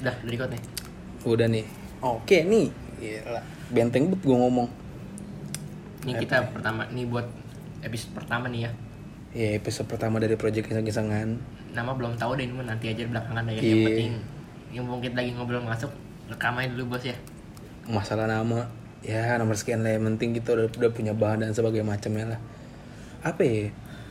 Udah, 0.00 0.14
dari 0.24 0.32
record 0.32 0.50
nih. 0.52 0.62
Udah 1.28 1.46
nih. 1.46 1.64
Oke 2.00 2.38
nih. 2.42 2.66
Gila. 2.96 3.40
Benteng 3.68 4.08
bet 4.08 4.20
gue 4.20 4.36
ngomong. 4.36 4.68
Ini 6.08 6.12
kita 6.16 6.48
pertama, 6.50 6.88
nih 6.88 7.04
buat 7.04 7.28
episode 7.84 8.12
pertama 8.16 8.48
nih 8.48 8.64
ya. 8.64 8.70
Ya 9.30 9.48
episode 9.54 9.86
pertama 9.86 10.16
dari 10.16 10.34
project 10.34 10.66
kisah-kisahan. 10.66 11.36
Nama 11.70 11.90
belum 11.92 12.16
tahu 12.16 12.34
deh, 12.34 12.48
ini 12.48 12.56
mah 12.56 12.66
nanti 12.66 12.88
aja 12.90 13.04
belakangan 13.06 13.44
ya. 13.46 13.60
Yang 13.60 13.62
Iya. 13.62 13.86
penting, 13.86 14.12
yang 14.74 14.84
mungkin 14.88 15.12
kita 15.12 15.20
lagi 15.22 15.32
ngobrol 15.36 15.62
masuk, 15.62 15.92
rekam 16.26 16.56
aja 16.58 16.68
dulu 16.72 16.96
bos 16.96 17.04
ya. 17.04 17.16
Masalah 17.86 18.26
nama. 18.26 18.66
Ya 19.00 19.36
nomor 19.36 19.56
sekian 19.56 19.84
lah. 19.84 19.96
Yang 19.96 20.04
penting 20.12 20.28
kita 20.40 20.48
udah, 20.56 20.66
udah 20.72 20.90
punya 20.92 21.12
bahan 21.12 21.44
dan 21.44 21.52
sebagainya 21.52 21.86
macamnya 21.86 22.36
lah. 22.36 22.40
Apa 23.22 23.40
ya? 23.44 23.68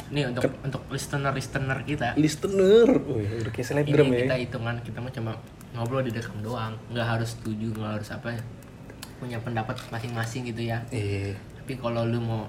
Nih 0.10 0.26
untuk 0.26 0.50
untuk 0.62 0.82
listener 0.90 1.34
listener 1.34 1.78
kita, 1.86 2.18
Listener. 2.18 2.88
Wih, 3.06 3.46
udah 3.46 3.52
kayak 3.54 3.68
selebgram 3.68 4.10
ini 4.10 4.14
ya. 4.14 4.22
kita 4.26 4.36
hitungan 4.42 4.76
kita 4.82 4.98
mah 5.02 5.12
cuma 5.14 5.32
ngobrol 5.74 6.02
di 6.02 6.12
dekam 6.14 6.40
doang, 6.42 6.74
nggak 6.90 7.06
harus 7.06 7.38
setuju, 7.38 7.70
nggak 7.76 7.92
harus 8.02 8.10
apa 8.10 8.34
ya. 8.34 8.42
Punya 9.20 9.38
pendapat 9.44 9.76
masing-masing 9.92 10.48
gitu 10.50 10.62
ya. 10.66 10.82
Iya. 10.90 11.36
Tapi 11.62 11.78
kalau 11.78 12.08
lu 12.08 12.20
mau 12.24 12.44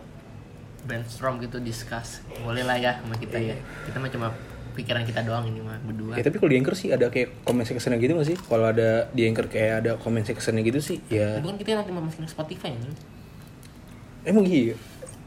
brainstorm 0.88 1.36
gitu 1.44 1.60
discuss, 1.60 2.24
boleh 2.40 2.64
lah 2.64 2.80
ya 2.80 2.96
sama 3.02 3.16
kita 3.20 3.36
ya. 3.36 3.56
Kita 3.84 4.00
mah 4.00 4.08
cuma 4.08 4.28
pikiran 4.72 5.02
kita 5.04 5.20
doang 5.26 5.44
ini 5.50 5.60
mah 5.60 5.76
berdua. 5.84 6.16
Ya 6.16 6.24
tapi 6.24 6.40
kalau 6.40 6.50
di 6.50 6.56
Anchor 6.56 6.74
sih 6.78 6.88
ada 6.88 7.10
kayak 7.12 7.44
komen 7.44 7.66
section 7.66 7.92
gitu 8.00 8.12
gak 8.16 8.28
sih? 8.32 8.36
Kalau 8.38 8.70
ada 8.70 9.10
di 9.12 9.28
Anchor 9.28 9.50
kayak 9.50 9.84
ada 9.84 9.92
komen 10.00 10.24
section 10.24 10.56
gitu 10.62 10.80
sih, 10.80 10.98
ya 11.10 11.36
Itu 11.36 11.52
kan 11.52 11.56
kita 11.58 11.76
nanti 11.76 11.90
mau 11.92 12.00
masukin 12.00 12.30
Spotify 12.30 12.72
nih. 12.72 12.94
emang 14.20 14.44
iya. 14.44 14.76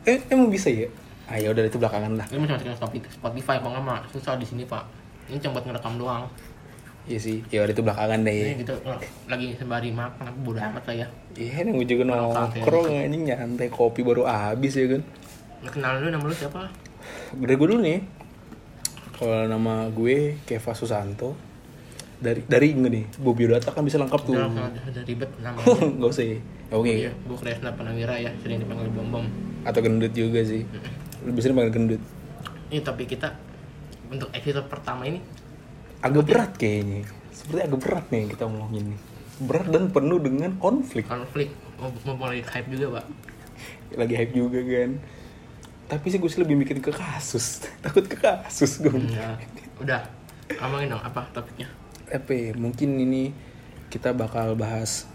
Eh 0.05 0.21
emang 0.29 0.49
bisa 0.49 0.69
ya? 0.69 0.89
Ah 1.25 1.37
ya 1.37 1.49
udah 1.53 1.65
itu 1.65 1.77
belakangan 1.77 2.13
lah. 2.17 2.25
Ini 2.29 2.39
masih 2.39 2.71
masukin 2.73 3.03
Spotify 3.09 3.55
kok 3.61 3.69
nggak 3.69 3.83
mah 3.83 4.01
susah 4.09 4.33
di 4.39 4.45
sini 4.47 4.63
pak. 4.65 4.83
Ini 5.29 5.37
cuma 5.39 5.59
buat 5.59 5.65
ngerekam 5.69 5.95
doang. 5.97 6.23
Iya 7.03 7.19
sih. 7.19 7.37
Ya 7.51 7.67
itu 7.67 7.83
belakangan 7.83 8.23
deh. 8.23 8.31
Ini 8.31 8.63
gitu 8.63 8.75
lagi 9.27 9.47
sembari 9.59 9.91
makan, 9.91 10.23
aku 10.23 10.39
bodo 10.39 10.59
amat 10.63 10.83
lah 10.87 10.95
ya. 11.03 11.07
Iya, 11.35 11.67
yang 11.67 11.75
gue 11.75 11.87
juga 11.87 12.03
nongkrong 12.07 12.87
anjing 12.87 13.23
nyantai 13.27 13.67
kopi 13.67 14.07
baru 14.07 14.23
habis 14.23 14.79
ya 14.79 14.87
kan. 14.87 15.01
Kenal 15.67 15.99
lu 15.99 16.07
nama 16.11 16.23
lu 16.23 16.35
siapa? 16.35 16.71
Dari 17.35 17.55
gue 17.59 17.67
dulu 17.67 17.81
nih. 17.83 17.99
Kalau 19.19 19.47
nama 19.51 19.91
gue 19.91 20.39
Keva 20.47 20.71
Susanto. 20.71 21.35
Dari 22.23 22.39
dari 22.47 22.71
gue 22.71 22.87
nih, 22.87 23.05
gue 23.19 23.33
biodata 23.35 23.75
kan 23.75 23.83
bisa 23.83 23.99
lengkap 23.99 24.21
tuh. 24.23 24.39
Udah, 24.39 24.47
udah, 24.47 25.03
ribet 25.03 25.27
nama. 25.43 25.59
Gak 25.99 26.07
usah 26.07 26.23
ya. 26.23 26.39
Ya, 26.39 26.75
Oke. 26.79 26.93
Iya, 27.03 27.11
gue 27.11 27.35
Kresna 27.35 27.75
Panawira 27.75 28.15
ya, 28.15 28.31
sering 28.39 28.63
dipanggil 28.63 28.87
Bom 28.95 29.11
Bom. 29.11 29.25
Atau 29.67 29.83
gendut 29.83 30.15
juga 30.15 30.39
sih. 30.39 30.63
Lebih 31.27 31.41
sering 31.43 31.55
panggil 31.59 31.73
gendut. 31.75 32.01
Ini 32.71 32.79
topik 32.79 33.11
kita 33.11 33.35
untuk 34.07 34.31
episode 34.31 34.71
pertama 34.71 35.03
ini 35.03 35.19
Agak 36.03 36.23
berat 36.27 36.51
kayaknya. 36.59 37.07
Seperti 37.31 37.61
agak 37.63 37.79
berat 37.79 38.05
nih 38.11 38.23
kita 38.35 38.43
ngomongin 38.45 38.83
nih. 38.93 38.99
Berat 39.47 39.67
dan 39.71 39.89
penuh 39.89 40.19
dengan 40.19 40.51
konflik. 40.59 41.07
konflik 41.07 41.49
mau 41.79 41.89
mau 42.03 42.15
mulai 42.27 42.43
hype 42.43 42.67
juga 42.69 42.99
pak. 42.99 43.05
Lagi 43.95 44.13
hype 44.19 44.33
juga 44.35 44.59
kan. 44.59 44.91
Tapi 45.87 46.05
sih 46.11 46.19
gue 46.19 46.29
sih 46.29 46.41
lebih 46.43 46.59
mikir 46.59 46.83
ke 46.83 46.91
kasus. 46.91 47.63
Takut 47.83 48.03
ke 48.03 48.19
kasus 48.19 48.83
gue. 48.83 48.91
Ya, 49.15 49.39
udah 49.79 50.03
ngomongin 50.59 50.91
dong 50.91 51.03
apa 51.03 51.23
topiknya? 51.31 51.71
apa 52.13 52.29
ya, 52.29 52.53
mungkin 52.53 52.99
ini 53.01 53.33
kita 53.89 54.13
bakal 54.13 54.53
bahas 54.53 55.09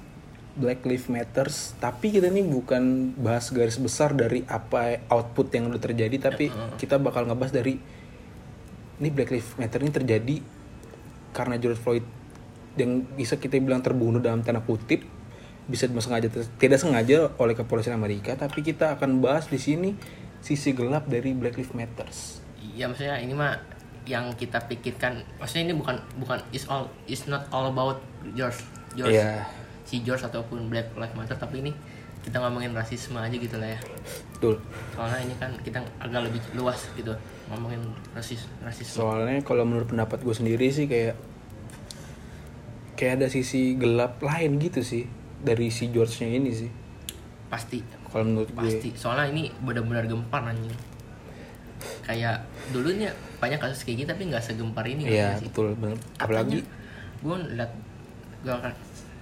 Black 0.59 0.83
Lives 0.83 1.07
Matters 1.07 1.79
tapi 1.79 2.11
kita 2.11 2.35
ini 2.35 2.43
bukan 2.43 3.15
bahas 3.15 3.55
garis 3.55 3.79
besar 3.79 4.11
dari 4.11 4.43
apa 4.51 5.07
output 5.07 5.55
yang 5.55 5.71
udah 5.71 5.79
terjadi 5.79 6.19
tapi 6.19 6.51
kita 6.83 6.99
bakal 6.99 7.31
ngebahas 7.31 7.55
dari 7.55 7.79
ini 8.99 9.09
Black 9.15 9.31
Lives 9.31 9.55
Matter 9.55 9.79
ini 9.87 9.93
terjadi 9.95 10.37
karena 11.39 11.55
George 11.63 11.79
Floyd 11.79 12.03
yang 12.75 13.07
bisa 13.15 13.39
kita 13.39 13.63
bilang 13.63 13.79
terbunuh 13.79 14.19
dalam 14.19 14.43
tanda 14.43 14.59
kutip 14.59 15.07
bisa 15.71 15.87
sengaja 15.87 16.27
tidak 16.59 16.81
sengaja 16.81 17.31
oleh 17.39 17.55
kepolisian 17.55 17.95
Amerika 17.95 18.35
tapi 18.35 18.67
kita 18.67 18.99
akan 18.99 19.23
bahas 19.23 19.47
di 19.47 19.61
sini 19.61 19.95
sisi 20.43 20.75
gelap 20.75 21.07
dari 21.07 21.31
Black 21.37 21.55
Lives 21.55 21.75
Matters 21.77 22.19
Ya 22.79 22.87
maksudnya 22.87 23.19
ini 23.19 23.35
mah 23.35 23.59
yang 24.07 24.31
kita 24.39 24.63
pikirkan, 24.71 25.21
maksudnya 25.37 25.69
ini 25.69 25.75
bukan 25.75 25.99
bukan 26.23 26.39
is 26.55 26.65
all 26.71 26.87
is 27.11 27.27
not 27.27 27.45
all 27.51 27.69
about 27.69 27.99
George 28.39 28.57
George 28.95 29.19
Iya. 29.19 29.45
si 29.83 30.01
George 30.07 30.23
ataupun 30.25 30.71
Black 30.71 30.95
Lives 30.95 31.13
Matter 31.19 31.37
tapi 31.37 31.61
ini 31.61 31.75
kita 32.23 32.39
ngomongin 32.39 32.71
rasisme 32.73 33.19
aja 33.19 33.35
gitu 33.35 33.57
lah 33.59 33.75
ya. 33.75 33.81
betul 34.35 34.63
Soalnya 34.95 35.21
ini 35.27 35.35
kan 35.43 35.51
kita 35.61 35.83
agak 35.99 36.31
lebih 36.31 36.41
luas 36.55 36.87
gitu 36.95 37.13
ngomongin 37.51 37.83
rasis 38.15 38.47
rasisme. 38.63 39.03
Soalnya 39.03 39.43
kalau 39.43 39.67
menurut 39.67 39.91
pendapat 39.91 40.23
gue 40.23 40.35
sendiri 40.35 40.71
sih 40.71 40.87
kayak 40.87 41.19
kayak 42.99 43.23
ada 43.23 43.27
sisi 43.31 43.79
gelap 43.79 44.19
lain 44.19 44.59
gitu 44.59 44.83
sih 44.83 45.07
dari 45.39 45.71
si 45.71 45.95
George-nya 45.95 46.35
ini 46.35 46.51
sih. 46.51 46.71
Pasti 47.47 47.79
Kalau 48.11 48.27
menurut 48.27 48.51
gue. 48.51 48.59
pasti 48.59 48.91
soalnya 48.99 49.31
ini 49.31 49.49
benar-benar 49.63 50.11
gempar 50.11 50.43
anjing 50.51 50.75
kayak 52.03 52.43
dulunya 52.75 53.15
banyak 53.39 53.63
kasus 53.63 53.87
kayak 53.87 54.03
gitu 54.03 54.09
tapi 54.11 54.27
nggak 54.27 54.43
segempar 54.43 54.83
ini 54.83 55.07
Iya, 55.07 55.39
betul 55.39 55.79
bener. 55.79 55.95
Apalagi 56.19 56.67
gue 57.23 57.37
liat 57.55 57.71
gue 58.43 58.55
kan 58.59 58.75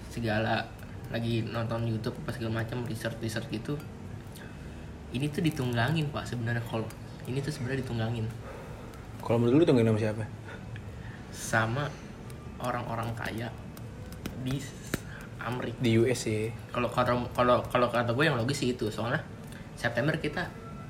segala 0.08 0.64
lagi 1.12 1.44
nonton 1.44 1.84
YouTube 1.84 2.16
pas 2.25 2.32
segala 2.32 2.64
macam 2.64 2.82
research 2.88 3.20
research 3.20 3.47
gitu 3.53 3.76
ini 5.14 5.31
tuh 5.31 5.44
ditunggangin 5.44 6.08
pak 6.10 6.26
sebenarnya 6.26 6.64
kalau 6.66 6.88
ini 7.28 7.38
tuh 7.38 7.53
sebenarnya 7.53 7.84
ditunggangin 7.84 8.26
kalau 9.22 9.43
menurut 9.43 9.62
lu 9.62 9.64
tuh 9.66 9.75
nama 9.75 9.98
siapa? 9.98 10.25
sama 11.34 11.91
orang-orang 12.62 13.10
kaya 13.12 13.48
di 14.42 14.60
Amerika. 15.41 15.78
Di 15.78 15.91
US 16.02 16.26
sih. 16.26 16.50
kalau 16.74 16.91
kalau 16.91 17.22
kalau 17.32 17.56
kalau 17.70 17.86
kata 17.88 18.10
gue 18.12 18.24
yang 18.26 18.36
logis 18.36 18.58
sih 18.64 18.74
itu. 18.74 18.91
Soalnya 18.91 19.22
September 19.78 20.16
kita 20.19 20.42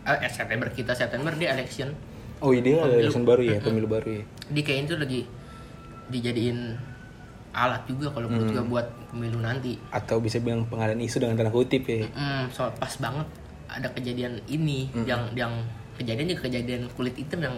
eh 0.07 0.19
eh, 0.23 0.31
September 0.31 0.71
kita 0.71 0.95
September 0.95 1.35
dia 1.35 1.53
election. 1.53 1.93
Oh 2.41 2.53
iya 2.53 2.63
dia 2.63 2.77
Pemilu. 2.81 3.01
election 3.01 3.25
baru 3.25 3.43
ya, 3.43 3.59
pemilu 3.65 3.89
baru 3.89 4.09
ya. 4.21 4.25
di 4.53 4.61
kayaknya 4.61 4.93
tuh 4.93 4.99
lagi 5.03 5.21
dijadiin 6.13 6.59
alat 7.57 7.83
juga 7.89 8.13
kalau 8.13 8.29
menurut 8.29 8.53
gue 8.53 8.65
buat 8.69 8.87
pemilu 9.11 9.41
nanti. 9.41 9.81
Atau 9.91 10.21
bisa 10.21 10.39
bilang 10.39 10.69
pengalian 10.69 11.01
isu 11.01 11.25
dengan 11.25 11.41
tanda 11.41 11.51
kutip 11.51 11.89
ya. 11.89 12.05
Hmm, 12.13 12.47
so 12.53 12.69
pas 12.77 12.93
banget 13.01 13.27
ada 13.67 13.89
kejadian 13.91 14.39
ini 14.47 14.93
yang 15.09 15.27
yang 15.35 15.53
kejadian 15.97 16.37
juga 16.37 16.43
kejadian 16.47 16.83
kulit 16.95 17.17
hitam 17.17 17.41
yang 17.43 17.57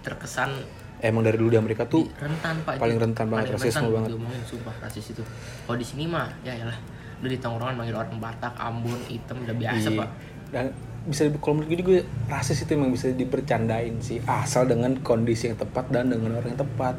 terkesan 0.00 0.64
Emang 1.00 1.22
dari 1.22 1.36
dulu 1.36 1.48
di 1.48 1.56
Amerika 1.56 1.82
tuh 1.84 2.04
rentan 2.14 2.60
pak 2.60 2.76
paling 2.76 2.96
rentan 2.96 3.26
banget, 3.26 3.44
paling 3.46 3.56
rasisme 3.56 3.78
rentan 3.80 3.94
banget. 3.94 4.08
diomongin 4.10 4.42
sumpah 4.44 4.74
rasis 4.78 5.06
itu 5.10 5.22
kalau 5.64 5.76
di 5.76 5.86
sini 5.86 6.04
mah 6.04 6.28
ya 6.40 6.60
lah 6.60 6.78
lu 7.18 7.26
di 7.26 7.36
tongkrongan 7.36 7.74
manggil 7.74 7.96
orang 7.96 8.16
Batak 8.16 8.54
Ambon 8.54 9.00
hitam 9.06 9.36
udah 9.38 9.52
biasa 9.54 9.88
Iya. 9.88 9.98
pak 9.98 10.08
Dan 10.50 10.64
bisa 11.02 11.22
kalau 11.34 11.54
menurut 11.56 11.68
gue 11.70 11.78
juga 11.80 11.94
rasis 12.28 12.60
itu 12.60 12.70
emang 12.72 12.90
bisa 12.90 13.08
dipercandain 13.10 13.96
sih 13.98 14.20
asal 14.22 14.64
dengan 14.64 14.92
kondisi 14.98 15.46
yang 15.46 15.56
tepat 15.56 15.88
dan 15.88 16.08
dengan 16.08 16.36
orang 16.36 16.48
yang 16.48 16.60
tepat. 16.60 16.94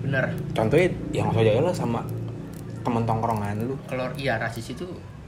bener 0.00 0.24
Contohnya 0.52 0.86
yang 1.10 1.30
aja 1.30 1.54
lah 1.56 1.70
sama 1.70 2.00
temen 2.80 3.02
tongkrongan 3.02 3.58
lu. 3.60 3.74
kalau 3.84 4.06
iya 4.14 4.34
rasis 4.36 4.70
itu 4.70 4.86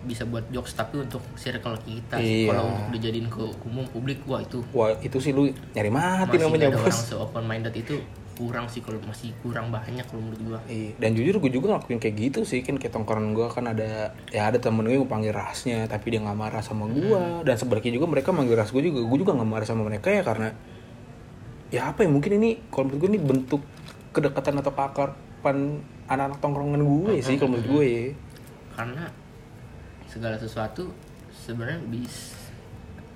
bisa 0.09 0.25
buat 0.25 0.49
jokes 0.49 0.73
tapi 0.73 0.99
untuk 0.99 1.21
circle 1.35 1.77
kita 1.79 2.17
Iya. 2.17 2.49
kalau 2.49 2.65
untuk 2.67 2.89
dijadiin 2.97 3.29
ke 3.29 3.45
umum 3.63 3.85
publik 3.87 4.25
wah 4.25 4.41
itu 4.41 4.65
Wah 4.73 4.97
itu 4.99 5.21
sih 5.21 5.31
lu 5.31 5.47
nyari 5.71 5.91
mati 5.91 6.35
masih 6.35 6.43
namanya 6.43 6.67
ada 6.67 6.79
bos. 6.79 6.85
orang 6.89 6.99
se 6.99 7.15
open 7.15 7.45
minded 7.45 7.75
itu 7.75 7.95
kurang 8.35 8.71
sih 8.71 8.79
kalau 8.79 9.03
masih 9.03 9.35
kurang 9.43 9.69
banyak 9.69 10.07
kalau 10.07 10.23
menurut 10.23 10.41
gua 10.41 10.59
Iya, 10.65 10.95
dan 10.97 11.11
jujur 11.13 11.35
gue 11.39 11.51
juga 11.53 11.75
ngelakuin 11.75 11.99
kayak 11.99 12.15
gitu 12.17 12.41
sih 12.43 12.63
kan 12.63 12.79
kayak 12.79 12.95
tongkrongan 12.95 13.35
gue 13.35 13.47
kan 13.51 13.67
ada 13.67 14.15
ya 14.31 14.47
ada 14.47 14.57
temen 14.57 14.81
gue 14.81 14.95
yang 14.95 15.05
panggil 15.05 15.35
rasnya 15.35 15.85
tapi 15.85 16.15
dia 16.15 16.23
nggak 16.23 16.39
marah 16.39 16.63
sama 16.63 16.87
gue 16.87 17.19
dan 17.43 17.55
sebaliknya 17.55 17.99
juga 17.99 18.07
mereka 18.07 18.31
manggil 18.31 18.55
ras 18.55 18.71
gue 18.71 18.79
juga 18.81 19.03
gue 19.03 19.19
juga 19.19 19.35
nggak 19.35 19.51
marah 19.51 19.67
sama 19.67 19.83
mereka 19.85 20.09
ya 20.09 20.23
karena 20.23 20.55
ya 21.69 21.91
apa 21.91 22.07
ya 22.07 22.09
mungkin 22.09 22.39
ini 22.39 22.63
kalau 22.71 22.89
menurut 22.89 23.01
gue 23.03 23.11
ini 23.11 23.21
bentuk 23.21 23.61
kedekatan 24.09 24.55
atau 24.57 24.71
keakraban 24.71 25.83
anak-anak 26.07 26.39
tongkrongan 26.39 26.81
gue 26.81 27.19
sih 27.21 27.37
kalau 27.37 27.59
menurut 27.59 27.69
gue 27.69 27.85
ya. 27.85 28.05
karena 28.73 29.05
segala 30.09 30.35
sesuatu 30.35 30.91
sebenarnya 31.31 31.81
bis 31.87 32.35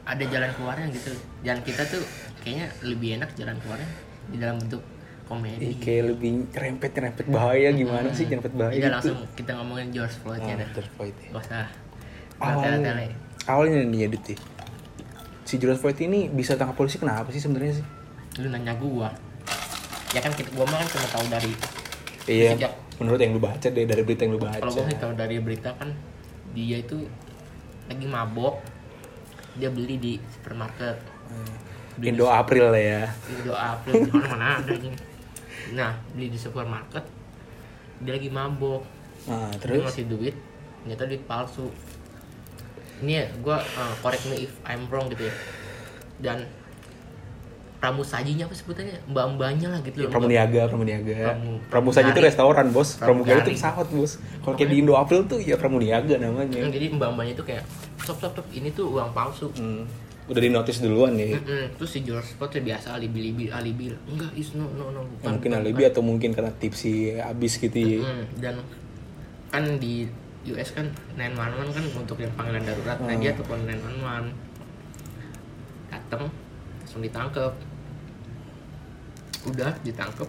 ada 0.02 0.24
jalan 0.24 0.50
keluarnya 0.52 0.86
gitu 0.90 1.12
dan 1.40 1.62
kita 1.62 1.82
tuh 1.84 2.02
kayaknya 2.40 2.66
lebih 2.82 3.16
enak 3.16 3.30
jalan 3.32 3.56
keluarnya 3.58 3.88
di 4.28 4.36
dalam 4.36 4.56
bentuk 4.58 4.82
komedi 5.24 5.62
Ih, 5.64 5.76
kayak 5.78 6.02
lebih 6.10 6.30
rempet 6.50 6.92
rempet 6.92 7.26
bahaya 7.26 7.70
gimana 7.70 8.10
sih 8.10 8.26
rempet 8.26 8.52
bahaya 8.52 8.74
Iya 8.74 8.82
gitu. 8.82 8.92
langsung 8.92 9.18
kita 9.32 9.50
ngomongin 9.54 9.88
George 9.90 10.16
Floyd 10.18 10.42
ya 10.42 10.52
Ah, 10.52 10.56
dah 10.58 10.68
George 10.72 10.90
Floyd 10.92 11.16
ya. 11.16 11.28
gak 11.30 11.42
usah 11.42 11.66
Awalnya, 12.42 12.90
awalnya 13.46 13.86
nih 13.86 13.98
ya 14.00 14.08
ya. 14.10 14.36
si 15.44 15.54
George 15.56 15.78
Floyd 15.78 15.98
ini 16.00 16.26
bisa 16.26 16.58
tangkap 16.58 16.74
polisi 16.74 16.98
kenapa 16.98 17.30
sih 17.30 17.38
sebenarnya 17.38 17.78
sih? 17.78 17.86
lu 18.38 18.50
nanya 18.50 18.74
gua 18.74 19.12
ya 20.10 20.18
kan 20.18 20.32
kita 20.32 20.50
gua 20.50 20.66
mah 20.66 20.76
kan 20.76 20.88
cuma 20.90 21.06
tahu 21.08 21.26
dari 21.28 21.52
Iya, 22.22 22.54
Sejak- 22.54 22.74
menurut 22.98 23.18
yang 23.18 23.34
lu 23.34 23.40
baca 23.40 23.66
deh 23.66 23.82
dari 23.82 24.02
berita 24.02 24.22
yang 24.22 24.34
lu 24.34 24.42
baca. 24.42 24.58
kalau 24.58 24.72
gua 24.72 24.84
sih 24.84 24.96
tahu 24.96 25.12
dari 25.14 25.36
berita 25.38 25.70
kan 25.74 25.90
dia 26.52 26.80
itu 26.80 27.08
lagi 27.88 28.06
mabok 28.06 28.60
dia 29.56 29.68
beli 29.68 30.00
di 30.00 30.12
supermarket. 30.32 30.96
Beli 32.00 32.16
Indo 32.16 32.28
April 32.28 32.72
lah 32.72 32.80
ya. 32.80 33.04
di 33.28 33.44
doa 33.44 33.76
April 33.76 34.08
di 34.08 34.10
mana 34.12 34.28
mana 34.32 34.46
ada 34.60 34.72
ini 34.72 34.90
nah 35.72 35.94
beli 36.12 36.28
di 36.32 36.38
supermarket 36.40 37.04
dia 38.02 38.12
lagi 38.16 38.28
mabok. 38.32 38.82
Nah 39.28 39.48
dia 39.54 39.60
terus? 39.60 39.84
ngasih 39.86 40.06
duit 40.08 40.36
ternyata 40.82 41.06
duit 41.06 41.22
palsu. 41.28 41.68
Ini 43.02 43.12
ya 43.18 43.24
gue 43.34 43.56
correct 44.02 44.24
me 44.30 44.46
if 44.46 44.52
I'm 44.66 44.86
wrong 44.90 45.10
gitu 45.10 45.26
ya. 45.26 45.34
Dan 46.22 46.38
pramusajinya 47.82 48.46
apa 48.46 48.54
sebutannya 48.54 48.94
mbak 49.04 49.24
mbaknya 49.34 49.68
lah 49.68 49.80
gitu 49.82 49.96
loh 49.98 50.08
Pramuniaga, 50.08 50.60
Pramuniaga. 50.64 51.14
Pramu- 51.28 51.58
Pramusaji 51.66 52.08
itu 52.08 52.22
restoran, 52.22 52.66
Bos. 52.70 52.94
Pramugari 52.94 53.42
itu 53.42 53.52
pesawat, 53.52 53.90
Bos. 53.90 54.22
Kalau 54.38 54.54
kayak 54.54 54.70
di 54.70 54.76
Indo 54.78 54.94
April 54.94 55.26
tuh 55.26 55.36
ya 55.36 55.58
Pramuniaga 55.58 56.14
namanya. 56.16 56.62
Hmm, 56.62 56.70
jadi 56.70 56.86
mbak 56.88 57.10
mbaknya 57.10 57.32
itu 57.34 57.42
kayak 57.42 57.66
stop 57.98 58.16
stop 58.16 58.32
stop 58.32 58.46
ini 58.48 58.70
tuh 58.70 58.86
uang 58.88 59.10
palsu 59.10 59.50
Hmm. 59.52 59.82
Udah 60.22 60.38
di 60.38 60.48
notice 60.48 60.78
duluan 60.78 61.18
ya. 61.18 61.34
Mm-mm. 61.34 61.74
terus 61.74 61.90
si 61.90 62.00
George 62.00 62.30
Floyd 62.32 62.48
tuh 62.48 62.62
biasa 62.62 62.94
alibi 62.94 63.18
alibi 63.20 63.44
alibi 63.50 63.84
enggak 64.06 64.30
is 64.32 64.54
no 64.54 64.70
no 64.70 64.88
no 64.88 65.02
Ya, 65.02 65.10
bukan 65.18 65.30
mungkin 65.34 65.50
bukan, 65.50 65.60
alibi 65.60 65.82
atau 65.84 66.00
mungkin 66.00 66.30
karena 66.30 66.52
tipsi 66.54 66.92
habis 67.12 67.58
gitu 67.58 67.74
ya. 67.74 67.98
Mm, 68.00 68.24
dan 68.38 68.54
kan 69.50 69.66
di 69.76 70.06
US 70.44 70.70
kan 70.70 70.86
911 71.12 71.34
kan 71.72 71.84
untuk 71.96 72.16
yang 72.16 72.30
panggilan 72.32 72.62
darurat 72.62 72.98
nah 73.00 73.10
Hmm. 73.10 73.18
dia 73.18 73.34
telepon 73.34 73.58
911 73.60 74.30
datang 75.88 76.22
langsung 76.78 77.00
ditangkap 77.00 77.52
udah 79.44 79.72
ditangkap 79.80 80.28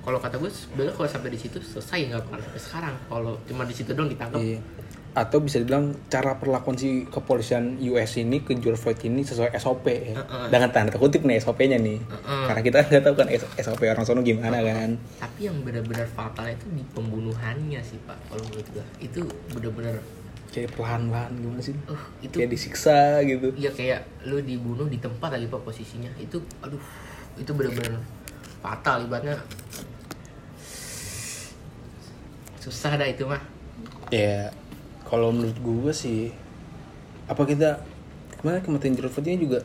kalau 0.00 0.16
kata 0.16 0.36
gue 0.36 0.46
sebenarnya 0.46 0.94
kalau 0.94 1.08
sampai 1.08 1.30
di 1.30 1.38
situ 1.38 1.58
selesai 1.58 1.98
nggak 2.06 2.20
akan 2.22 2.38
sampai 2.40 2.60
sekarang 2.62 2.94
kalau 3.06 3.34
cuma 3.42 3.62
di 3.62 3.74
situ 3.74 3.90
dong 3.90 4.06
ditangkap 4.06 4.38
Iya. 4.38 4.60
Atau 5.16 5.40
bisa 5.40 5.56
dibilang 5.56 5.96
cara 6.06 6.36
perlakuan 6.36 6.76
si 6.76 7.08
kepolisian 7.08 7.80
US 7.82 8.20
ini 8.20 8.44
ke 8.44 8.52
George 8.54 8.76
Floyd 8.76 9.00
ini 9.00 9.24
sesuai 9.24 9.48
SOP 9.56 9.88
ya. 9.88 10.12
Heeh. 10.12 10.46
Dengan 10.52 10.68
tanda 10.68 10.92
kutip 10.92 11.24
nih 11.24 11.40
SOP-nya 11.40 11.80
nih. 11.80 11.96
Heeh. 11.98 12.44
Karena 12.44 12.60
kita 12.60 12.76
nggak 12.84 13.00
tahu 13.00 13.14
kan 13.16 13.28
SOP 13.56 13.80
orang 13.82 14.04
sono 14.04 14.20
gimana 14.20 14.60
kan. 14.60 15.00
tapi 15.16 15.48
yang 15.48 15.56
benar-benar 15.60 16.04
fatal 16.06 16.44
itu 16.46 16.68
di 16.70 16.84
pembunuhannya 16.92 17.80
sih 17.80 17.96
pak 18.02 18.16
kalau 18.28 18.44
menurut 18.46 18.68
gue 18.70 18.84
itu 19.00 19.20
benar-benar 19.50 19.96
Kayak 20.46 20.72
pelan-pelan 20.72 21.32
gimana 21.34 21.60
sih? 21.60 21.72
uh, 21.84 22.02
itu 22.20 22.36
Kayak 22.36 22.50
disiksa 22.52 22.98
gitu. 23.24 23.48
ya 23.56 23.68
kayak 23.70 24.04
lu 24.24 24.36
dibunuh 24.38 24.84
di 24.84 24.96
tempat 24.96 25.32
lagi 25.32 25.48
pak 25.48 25.60
posisinya 25.60 26.12
itu 26.16 26.36
aduh 26.60 26.80
itu 27.36 27.50
benar-benar 27.52 28.00
fatal 28.60 29.04
ibaratnya 29.04 29.36
susah 32.60 32.98
dah 32.98 33.08
itu 33.08 33.24
mah 33.28 33.42
Ya, 34.14 34.54
kalau 35.02 35.34
menurut 35.34 35.58
gue 35.58 35.90
sih, 35.90 36.30
apa 37.26 37.42
kita 37.42 37.82
kemarin 38.38 38.62
kematian 38.62 38.94
Floyd 38.94 39.26
ini 39.26 39.42
juga 39.42 39.58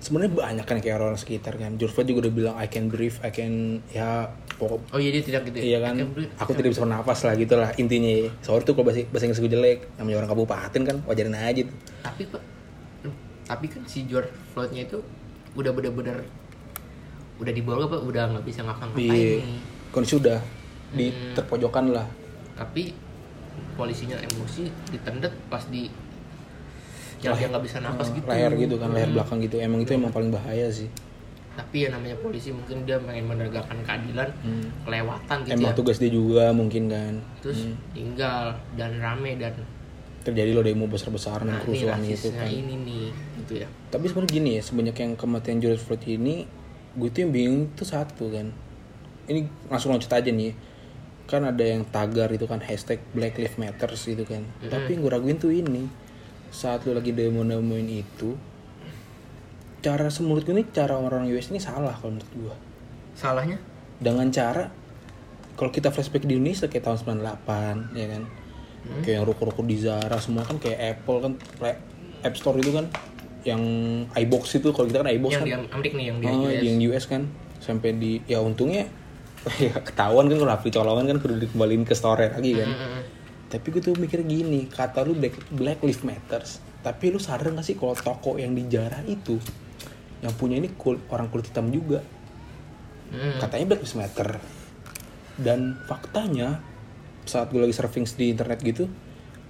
sebenarnya 0.00 0.32
banyak 0.32 0.64
kan 0.64 0.80
kayak 0.80 0.96
orang 0.96 1.20
sekitar 1.20 1.60
kan. 1.60 1.76
Floyd 1.76 2.08
juga 2.08 2.24
udah 2.24 2.32
bilang 2.32 2.54
I 2.56 2.72
can 2.72 2.88
breathe, 2.88 3.20
I 3.20 3.28
can 3.28 3.84
ya 3.92 4.32
pokok 4.56 4.80
oh 4.96 4.96
iya 4.96 5.12
dia 5.12 5.20
tidak 5.20 5.52
gitu 5.52 5.60
ya? 5.60 5.64
iya 5.76 5.78
kan. 5.84 5.92
Breathe, 6.08 6.32
Aku 6.40 6.56
tidak 6.56 6.72
bisa 6.72 6.88
bernafas 6.88 7.20
lah 7.28 7.36
gitu 7.36 7.52
lah 7.52 7.68
intinya. 7.76 8.32
Sorry 8.40 8.64
tuh 8.64 8.72
kalau 8.72 8.88
bahasa, 8.88 9.04
bahasa 9.12 9.28
Inggris 9.28 9.44
gue 9.44 9.52
jelek. 9.52 9.78
Namanya 10.00 10.16
orang 10.24 10.30
kabupaten 10.32 10.80
kan 10.88 10.96
wajarin 11.04 11.36
aja 11.36 11.60
tuh. 11.68 11.76
tapi 12.00 12.22
pak 12.32 12.42
tapi 13.46 13.66
kan 13.70 13.82
si 13.84 14.08
George 14.08 14.32
Floydnya 14.56 14.88
itu 14.88 14.98
udah 15.52 15.70
bener-bener 15.70 16.24
udah 17.36 17.52
dibawa 17.52 17.84
apa 17.84 17.98
udah 17.98 18.22
nggak 18.32 18.44
bisa 18.44 18.60
ngapa-ngapain 18.62 19.04
Di 19.04 19.40
nih 19.40 19.60
kondisi 19.88 20.14
udah 20.16 20.38
di 20.88 21.06
Hmm. 21.08 21.34
terpojokan 21.34 21.86
lah. 21.90 22.06
tapi 22.54 22.94
polisinya 23.74 24.16
emosi 24.16 24.64
ditendet 24.88 25.32
pas 25.46 25.60
di 25.66 25.88
yang 27.18 27.32
dia 27.34 27.48
nggak 27.48 27.60
bisa 27.62 27.80
napas 27.80 28.08
gitu 28.10 28.24
Leher 28.24 28.52
gitu 28.54 28.76
kan, 28.76 28.88
leher 28.90 29.06
Hmm. 29.06 29.16
belakang 29.16 29.38
gitu. 29.40 29.56
Emang 29.58 29.80
itu 29.80 29.92
emang 29.92 30.08
paling 30.10 30.28
bahaya 30.30 30.68
sih. 30.68 30.88
tapi 31.54 31.76
ya 31.78 31.88
namanya 31.88 32.12
polisi 32.16 32.52
mungkin 32.52 32.84
dia 32.84 33.00
pengen 33.00 33.24
menegakkan 33.26 33.80
keadilan 33.80 34.28
Hmm. 34.38 34.68
kelewatan 34.84 35.36
gitu 35.42 35.56
Emang 35.56 35.72
ya 35.72 35.72
tugas 35.72 35.96
dia 35.96 36.08
juga 36.10 36.52
mungkin 36.52 36.84
kan. 36.86 37.16
terus 37.40 37.64
Hmm. 37.64 37.76
tinggal 37.90 38.44
dan 38.74 38.96
rame 38.96 39.36
dan 39.36 39.56
Terjadi 40.20 40.52
loh 40.52 40.60
demo 40.60 40.84
besar-besaran 40.84 41.46
nah, 41.46 41.56
kerusuhan 41.58 42.02
itu 42.02 42.28
kan. 42.30 42.44
ini 42.44 42.74
nih 42.76 43.06
gitu 43.38 43.52
ya 43.56 43.68
tapi 43.88 44.04
sebenarnya 44.04 44.32
gini 44.34 44.50
ya 44.52 44.62
sebanyak 44.62 44.96
yang 44.98 45.12
kematian 45.14 45.56
George 45.58 45.80
Floyd 45.80 46.04
ini 46.04 46.44
gue 46.96 47.08
tuh 47.12 47.20
yang 47.28 47.32
bingung 47.32 47.62
tuh 47.76 47.84
satu 47.84 48.32
kan. 48.32 48.50
Ini 49.28 49.44
langsung 49.68 49.92
loncat 49.92 50.16
aja 50.16 50.30
nih. 50.32 50.56
Kan 51.28 51.44
ada 51.44 51.62
yang 51.62 51.84
tagar 51.86 52.30
itu 52.32 52.48
kan 52.48 52.62
hashtag 52.64 53.02
Black 53.12 53.36
Lives 53.36 53.60
Matter 53.60 53.92
gitu 53.92 54.24
kan. 54.24 54.42
Tapi 54.64 54.96
yang 54.96 55.04
gue 55.04 55.12
raguin 55.12 55.38
tuh 55.38 55.52
ini. 55.52 55.86
Saat 56.50 56.88
lu 56.88 56.96
lagi 56.96 57.12
demo 57.12 57.44
demoin 57.44 57.84
itu 57.84 58.38
cara 59.86 60.10
semulut 60.10 60.42
gue 60.42 60.50
nih 60.56 60.66
cara 60.74 60.98
orang-orang 60.98 61.30
US 61.36 61.54
ini 61.54 61.62
salah 61.62 61.94
kalau 61.94 62.18
menurut 62.18 62.30
gue 62.34 62.54
salahnya? 63.14 63.58
Dengan 64.02 64.26
cara 64.34 64.66
kalau 65.54 65.70
kita 65.70 65.94
flashback 65.94 66.26
di 66.26 66.34
Indonesia 66.34 66.66
kayak 66.66 66.84
tahun 66.84 66.98
98 67.46 67.94
ya 67.94 68.06
kan. 68.10 68.22
Kayak 69.02 69.14
yang 69.18 69.26
ruko-ruko 69.26 69.66
di 69.66 69.78
Zara 69.82 70.18
semua 70.22 70.46
kan 70.46 70.62
kayak 70.62 70.78
Apple 70.78 71.18
kan 71.18 71.32
kayak 71.58 71.78
App 72.22 72.34
Store 72.38 72.58
itu 72.58 72.70
kan 72.70 72.86
yang 73.46 73.62
iBox 74.10 74.58
itu 74.58 74.74
kalau 74.74 74.90
kita 74.90 75.06
kan 75.06 75.08
iBox 75.14 75.30
yang 75.38 75.46
kan. 75.46 75.46
di 75.46 75.54
Amerika 75.70 75.94
nih 75.94 76.06
yang 76.10 76.18
di 76.18 76.26
oh, 76.26 76.34
US 76.34 76.58
di 76.58 76.66
yang 76.66 76.78
US 76.90 77.04
kan 77.06 77.22
sampai 77.62 77.90
di 77.94 78.12
ya 78.26 78.42
untungnya 78.42 78.90
ya 79.62 79.78
ketahuan 79.78 80.26
kan 80.26 80.36
kalau 80.42 80.52
Afri 80.52 80.70
colongan 80.74 81.06
kan 81.14 81.16
kudu 81.22 81.34
dikembaliin 81.46 81.86
ke 81.86 81.94
store 81.94 82.34
lagi 82.34 82.52
kan. 82.58 82.68
Mm-mm. 82.68 83.00
tapi 83.46 83.66
gue 83.70 83.78
tuh 83.78 83.94
mikir 83.94 84.26
gini 84.26 84.66
kata 84.66 85.06
lu 85.06 85.14
Black, 85.14 85.38
Black 85.54 85.78
Lives 85.86 86.02
Matters 86.02 86.58
tapi 86.82 87.14
lu 87.14 87.22
sadar 87.22 87.54
gak 87.54 87.66
sih 87.66 87.78
kalau 87.78 87.94
toko 87.94 88.38
yang 88.38 88.54
di 88.54 88.66
Zara 88.66 89.02
itu 89.06 89.38
yang 90.22 90.34
punya 90.34 90.58
ini 90.58 90.74
kul- 90.74 91.02
orang 91.10 91.30
kulit 91.30 91.50
hitam 91.50 91.70
juga? 91.70 92.02
Mm. 93.10 93.38
katanya 93.38 93.64
Black 93.70 93.82
Lives 93.86 93.96
Matter. 93.98 94.30
Dan 95.36 95.76
faktanya 95.84 96.58
saat 97.28 97.52
gue 97.52 97.60
lagi 97.60 97.74
surfing 97.74 98.06
di 98.16 98.32
internet 98.32 98.58
gitu 98.62 98.88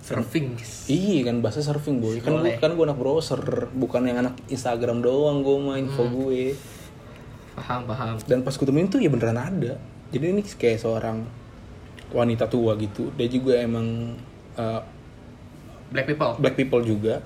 surfing. 0.06 0.54
Iya 0.86 1.26
kan 1.26 1.42
bahasa 1.42 1.58
surfing 1.58 1.98
boy. 1.98 2.22
Kan 2.22 2.38
gue 2.38 2.54
kan 2.62 2.70
gue 2.78 2.84
anak 2.86 2.98
browser 3.02 3.42
bukan 3.74 4.06
yang 4.06 4.22
anak 4.22 4.38
Instagram 4.46 5.02
doang 5.02 5.42
gue 5.42 5.56
main 5.58 5.82
info 5.82 6.06
gue. 6.06 6.54
Paham 7.58 7.90
paham. 7.90 8.14
Dan 8.22 8.46
pas 8.46 8.54
gue 8.54 8.62
temuin 8.62 8.86
tuh 8.86 9.02
ya 9.02 9.10
beneran 9.10 9.34
ada. 9.34 9.74
Jadi 10.14 10.24
ini 10.30 10.42
kayak 10.46 10.78
seorang 10.78 11.26
wanita 12.14 12.46
tua 12.46 12.78
gitu. 12.78 13.10
Dia 13.18 13.26
juga 13.26 13.58
emang 13.58 14.14
uh, 14.54 14.80
black 15.90 16.06
people? 16.06 16.32
black 16.38 16.54
people 16.54 16.82
juga 16.86 17.22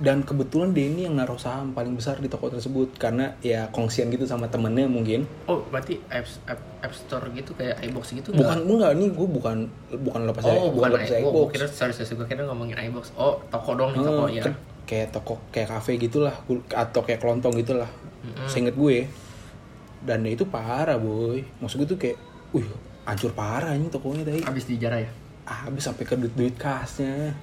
dan 0.00 0.24
kebetulan 0.24 0.72
ini 0.72 1.04
yang 1.04 1.14
naruh 1.20 1.36
saham 1.36 1.76
paling 1.76 1.92
besar 1.92 2.16
di 2.16 2.26
toko 2.32 2.48
tersebut 2.48 2.96
karena 2.96 3.36
ya 3.44 3.68
kongsian 3.68 4.08
gitu 4.08 4.24
sama 4.24 4.48
temennya 4.48 4.88
mungkin. 4.88 5.28
Oh 5.44 5.60
berarti 5.68 6.00
app, 6.08 6.24
app, 6.48 6.60
app 6.80 6.94
store 6.96 7.28
gitu 7.36 7.52
kayak 7.52 7.76
iBox 7.84 8.16
gitu 8.16 8.32
bukan 8.32 8.64
enggak 8.64 8.96
nih 8.96 9.08
gue 9.12 9.28
bukan 9.28 9.56
bukan 10.00 10.20
lepas 10.24 10.42
oh 10.48 10.72
bukan 10.72 10.88
bukan 10.88 10.90
lepas 10.96 11.12
iBox. 11.12 11.20
iBox. 11.20 11.48
Kira 11.52 11.66
sorry 11.68 11.92
sorry 11.92 12.16
gue 12.16 12.26
kira 12.32 12.42
ngomongin 12.48 12.76
iBox. 12.88 13.12
Oh 13.20 13.36
toko 13.52 13.76
dong 13.76 13.92
nih 13.92 14.00
toko 14.00 14.24
Hmm, 14.24 14.36
ya 14.40 14.44
kayak 14.88 15.08
toko 15.12 15.34
kayak 15.52 15.68
kafe 15.68 16.00
gitulah 16.00 16.34
atau 16.72 17.00
kayak 17.04 17.20
kelontong 17.20 17.54
gitulah. 17.60 17.88
Mm-mm. 18.20 18.48
seinget 18.52 18.76
gue 18.76 19.08
dan 20.04 20.24
itu 20.24 20.48
parah 20.48 20.96
boy. 20.96 21.44
Maksud 21.60 21.84
gue 21.84 21.88
tuh 21.92 21.98
kayak 22.00 22.16
wih 22.56 22.64
hancur 23.04 23.36
parah 23.36 23.76
ini 23.76 23.92
tokonya 23.92 24.24
tadi 24.24 24.40
habis 24.48 24.64
dijarah 24.64 25.00
ya? 25.04 25.10
Habis 25.44 25.88
sampai 25.88 26.04
ke 26.08 26.16
duit 26.16 26.32
duit 26.32 26.56
kasnya 26.56 27.36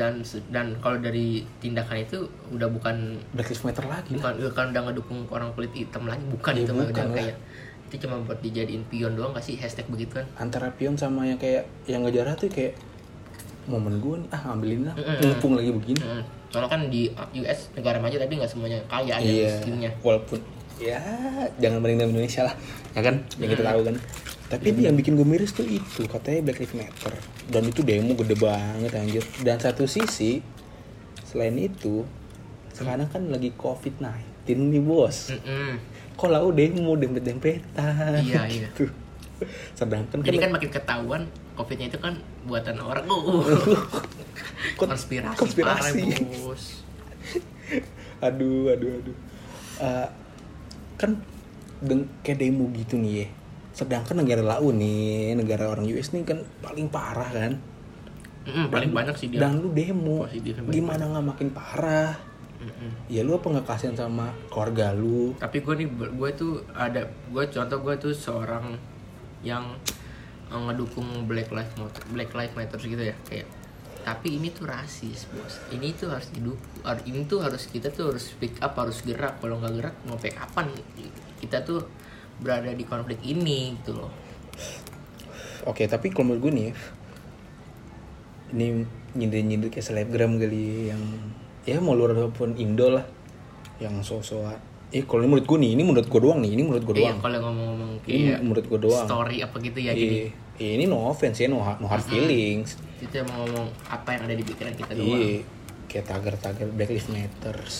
dan 0.00 0.12
dan 0.48 0.72
kalau 0.78 0.96
dari 0.96 1.28
tindakan 1.58 2.00
itu 2.00 2.24
udah 2.48 2.66
bukan 2.66 2.96
Black 3.30 3.48
Lives 3.48 3.60
Matter 3.62 3.84
lagi 3.84 4.16
lah 4.16 4.32
bukan 4.32 4.48
bukan 4.48 4.64
udah 4.70 4.82
ngedukung 4.82 5.18
orang 5.28 5.52
kulit 5.52 5.72
hitam 5.72 6.04
lagi 6.04 6.24
bukan 6.26 6.52
Iya, 6.52 6.62
itu 6.62 6.72
bukan 6.72 6.88
udah 6.88 7.04
lah. 7.04 7.14
kayak 7.14 7.36
itu 7.84 7.96
cuma 8.00 8.16
buat 8.22 8.38
dijadiin 8.38 8.82
pion 8.86 9.12
doang 9.12 9.30
gak 9.30 9.42
sih 9.42 9.54
hashtag 9.54 9.84
begitu 9.86 10.16
kan 10.16 10.26
antara 10.38 10.72
pion 10.72 10.94
sama 10.94 11.22
yang 11.22 11.36
kayak 11.36 11.68
yang 11.84 12.00
ngejarah 12.00 12.32
tuh 12.32 12.48
kayak 12.48 12.78
momen 13.66 13.98
gue 13.98 14.14
nih 14.16 14.28
ah 14.30 14.42
ambilin 14.48 14.82
lah 14.84 14.94
Mm-mm. 14.94 15.20
mumpung 15.22 15.52
lagi 15.54 15.70
begini 15.70 16.00
Hmm. 16.00 16.24
Soalnya 16.50 16.66
kan 16.68 16.82
di 16.86 17.06
US 17.36 17.70
negara 17.72 17.98
maju 17.98 18.16
tapi 18.16 18.32
nggak 18.32 18.48
semuanya 18.48 18.78
kaya 18.84 19.12
ada 19.12 19.22
iya 19.22 19.54
miskinnya. 19.54 19.90
walaupun 20.00 20.42
ya 20.76 20.98
jangan 21.56 21.78
dengan 21.78 22.08
Indonesia 22.08 22.42
lah 22.42 22.54
ya 22.90 23.00
kan 23.00 23.22
yang 23.36 23.48
kita 23.48 23.62
tahu 23.62 23.80
kan 23.84 23.94
tapi 24.50 24.66
itu 24.68 24.80
yang 24.82 24.92
bikin 24.92 25.14
gue 25.14 25.22
miris 25.22 25.54
tuh 25.54 25.62
itu 25.62 26.04
katanya 26.04 26.44
Black 26.44 26.58
Lives 26.58 26.74
Matter 26.74 27.14
dan 27.46 27.62
itu 27.64 27.80
demo 27.80 28.12
gede 28.12 28.34
banget 28.34 28.90
anjir 28.92 29.22
dan 29.40 29.56
satu 29.56 29.86
sisi 29.86 30.42
selain 31.22 31.54
itu 31.54 32.02
sekarang 32.74 33.06
kan 33.06 33.30
lagi 33.30 33.54
COVID-19 33.54 34.10
nih 34.50 34.82
bos 34.82 35.30
kok 36.12 36.28
lau 36.28 36.50
demo 36.50 36.92
dempet-dempetan 36.94 38.20
Iya, 38.20 38.42
iya. 38.44 38.68
gitu. 38.68 38.90
sedangkan 39.72 40.20
Jadi 40.20 40.36
kan 40.36 40.42
kan 40.42 40.52
makin 40.52 40.70
ketahuan 40.70 41.22
COVID-nya 41.54 41.86
itu 41.86 41.96
kan 41.96 42.14
buatan 42.44 42.76
orang. 42.76 43.06
Uh, 44.60 44.76
Kon- 44.76 44.92
konspirasi, 44.92 45.36
konspirasi. 45.36 46.00
parah, 46.04 46.20
bos. 46.36 46.84
aduh 48.26 48.68
aduh 48.68 48.90
aduh 48.92 49.16
Eh, 49.80 50.08
kan 50.96 51.16
deng 51.80 52.04
kayak 52.20 52.44
demo 52.44 52.68
gitu 52.70 53.00
nih 53.00 53.24
ya 53.24 53.26
sedangkan 53.70 54.22
negara 54.22 54.42
lau 54.42 54.74
nih 54.74 55.34
negara 55.38 55.70
orang 55.70 55.86
US 55.90 56.10
nih 56.12 56.26
kan 56.26 56.38
paling 56.62 56.90
parah 56.90 57.30
kan. 57.30 57.52
Mm-mm, 58.40 58.72
paling 58.72 58.90
banyak 58.90 59.14
sih 59.20 59.28
dia. 59.28 59.44
dan 59.44 59.60
lu 59.60 59.68
demo 59.76 60.24
gimana 60.72 61.04
nggak 61.12 61.26
makin 61.28 61.48
parah? 61.52 62.16
Mm-mm. 62.60 63.08
ya 63.08 63.24
lu 63.24 63.36
apa 63.36 63.46
nggak 63.56 63.66
kasihan 63.68 63.96
sama 63.96 64.32
keluarga 64.52 64.92
lu? 64.92 65.32
Tapi 65.36 65.64
gue 65.64 65.74
nih, 65.80 65.88
gue 65.92 66.30
tuh 66.36 66.60
ada, 66.76 67.08
gue 67.08 67.44
contoh 67.48 67.78
gue 67.80 67.94
tuh 67.96 68.12
seorang 68.12 68.76
yang 69.40 69.64
ngedukung 70.50 71.30
Black 71.30 71.48
Lives 71.54 71.72
Matter 71.78 72.02
Black 72.10 72.34
Lives 72.34 72.54
Matter 72.58 72.78
gitu 72.82 73.00
ya 73.00 73.16
kayak 73.30 73.46
tapi 74.00 74.40
ini 74.40 74.48
tuh 74.48 74.64
rasis 74.64 75.28
bos. 75.28 75.60
Ini 75.76 75.92
tuh 75.92 76.08
harus 76.08 76.32
didukung 76.32 76.80
ini 77.04 77.20
tuh 77.28 77.44
harus 77.44 77.68
kita 77.68 77.92
tuh 77.92 78.12
harus 78.12 78.32
speak 78.32 78.56
up 78.64 78.72
harus 78.80 79.04
gerak. 79.04 79.36
Kalau 79.44 79.60
nggak 79.60 79.72
gerak 79.76 79.94
mau 80.08 80.16
kapan? 80.16 80.72
Kita 81.36 81.60
tuh 81.60 81.84
berada 82.40 82.70
di 82.70 82.82
konflik 82.82 83.20
ini 83.22 83.76
gitu 83.76 83.96
loh 83.96 84.12
Oke, 85.62 85.84
tapi 85.84 86.08
kalau 86.08 86.32
menurut 86.32 86.42
gue 86.42 86.52
nih, 86.54 86.68
ini 88.50 88.66
nyindir-nyindir 89.12 89.68
kayak 89.68 89.84
selebgram 89.84 90.40
kali 90.40 90.88
yang 90.88 91.02
ya 91.62 91.76
mau 91.78 91.92
luar 91.92 92.16
ataupun 92.16 92.56
Indo 92.56 92.88
lah, 92.90 93.04
yang 93.76 94.00
sosok 94.00 94.56
Eh 94.90 95.04
kalau 95.04 95.22
menurut 95.22 95.44
gue 95.44 95.58
nih, 95.60 95.76
ini 95.76 95.82
menurut 95.84 96.08
gue 96.08 96.16
doang 96.18 96.40
nih, 96.40 96.50
ini 96.50 96.62
menurut 96.64 96.82
gue 96.82 96.94
Iya, 96.96 97.12
doang. 97.12 97.18
kalau 97.20 97.38
ngomong-ngomong 97.44 97.90
Ini 98.02 98.18
kayak 98.26 98.40
menurut 98.40 98.64
gue 98.66 98.80
doang. 98.80 99.04
story 99.04 99.36
apa 99.38 99.56
gitu 99.60 99.78
ya 99.78 99.92
gini 99.92 100.16
Iya, 100.16 100.26
Iya, 100.58 100.70
ini 100.74 100.84
no 100.86 100.98
offense 101.06 101.38
ya, 101.38 101.46
no, 101.46 101.60
no 101.60 101.86
hard 101.86 102.02
feelings. 102.02 102.80
itu 102.98 103.14
emang 103.14 103.36
ngomong 103.38 103.68
apa 103.86 104.08
yang 104.12 104.22
ada 104.24 104.34
di 104.34 104.42
pikiran 104.42 104.72
kita 104.74 104.92
doang 104.92 105.12
Iya, 105.14 105.44
kayak 105.86 106.04
tagar-tagar 106.06 106.66
Black 106.70 106.90
Lives 106.90 107.06
Matters. 107.06 107.74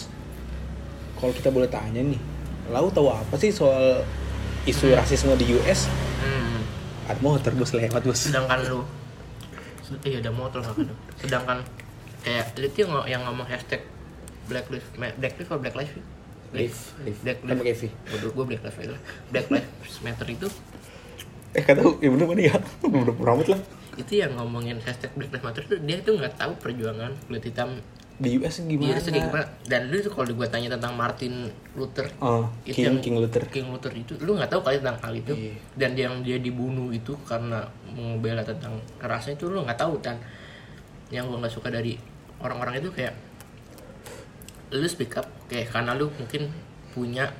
Kalau 1.17 1.33
kita 1.33 1.49
boleh 1.49 1.67
tanya 1.67 1.99
nih, 1.99 2.21
lau 2.69 2.89
tahu 2.89 3.09
apa 3.09 3.35
sih 3.35 3.51
soal 3.51 4.05
isu 4.65 4.93
rasisme 4.93 5.33
di 5.37 5.57
US? 5.57 5.89
hmm. 6.21 6.61
Ada 7.11 7.21
motor 7.21 7.53
bos 7.55 7.73
lewat 7.73 8.03
bos. 8.03 8.21
sedangkan 8.29 8.61
lu 8.67 8.81
iya 10.07 10.23
ada 10.23 10.31
motor 10.31 10.63
kan 10.63 10.87
sedangkan 11.19 11.59
kayak 12.23 12.55
lu 12.55 12.71
tuh 12.71 12.87
yang, 12.87 12.93
yang 13.11 13.23
ngomong 13.27 13.43
hashtag 13.45 13.83
black 14.47 14.71
lives 14.71 14.87
Ma- 14.95 15.17
black 15.19 15.35
lives 15.35 15.51
atau 15.51 15.59
black 15.59 15.75
lives 15.75 15.91
sih? 15.91 16.05
Live, 16.51 16.79
live. 17.03 17.19
black 17.43 17.63
V. 17.79 17.83
Bodoh 18.11 18.31
gue 18.31 18.45
black 18.47 18.63
lives 18.63 18.77
matter 18.79 18.99
black 19.31 19.47
lives 19.51 19.97
matter 20.03 20.27
itu 20.27 20.47
Eh 21.51 21.67
kata 21.67 21.83
ya 21.99 22.09
bener 22.09 22.27
mana 22.31 22.43
ya? 22.47 22.55
Bener 22.87 23.11
rambut 23.19 23.51
lah. 23.51 23.59
itu 23.99 24.23
yang 24.23 24.39
ngomongin 24.39 24.79
hashtag 24.79 25.11
black 25.19 25.35
lives 25.35 25.43
matter 25.43 25.63
tuh 25.67 25.79
dia 25.83 25.99
tuh 25.99 26.15
nggak 26.15 26.39
tahu 26.39 26.55
perjuangan 26.63 27.11
kulit 27.27 27.43
hitam 27.43 27.83
Di 28.21 28.37
US 28.37 28.61
di 28.61 28.77
gimana? 28.77 28.93
US 28.93 29.03
tuh 29.03 29.11
kayak 29.11 29.25
gimana 29.27 29.47
dan 29.65 29.81
lu 29.89 29.97
tuh 29.99 30.13
kalau 30.13 30.29
gue 30.29 30.45
tanya 30.47 30.69
tentang 30.71 30.93
Martin 30.93 31.33
Luther 31.73 32.05
Oh, 32.19 32.45
itu 32.63 32.77
King, 32.77 32.85
yang- 32.87 33.01
King 33.01 33.17
Luther. 33.17 33.43
King 33.49 33.67
Luther 33.67 33.93
itu 33.93 34.13
lu 34.19 34.37
nggak 34.37 34.51
tahu 34.51 34.61
kali 34.61 34.77
tentang 34.77 35.01
hal 35.01 35.13
itu 35.15 35.33
Iya. 35.33 35.53
dan 35.75 35.91
yang 35.95 36.15
dia 36.21 36.37
dibunuh 36.37 36.89
itu 36.91 37.17
karena 37.23 37.65
membela 37.89 38.41
tentang 38.43 38.73
rasnya 38.99 39.35
itu 39.35 39.49
lu 39.49 39.61
nggak 39.61 39.79
tahu 39.79 39.97
dan 39.99 40.21
yang 41.09 41.27
gua 41.27 41.41
nggak 41.41 41.51
suka 41.51 41.69
dari 41.69 41.97
orang-orang 42.39 42.79
itu 42.79 42.93
kayak 42.93 43.17
lu 44.71 44.87
speak 44.87 45.17
up 45.17 45.27
kayak 45.47 45.67
karena 45.69 45.93
lu 45.93 46.07
mungkin 46.13 46.47
punya 46.91 47.33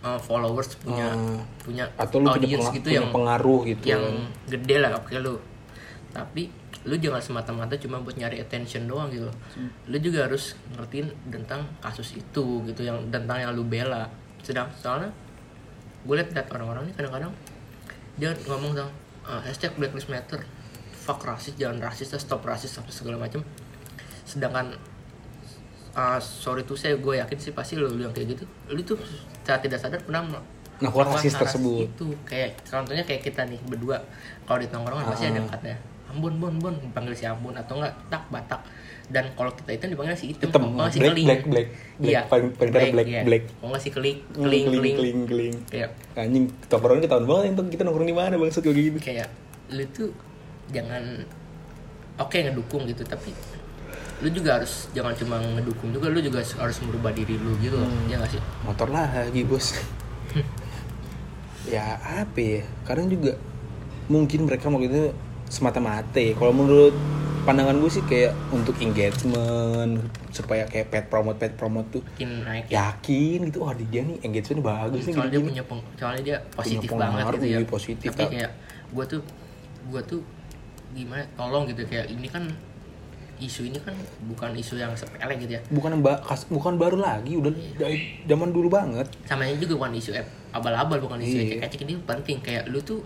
uh, 0.00 0.16
followers 0.16 0.78
punya 0.78 1.10
Oh. 1.10 1.42
punya 1.60 1.84
Atau 1.94 2.22
lu 2.22 2.30
punya, 2.30 2.46
gitu 2.70 2.80
punya 2.80 2.94
yang 2.94 3.08
pengaruh 3.10 3.60
gitu. 3.66 3.84
yang 3.84 4.04
gede 4.46 4.76
lah 4.78 4.94
kayak 5.02 5.20
lu 5.20 5.36
tapi 6.08 6.48
lu 6.86 6.94
jangan 6.94 7.18
semata-mata 7.18 7.74
cuma 7.74 7.98
buat 7.98 8.14
nyari 8.14 8.38
attention 8.38 8.86
doang 8.86 9.10
gitu. 9.10 9.26
Lu 9.86 9.96
juga 9.98 10.30
harus 10.30 10.54
ngertiin 10.72 11.10
tentang 11.28 11.66
kasus 11.78 12.14
itu 12.14 12.44
gitu 12.64 12.80
yang 12.82 13.02
tentang 13.10 13.38
yang 13.38 13.50
lu 13.52 13.62
bela. 13.62 14.06
Sedang 14.40 14.70
soalnya 14.74 15.10
gue 16.06 16.14
liat 16.14 16.30
liat 16.30 16.46
orang-orang 16.54 16.86
ini 16.86 16.94
kadang-kadang 16.94 17.32
dia 18.14 18.30
ngomong 18.46 18.72
tentang 18.72 18.90
"Ah, 19.22 19.42
hashtag 19.42 19.74
Black 19.74 19.92
Lives 19.92 20.06
Matter. 20.06 20.40
Fuck 20.94 21.24
rasis 21.24 21.56
jangan 21.56 21.80
rasis 21.80 22.14
stop 22.14 22.44
rasis 22.44 22.68
sampai 22.70 22.92
segala 22.92 23.16
macam 23.18 23.40
sedangkan 24.22 24.76
ah, 25.94 26.20
sorry 26.20 26.62
tuh 26.62 26.76
saya 26.76 26.94
gue 26.94 27.16
yakin 27.16 27.38
sih 27.38 27.50
pasti 27.50 27.74
lu, 27.74 27.88
lu 27.88 28.04
yang 28.04 28.12
kayak 28.12 28.36
gitu 28.36 28.44
lu 28.68 28.80
tuh 28.82 29.00
secara 29.00 29.58
tidak 29.58 29.80
sadar 29.80 30.00
pernah 30.04 30.20
melakukan 30.78 31.16
rasis 31.16 31.34
tersebut. 31.34 31.88
itu. 31.90 32.06
Kayak 32.22 32.60
contohnya 32.62 33.02
kayak 33.02 33.24
kita 33.24 33.42
nih 33.48 33.58
berdua 33.64 33.98
kalau 34.44 34.60
di 34.60 34.68
tongkrongan 34.68 35.04
pasti 35.08 35.26
ada 35.26 35.40
Ah. 35.40 35.48
katanya 35.50 35.78
ambon 36.08 36.34
bon 36.36 36.54
bon 36.58 36.74
dipanggil 36.74 37.12
si 37.12 37.24
ambon 37.24 37.52
atau 37.52 37.76
enggak 37.76 37.94
tak 38.08 38.22
batak 38.28 38.60
dan 39.08 39.24
kalau 39.32 39.48
kita 39.50 39.70
itu 39.72 39.84
dipanggil 39.88 40.12
si 40.12 40.26
hitam 40.30 40.48
Hitam, 40.48 40.62
kalau 40.70 40.88
si 40.88 40.98
black, 40.98 41.12
keling 41.12 41.26
black, 41.26 41.42
black, 41.44 41.68
black. 41.68 41.68
iya 42.04 42.20
Paling- 42.26 42.52
paling 42.54 42.72
parah 42.72 42.88
black, 42.90 43.08
iya. 43.08 43.22
black. 43.22 43.42
kalau 43.50 43.68
nggak 43.68 43.82
si 43.82 43.90
keling 43.90 44.18
Hmm, 44.18 44.34
keling 44.38 44.64
keling, 44.64 44.64
keling 44.74 44.96
keling, 44.96 45.18
keling. 45.26 45.54
kayak 45.66 45.90
Anjing, 46.14 46.44
tongkrongan 46.66 47.00
ketahuan 47.00 47.24
banget 47.24 47.44
yang 47.46 47.68
kita 47.68 47.82
nongkrong 47.82 48.06
di 48.06 48.16
mana 48.16 48.34
bang 48.34 48.50
kayak 48.50 48.74
gini. 48.74 48.98
kayak 48.98 49.28
lu 49.68 49.84
tuh 49.90 50.10
jangan 50.68 51.02
oke 52.18 52.36
ngedukung 52.36 52.82
gitu 52.84 53.02
tapi 53.02 53.30
lu 54.18 54.28
juga 54.28 54.58
harus 54.58 54.90
jangan 54.90 55.14
cuma 55.14 55.36
ngedukung 55.38 55.88
juga 55.88 56.08
lu 56.08 56.18
juga 56.18 56.40
harus 56.42 56.76
merubah 56.82 57.08
diri 57.10 57.36
lu 57.36 57.54
gitu 57.58 57.76
loh 57.76 57.86
Hmm. 57.86 58.08
ya 58.08 58.16
nggak 58.16 58.32
sih 58.32 58.40
Motor 58.62 58.88
lagi 58.88 59.40
bos. 59.42 59.72
ya 61.68 61.84
apa 62.00 62.38
ya? 62.38 62.62
Kadang 62.82 63.08
juga 63.08 63.36
mungkin 64.06 64.44
mereka 64.44 64.66
mau 64.66 64.80
itu 64.80 65.12
semata-mata. 65.48 66.16
Ya. 66.16 66.32
Kalau 66.32 66.52
menurut 66.52 66.94
pandangan 67.42 67.80
gue 67.80 67.88
sih 67.88 68.04
kayak 68.04 68.36
untuk 68.52 68.76
engagement 68.78 70.04
supaya 70.28 70.68
kayak 70.68 70.92
pet 70.92 71.04
promote 71.08 71.40
pet 71.40 71.56
promote 71.56 71.88
tuh 71.90 72.02
bikin 72.14 72.44
naik. 72.44 72.68
yakin 72.68 73.48
gitu. 73.48 73.64
Wah 73.64 73.72
dia 73.72 74.04
nih 74.04 74.20
engagement 74.20 74.60
bagus 74.62 75.08
nih 75.08 75.14
soalnya 75.16 75.32
dia 75.32 75.42
punya 75.42 75.62
peng, 75.64 75.80
soalnya 75.96 76.22
dia 76.22 76.36
positif 76.52 76.88
pengaruh, 76.92 77.12
banget 77.16 77.24
gitu 77.32 77.46
ya. 77.46 77.50
iya, 77.50 77.60
positif, 77.64 78.08
tapi 78.12 78.24
kayak 78.36 78.50
gue 78.88 79.04
tuh 79.08 79.20
gue 79.88 80.00
tuh 80.04 80.20
gimana 80.92 81.24
tolong 81.34 81.64
gitu 81.64 81.84
kayak 81.84 82.08
ini 82.08 82.28
kan 82.28 82.44
isu 83.38 83.70
ini 83.70 83.78
kan 83.78 83.94
bukan 84.26 84.50
isu 84.52 84.76
yang 84.76 84.92
sepele 84.92 85.38
gitu 85.38 85.56
ya. 85.56 85.60
Bukan 85.70 86.02
mbak 86.02 86.26
kas- 86.26 86.50
bukan 86.50 86.74
baru 86.74 86.98
lagi 86.98 87.38
udah 87.38 87.48
dari 87.78 88.18
zaman 88.26 88.50
dulu 88.50 88.68
banget. 88.68 89.06
Sama 89.24 89.46
ini 89.46 89.56
juga 89.56 89.78
bukan 89.78 89.94
isu 89.94 90.10
abal-abal 90.50 90.98
bukan 90.98 91.22
isu 91.22 91.38
Iya. 91.38 91.62
ecek-ecek 91.62 91.80
ini 91.86 91.94
penting. 92.02 92.36
Kayak 92.42 92.66
lu 92.66 92.82
tuh 92.82 92.98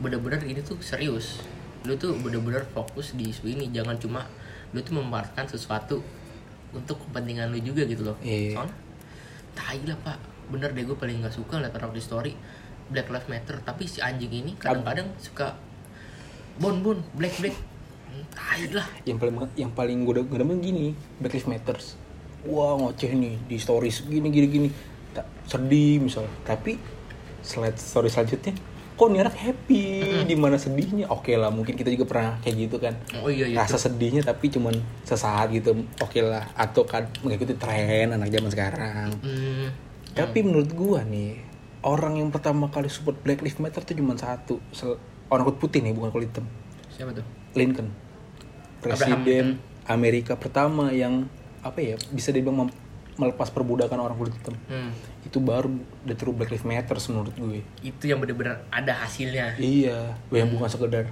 bener-bener 0.00 0.42
ini 0.46 0.60
tuh 0.64 0.78
serius. 0.80 1.42
Lu 1.84 1.94
tuh 2.00 2.16
bener-bener 2.18 2.64
fokus 2.72 3.14
di 3.14 3.30
isu 3.30 3.50
ini. 3.50 3.70
Jangan 3.70 3.98
cuma 4.00 4.26
lu 4.74 4.80
tuh 4.82 4.98
memanfaatkan 4.98 5.46
sesuatu 5.46 6.02
untuk 6.74 6.98
kepentingan 7.06 7.54
lu 7.54 7.60
juga 7.62 7.86
gitu 7.86 8.02
loh. 8.02 8.16
Iya. 8.24 8.58
soalnya 8.58 8.76
tai 9.54 9.80
lah 9.86 9.98
pak. 10.02 10.18
Bener 10.50 10.74
deh 10.74 10.82
gue 10.82 10.96
paling 10.98 11.22
nggak 11.22 11.34
suka 11.34 11.62
liat 11.62 11.74
orang 11.78 11.94
di 11.94 12.02
story 12.02 12.32
Black 12.90 13.08
Lives 13.12 13.30
Matter. 13.30 13.56
Tapi 13.62 13.86
si 13.86 14.02
anjing 14.02 14.32
ini 14.32 14.52
kadang-kadang 14.58 15.14
suka 15.22 15.54
bon 16.58 16.82
bon 16.82 16.98
black 17.14 17.38
black. 17.38 17.56
Hmm, 18.10 18.24
tai 18.34 18.66
lah. 18.74 18.86
Yang 19.06 19.18
paling 19.22 19.34
yang 19.54 19.72
paling 19.72 19.98
gue 20.02 20.22
gue 20.26 20.38
demen 20.38 20.58
gini 20.58 20.94
Black 21.22 21.38
Lives 21.38 21.46
Matters 21.46 21.86
wah 22.44 22.76
ngoceh 22.76 23.08
nih 23.16 23.40
di 23.48 23.56
stories 23.56 24.04
gini 24.04 24.28
gini 24.28 24.46
gini. 24.50 24.68
Tak 25.14 25.26
sedih 25.48 26.02
misal. 26.02 26.26
Tapi 26.44 26.76
slide 27.44 27.78
story 27.78 28.08
selanjutnya 28.08 28.73
kok 28.94 29.10
nih 29.10 29.20
anak 29.20 29.34
happy 29.34 29.84
di 30.24 30.34
mana 30.34 30.54
sedihnya? 30.54 31.10
Oke 31.10 31.34
lah 31.34 31.50
mungkin 31.50 31.74
kita 31.74 31.90
juga 31.90 32.06
pernah 32.06 32.38
kayak 32.38 32.56
gitu 32.56 32.76
kan. 32.78 32.94
Oh 33.18 33.28
iya 33.28 33.50
iya 33.50 33.56
rasa 33.58 33.74
sedihnya 33.76 34.22
tapi 34.22 34.48
cuman 34.48 34.74
sesaat 35.02 35.50
gitu. 35.50 35.74
Oke 35.98 36.22
lah 36.22 36.46
atau 36.54 36.86
kan 36.86 37.10
mengikuti 37.20 37.54
tren 37.54 38.14
anak 38.14 38.30
zaman 38.30 38.50
sekarang. 38.50 39.08
Hmm, 39.18 39.74
tapi 40.14 40.42
menurut 40.42 40.70
gua 40.70 41.02
nih 41.02 41.42
orang 41.82 42.16
yang 42.16 42.30
pertama 42.30 42.70
kali 42.70 42.86
support 42.86 43.18
Black 43.20 43.42
Lives 43.42 43.58
Matter 43.58 43.82
tuh 43.82 43.94
cuma 43.94 44.14
satu. 44.14 44.62
Sel- 44.70 44.98
orang 45.26 45.42
kulit 45.44 45.58
putih 45.58 45.80
nih 45.82 45.90
bukan 45.90 46.10
kulit 46.10 46.30
hitam. 46.30 46.46
Siapa 46.88 47.10
tuh? 47.10 47.26
Lincoln. 47.52 47.88
Presiden 48.78 49.58
Amerika 49.84 50.36
pertama 50.36 50.92
yang 50.92 51.26
apa 51.64 51.80
ya 51.80 51.96
bisa 52.12 52.28
dibilang 52.28 52.68
melepas 53.16 53.48
perbudakan 53.48 53.98
orang 53.98 54.16
kulit 54.16 54.34
hitam. 54.36 54.54
Hmm. 54.68 54.90
Itu 55.24 55.40
baru 55.40 55.72
the 56.04 56.12
true 56.12 56.36
Black 56.36 56.52
Lives 56.52 56.68
Matter 56.68 56.96
menurut 57.08 57.34
gue. 57.34 57.60
Itu 57.80 58.04
yang 58.04 58.20
bener-bener 58.20 58.60
ada 58.68 58.92
hasilnya. 59.04 59.56
Iya 59.56 60.12
yang 60.28 60.52
bukan 60.52 60.68
sekedar. 60.68 61.08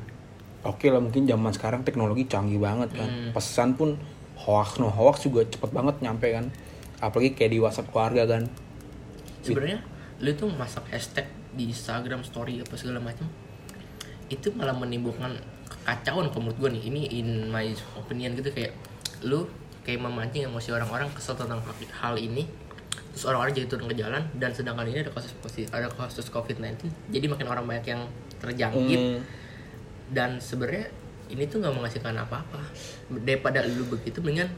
Oke 0.63 0.93
lah 0.93 1.01
mungkin 1.01 1.25
zaman 1.25 1.51
sekarang 1.51 1.81
teknologi 1.83 2.29
canggih 2.29 2.61
banget 2.61 2.93
kan. 2.93 3.09
Hmm. 3.09 3.31
pesan 3.33 3.75
pun 3.75 3.97
hoax 4.37 4.79
no 4.79 4.93
hoax 4.93 5.25
juga 5.25 5.49
cepet 5.49 5.73
banget 5.73 6.05
nyampe 6.05 6.29
kan. 6.29 6.53
Apalagi 7.01 7.35
kayak 7.35 7.51
di 7.57 7.59
WhatsApp 7.59 7.89
keluarga 7.89 8.29
kan. 8.29 8.47
Sebenarnya 9.43 9.81
lu 10.23 10.31
tuh 10.37 10.53
masak 10.55 10.87
hashtag 10.93 11.27
di 11.57 11.73
Instagram 11.73 12.23
story 12.23 12.63
apa 12.63 12.79
segala 12.79 13.03
macam 13.03 13.27
itu 14.31 14.49
malah 14.57 14.73
menimbulkan 14.73 15.37
kekacauan 15.69 16.29
menurut 16.31 16.57
gue 16.61 16.71
nih. 16.79 16.83
Ini 16.93 17.01
in 17.17 17.29
my 17.49 17.73
opinion 17.97 18.37
gitu 18.37 18.53
kayak 18.53 18.77
lu 19.25 19.49
kayak 19.83 20.05
memancing 20.05 20.47
emosi 20.47 20.71
orang-orang 20.71 21.11
kesel 21.17 21.35
tentang 21.35 21.59
hal 21.99 22.15
ini 22.21 22.47
terus 23.13 23.25
orang-orang 23.29 23.53
jadi 23.53 23.67
turun 23.69 23.87
ke 23.93 23.97
jalan 24.01 24.25
dan 24.41 24.51
sedangkan 24.57 24.89
ini 24.89 25.05
ada 25.05 25.13
kasus 25.13 25.37
positif 25.37 25.69
ada 25.71 25.93
kasus 25.93 26.27
COVID-19 26.33 26.89
jadi 27.13 27.27
makin 27.29 27.47
orang 27.47 27.65
banyak 27.69 27.87
yang 27.93 28.03
terjangkit 28.41 29.01
Hmm, 29.01 29.21
dan 30.13 30.41
sebenarnya 30.41 30.89
ini 31.33 31.49
tuh 31.49 31.61
nggak 31.61 31.73
menghasilkan 31.73 32.17
apa-apa 32.19 32.61
daripada 33.25 33.65
lu 33.65 33.89
begitu 33.89 34.21
mendingan 34.21 34.49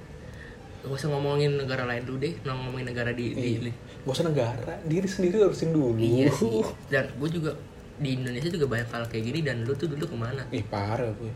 gak 0.84 1.00
usah 1.00 1.08
ngomongin 1.08 1.56
negara 1.56 1.88
lain 1.88 2.04
dulu 2.04 2.20
deh 2.20 2.34
ngomongin 2.44 2.84
negara 2.84 3.10
di, 3.16 3.32
di, 3.32 3.56
iya. 3.56 3.72
Gak 4.04 4.12
usah 4.20 4.28
negara 4.28 4.76
diri 4.84 5.08
sendiri 5.08 5.40
harusin 5.40 5.72
dulu 5.72 5.96
Iya 5.96 6.28
sih. 6.28 6.60
Dan 6.92 7.08
gue 7.16 7.28
juga 7.32 7.56
di 7.96 8.20
Indonesia 8.20 8.52
juga 8.52 8.66
banyak 8.68 8.88
hal 8.92 9.08
kayak 9.08 9.24
gini 9.24 9.40
dan 9.40 9.64
lu 9.64 9.72
tuh 9.72 9.88
dulu 9.88 10.04
ke 10.04 10.16
mana? 10.18 10.44
Ih 10.52 10.60
parah 10.68 11.08
gue. 11.08 11.32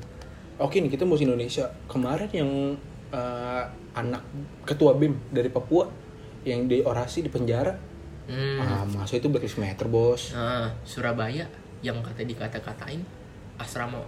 Oke 0.61 0.85
nih 0.85 0.93
kita 0.93 1.09
mau 1.09 1.17
Indonesia. 1.17 1.65
Kemarin 1.89 2.29
yang 2.29 2.51
eh, 3.09 3.65
anak 3.97 4.21
ketua 4.69 4.93
BEM 5.01 5.17
dari 5.33 5.49
Papua 5.49 5.89
yang 6.49 6.65
di 6.67 6.81
orasi 6.81 7.21
di 7.21 7.31
penjara. 7.31 7.77
Hmm. 8.29 8.61
Ah, 8.61 8.85
masa 8.85 9.17
itu 9.17 9.29
Black 9.33 9.49
Lives 9.49 9.57
Matter, 9.57 9.89
Bos. 9.89 10.37
Nah, 10.37 10.69
Surabaya 10.85 11.49
yang 11.81 12.03
kata 12.03 12.27
dikata-katain 12.27 13.01
asrama 13.59 14.03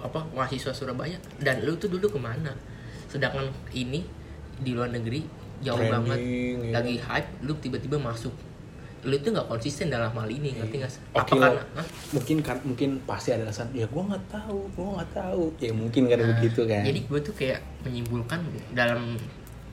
apa 0.00 0.20
mahasiswa 0.36 0.72
Surabaya 0.76 1.16
dan 1.40 1.64
lu 1.64 1.76
tuh 1.80 1.88
dulu 1.88 2.12
ke 2.12 2.20
mana 2.20 2.52
sedangkan 3.08 3.48
ini 3.72 4.04
di 4.60 4.76
luar 4.76 4.92
negeri 4.92 5.24
jauh 5.64 5.76
Trending, 5.80 5.92
banget 5.92 6.18
iya. 6.20 6.70
lagi 6.76 6.94
hype 7.00 7.30
lu 7.44 7.56
tiba-tiba 7.56 7.96
masuk 7.96 8.32
lu 9.06 9.14
itu 9.14 9.30
nggak 9.30 9.46
konsisten 9.46 9.86
dalam 9.86 10.10
hal 10.10 10.26
ini 10.26 10.58
ngerti 10.58 10.82
nggak 10.82 10.90
sih? 10.90 11.02
Oke 11.14 11.38
apa 11.38 11.46
karena 11.46 11.62
Hah? 11.78 11.86
mungkin 12.10 12.36
kan 12.42 12.58
mungkin 12.66 12.90
pasti 13.06 13.30
ada 13.30 13.46
alasan 13.46 13.70
ya 13.70 13.86
gue 13.86 14.02
nggak 14.02 14.24
tahu 14.28 14.66
gue 14.74 14.86
nggak 14.98 15.10
tahu 15.14 15.44
ya 15.62 15.72
mungkin 15.72 16.02
kan 16.10 16.16
Nah, 16.18 16.28
begitu 16.36 16.60
kan 16.66 16.82
jadi 16.82 17.00
gue 17.06 17.20
tuh 17.22 17.34
kayak 17.38 17.60
menyimpulkan 17.86 18.40
dalam 18.74 19.14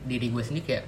diri 0.06 0.30
gue 0.30 0.44
sendiri 0.44 0.66
kayak 0.70 0.86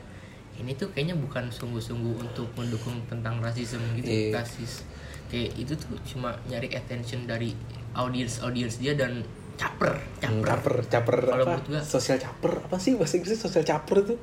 ini 0.55 0.71
tuh 0.73 0.87
kayaknya 0.89 1.15
bukan 1.15 1.47
sungguh-sungguh 1.47 2.15
untuk 2.17 2.47
mendukung 2.53 2.95
tentang 3.05 3.39
rasisme 3.39 3.81
gitu 3.95 4.07
Iya. 4.07 4.35
rasis. 4.35 4.87
Kayak 5.25 5.51
itu 5.57 5.73
tuh 5.73 5.93
cuma 6.05 6.31
nyari 6.45 6.69
attention 6.69 7.23
dari 7.23 7.51
audiens 7.91 8.39
audiens 8.39 8.77
dia 8.77 8.93
dan 8.93 9.25
caper 9.55 9.95
Hmm, 10.21 10.43
caper 10.43 10.43
caper 10.43 10.75
caper 10.85 11.17
Kalau 11.25 11.45
menurut 11.45 11.67
gua- 11.69 11.83
sosial 11.85 12.17
caper 12.17 12.59
apa 12.61 12.75
sih? 12.75 12.93
Bahasa 12.93 13.15
Inggrisnya 13.15 13.39
sosial 13.41 13.63
caper 13.63 13.97
tuh. 14.05 14.19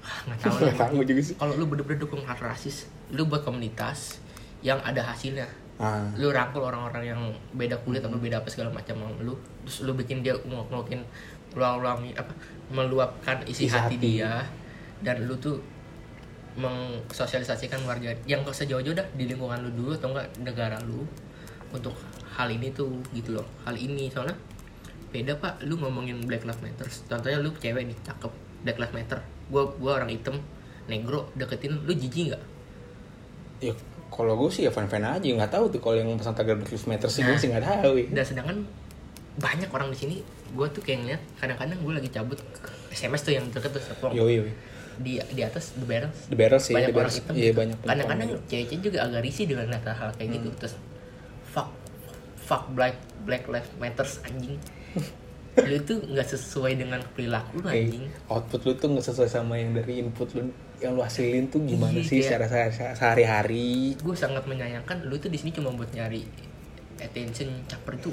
Ah, 0.00 0.18
nggak 0.24 0.38
tahu 0.38 0.54
nggak 0.62 0.78
tahu 0.78 0.96
juga 1.02 1.20
sih. 1.22 1.34
Kalau 1.34 1.52
lu 1.54 1.64
bener-bener 1.66 1.98
dukung 1.98 2.22
hal 2.22 2.36
rasis 2.36 2.84
lu 3.08 3.24
buat 3.24 3.40
komunitas 3.40 4.20
yang 4.60 4.80
ada 4.80 5.00
hasilnya. 5.02 5.48
Ah. 5.76 6.08
Lu 6.14 6.28
rangkul 6.28 6.60
orang-orang 6.62 7.04
yang 7.06 7.20
beda 7.52 7.76
kulit 7.78 8.00
atau 8.00 8.16
beda 8.16 8.40
apa 8.40 8.48
segala 8.48 8.68
macam 8.70 8.96
lu 9.18 9.36
terus 9.62 9.82
lu 9.82 9.92
bikin 9.92 10.20
dia 10.20 10.32
ngomongin 10.38 11.04
ulang-ulangi 11.52 12.12
apa 12.12 12.32
meluapkan 12.70 13.40
isi, 13.44 13.64
Isi 13.64 13.72
hati, 13.72 13.96
hati. 13.96 13.98
dia 13.98 14.44
dan 15.06 15.22
lu 15.22 15.38
tuh 15.38 15.62
mengsosialisasikan 16.56 17.84
warga 17.86 18.10
yang 18.26 18.42
ke 18.42 18.50
sejauh-jauh 18.50 18.96
dah 18.96 19.06
di 19.14 19.28
lingkungan 19.28 19.60
lu 19.62 19.70
dulu 19.70 19.90
atau 19.94 20.10
enggak 20.10 20.26
negara 20.42 20.76
lu 20.82 21.04
untuk 21.70 21.94
hal 22.34 22.48
ini 22.50 22.72
tuh 22.72 22.90
gitu 23.12 23.38
loh. 23.38 23.46
Hal 23.62 23.76
ini 23.76 24.08
soalnya 24.10 24.34
beda 25.12 25.38
pak. 25.38 25.62
Lu 25.62 25.78
ngomongin 25.78 26.18
Black 26.24 26.42
Lives 26.42 26.58
Matter 26.58 26.88
contohnya 27.06 27.38
lu 27.38 27.52
cewek 27.54 27.86
nih 27.86 27.96
cakep 28.02 28.32
Black 28.66 28.78
Lives 28.80 28.94
Matter. 28.96 29.18
Gua 29.46 29.68
gua 29.78 30.02
orang 30.02 30.10
hitam 30.10 30.40
negro 30.88 31.28
deketin 31.36 31.76
lu 31.84 31.92
jijik 31.92 32.34
nggak? 32.34 32.42
Ya 33.60 33.72
kalau 34.06 34.32
gue 34.38 34.48
sih 34.48 34.64
ya 34.64 34.72
fan 34.72 34.86
fan 34.88 35.02
aja 35.02 35.26
nggak 35.26 35.50
tahu 35.50 35.66
tuh 35.68 35.80
kalau 35.82 35.98
yang 35.98 36.08
pesan 36.16 36.32
tagar 36.32 36.56
Black 36.56 36.72
Lives 36.72 36.88
Matter 36.88 37.08
sih 37.12 37.20
gue 37.20 37.30
Nah. 37.30 37.38
sih 37.38 37.48
nggak 37.52 37.64
tahu 37.64 37.92
ya. 38.00 38.06
Dan 38.16 38.24
sedangkan 38.24 38.56
banyak 39.36 39.68
orang 39.68 39.88
di 39.92 39.98
sini 39.98 40.16
gue 40.56 40.66
tuh 40.72 40.80
kayak 40.80 40.98
ngeliat 41.04 41.22
kadang-kadang 41.36 41.78
gue 41.84 41.92
lagi 41.92 42.08
cabut 42.08 42.38
SMS 42.88 43.20
tuh 43.20 43.32
yang 43.36 43.44
deket 43.52 43.68
tuh 43.68 43.82
Serpong. 43.82 44.16
yo 44.16 44.24
yo 44.24 44.46
di 44.96 45.12
di 45.28 45.42
atas 45.42 45.72
the 45.72 45.84
barrels 45.84 46.18
the 46.26 46.34
barrels 46.34 46.62
sih 46.62 46.72
banyak 46.72 46.88
the 46.88 46.98
orang 46.98 47.12
hitam 47.12 47.34
iya 47.34 47.42
gitu. 47.44 47.56
banyak 47.56 47.76
kadang-kadang 47.80 48.28
cewek-cewek 48.46 48.80
juga 48.82 48.98
agak 49.02 49.20
risih 49.22 49.44
dengan 49.44 49.66
lihat 49.68 49.86
hal 49.86 50.10
kayak 50.14 50.30
gitu. 50.32 50.48
Hmm. 50.48 50.58
terus 50.58 50.74
fuck 51.46 51.68
fuck 52.38 52.62
black 52.70 52.96
black 53.22 53.44
lives 53.46 53.70
matters 53.76 54.20
anjing. 54.22 54.56
Lu 55.58 55.80
tuh 55.80 56.04
nggak 56.04 56.28
sesuai 56.28 56.76
dengan 56.76 57.00
perilaku 57.10 57.58
lu 57.58 57.66
anjing. 57.66 58.04
output 58.28 58.60
lu 58.62 58.72
tuh 58.76 58.92
nggak 58.92 59.02
sesuai 59.02 59.24
sama 59.26 59.56
yang 59.56 59.72
dari 59.72 59.98
input 59.98 60.28
lu 60.30 60.52
yang 60.76 60.92
lu 60.92 61.00
hasilin 61.00 61.48
tuh 61.48 61.64
gimana 61.64 61.96
Iya, 61.96 62.04
sih 62.04 62.20
kayak- 62.20 62.28
secara 62.28 62.44
secara- 62.68 62.92
sehari-hari? 62.94 63.96
Gue 63.96 64.12
sangat 64.12 64.44
menyayangkan 64.44 65.00
lu 65.02 65.16
tuh 65.16 65.32
di 65.32 65.40
sini 65.40 65.50
cuma 65.50 65.72
buat 65.72 65.88
nyari 65.90 66.28
attention 66.98 67.64
caper 67.64 67.96
tuh 67.98 68.12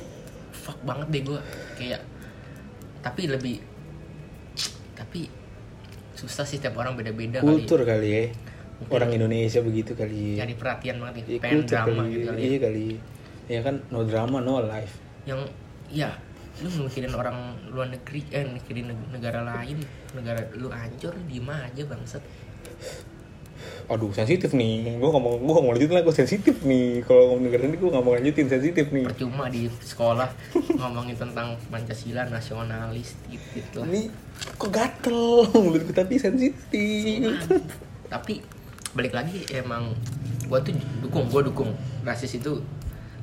fuck 0.53 0.79
banget 0.81 1.07
deh 1.11 1.21
gue 1.25 1.39
kayak 1.75 1.99
tapi 3.01 3.27
lebih 3.27 3.59
tapi 4.93 5.27
susah 6.23 6.47
sih 6.47 6.57
setiap 6.57 6.79
orang 6.79 6.95
beda-beda 6.95 7.43
kali. 7.43 7.67
Kultur 7.67 7.83
kali 7.83 8.07
ya. 8.07 8.23
Mungkin 8.79 8.95
orang 8.95 9.11
Indonesia 9.11 9.59
begitu 9.59 9.91
kali 9.93 10.39
ya. 10.39 10.43
Nyari 10.43 10.55
perhatian 10.55 10.95
banget 11.03 11.13
nih 11.19 11.39
pengen 11.43 11.67
drama 11.67 12.03
kali 12.03 12.11
gitu 12.15 12.25
kali 12.25 12.39
ya. 12.39 12.47
iya 12.47 12.57
kali. 12.63 12.87
Ya 13.51 13.59
kan 13.59 13.75
no 13.91 13.99
drama 14.07 14.37
no 14.39 14.63
life. 14.63 14.93
Yang 15.27 15.51
ya 15.91 16.09
lu 16.61 16.69
mikirin 16.87 17.11
orang 17.11 17.59
luar 17.67 17.91
negeri 17.91 18.23
eh 18.31 18.45
mikirin 18.45 18.93
neg- 18.93 19.09
negara 19.11 19.41
lain 19.43 19.83
negara 20.13 20.39
lu 20.55 20.71
hancur 20.71 21.11
diem 21.27 21.49
aja 21.49 21.83
bangsat. 21.83 22.23
Aduh 23.91 24.11
sensitif 24.15 24.55
nih. 24.55 24.95
Gue 24.95 25.09
ngomong 25.11 25.43
gue 25.43 25.53
ngomong 25.59 25.71
lanjutin 25.75 25.95
lah 25.99 26.03
gue 26.07 26.15
sensitif 26.15 26.55
nih. 26.63 27.03
Kalau 27.03 27.35
ngomong 27.35 27.51
negara 27.51 27.67
ini 27.67 27.75
gue 27.75 27.89
nggak 27.91 28.03
mau 28.03 28.15
lanjutin 28.15 28.47
sensitif 28.47 28.85
nih. 28.91 29.05
Percuma 29.11 29.51
di 29.51 29.67
sekolah 29.67 30.29
ngomongin 30.79 31.15
tentang 31.19 31.59
pancasila 31.67 32.27
nasionalis 32.27 33.15
gitu, 33.27 33.43
gitu 33.59 33.75
lah. 33.83 33.87
Ini 33.91 34.01
kok 34.55 34.69
gatel? 34.69 35.43
Mulut 35.63 35.83
gue 35.83 35.93
tapi 35.93 36.15
sensitif. 36.15 37.33
Tapi 38.07 38.39
balik 38.93 39.11
lagi 39.11 39.41
emang 39.49 39.89
gua 40.45 40.61
tuh 40.61 40.73
dukung 40.99 41.25
gua 41.27 41.41
dukung. 41.41 41.71
Rasis 42.01 42.37
itu 42.37 42.61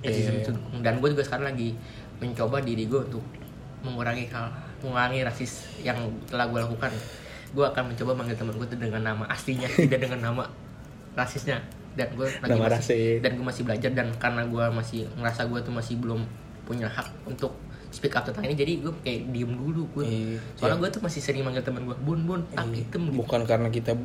rasisme 0.00 0.34
Iya. 0.34 0.42
itu 0.42 0.50
dukung. 0.50 0.80
Dan 0.80 0.98
gua 0.98 1.08
juga 1.08 1.22
sekarang 1.22 1.50
lagi 1.50 1.76
mencoba 2.18 2.58
diri 2.60 2.84
gua 2.84 3.04
untuk 3.04 3.22
mengurangi 3.80 4.28
hal 4.28 4.50
mengurangi 4.80 5.22
rasis 5.22 5.68
yang 5.80 5.96
telah 6.26 6.48
gua 6.48 6.64
lakukan. 6.64 6.90
Gua 7.50 7.70
akan 7.70 7.94
mencoba 7.94 8.12
manggil 8.14 8.34
teman 8.34 8.54
gua 8.54 8.66
tuh 8.66 8.78
dengan 8.78 9.02
nama 9.04 9.24
aslinya 9.26 9.68
tidak 9.76 10.00
dengan 10.02 10.20
nama 10.24 10.44
rasisnya. 11.14 11.60
Dan 11.90 12.06
gua 12.14 12.26
lagi 12.26 12.48
Nama 12.48 12.58
masih 12.60 12.74
rasis. 12.74 13.16
dan 13.20 13.30
gua 13.34 13.44
masih 13.50 13.62
belajar 13.62 13.90
dan 13.92 14.08
karena 14.16 14.42
gua 14.46 14.64
masih 14.70 15.06
ngerasa 15.14 15.46
gua 15.46 15.58
tuh 15.60 15.74
masih 15.74 15.98
belum 15.98 16.22
punya 16.62 16.86
hak 16.86 17.06
untuk 17.26 17.50
speak 17.90 18.14
up 18.14 18.22
tentang 18.22 18.46
ini 18.46 18.54
jadi 18.54 18.72
gue 18.80 18.94
kayak 19.02 19.20
diem 19.34 19.50
dulu 19.50 19.82
gue 19.98 20.04
Iya. 20.06 20.38
soalnya 20.54 20.78
gue 20.78 20.88
tuh 20.94 21.02
masih 21.02 21.20
sering 21.20 21.42
manggil 21.42 21.62
teman 21.62 21.82
gue 21.84 21.96
bun 22.00 22.20
bun 22.22 22.40
tak 22.54 22.70
hitam 22.70 23.10
gitu. 23.10 23.18
Bukan 23.18 23.40
karena 23.44 23.68
kita 23.68 23.98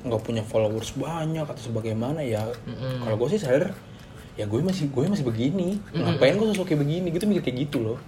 nggak 0.00 0.20
punya 0.24 0.40
followers 0.40 0.96
banyak 0.96 1.44
atau 1.44 1.60
sebagaimana 1.60 2.24
ya. 2.24 2.40
Mm-mm. 2.64 3.04
kalau 3.04 3.16
gue 3.20 3.36
sih 3.36 3.40
sadar 3.40 3.76
ya 4.40 4.48
gue 4.48 4.58
masih 4.64 4.88
gue 4.88 5.04
masih 5.04 5.28
begini. 5.28 5.76
Ngapain 5.92 6.40
gue 6.40 6.48
sosok 6.56 6.72
kayak 6.72 6.80
begini? 6.80 7.06
Gitu 7.12 7.24
mikir 7.28 7.42
kayak 7.44 7.56
gitu 7.68 7.78
loh. 7.84 7.98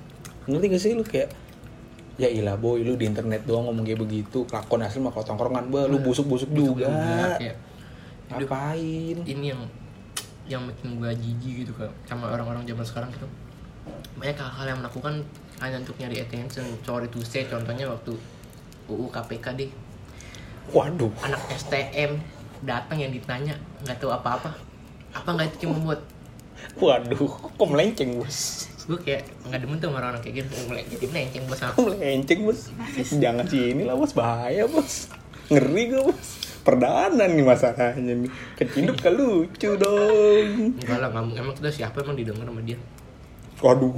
Ngerti 0.48 0.66
gak 0.72 0.80
sih 0.80 0.92
lu? 0.96 1.04
Kayak 1.04 1.28
ya 2.16 2.28
ilah 2.32 2.56
boy 2.56 2.80
lu 2.80 2.96
di 2.96 3.04
internet 3.04 3.44
doang 3.44 3.68
ngomong 3.68 3.84
kayak 3.84 4.00
begitu. 4.00 4.48
Kelakuan 4.48 4.88
asli 4.88 5.04
mah 5.04 5.12
kalau 5.12 5.26
tongkrongan 5.28 5.68
bah 5.68 5.84
lu 5.84 6.00
busuk 6.00 6.24
busuk 6.24 6.48
juga. 6.52 6.88
kayak 7.36 7.56
ngapain? 8.32 9.16
ini 9.28 9.52
yang 9.52 9.60
yang 10.48 10.62
bikin 10.64 10.96
gue 10.96 11.10
jijik 11.12 11.54
gitu 11.66 11.72
kan 11.76 11.92
sama 12.08 12.32
orang-orang 12.32 12.64
zaman 12.64 12.80
sekarang 12.82 13.08
gitu 13.12 13.28
banyak 14.22 14.38
hal-hal 14.38 14.66
yang 14.70 14.78
melakukan. 14.78 15.26
Hanya 15.58 15.82
untuk 15.82 15.98
nyari 15.98 16.22
attention 16.22 16.66
sorry 16.86 17.10
to 17.10 17.22
say 17.22 17.46
contohnya 17.46 17.90
waktu 17.90 18.14
UU 18.86 19.10
KPK 19.10 19.46
deh. 19.58 19.70
Waduh. 20.70 21.10
Anak 21.26 21.42
STM 21.54 22.22
datang 22.62 22.98
yang 23.02 23.10
ditanya 23.10 23.58
nggak 23.82 23.98
tahu 23.98 24.14
apa-apa. 24.14 24.54
Apa 25.10 25.28
nggak 25.34 25.54
itu 25.54 25.66
cuma 25.66 25.78
buat? 25.82 26.00
Waduh 26.78 27.30
kok 27.30 27.66
melenceng 27.66 28.22
bos? 28.22 28.70
Gue 28.86 28.98
kayak 29.02 29.26
nggak 29.46 29.58
demen 29.62 29.78
tuh 29.78 29.90
sama 29.90 30.02
orang-orang 30.02 30.22
kayak 30.22 30.46
gitu. 30.46 30.50
Mulai 30.70 30.82
jadi 30.86 31.06
melenceng 31.10 31.44
bos. 31.46 31.58
Kok 31.62 31.82
melenceng 31.94 32.40
bos? 32.46 32.60
Jangan 33.10 33.46
sini 33.46 33.82
lah 33.86 33.94
bos. 33.98 34.14
Bahaya 34.14 34.66
bos. 34.70 35.10
Ngeri 35.50 35.82
gue 35.94 36.02
bos. 36.10 36.28
Perdana 36.62 37.26
nih 37.26 37.42
masalahnya 37.42 38.14
nih. 38.18 38.30
Keciduk 38.54 38.98
kan 38.98 39.14
lucu 39.14 39.78
dong. 39.78 40.78
Enggak 40.78 40.98
lah 40.98 41.10
emang 41.10 41.54
kita 41.54 41.70
siapa 41.70 42.02
emang 42.02 42.18
didengar 42.18 42.46
sama 42.46 42.62
dia 42.62 42.78
waduh. 43.62 43.94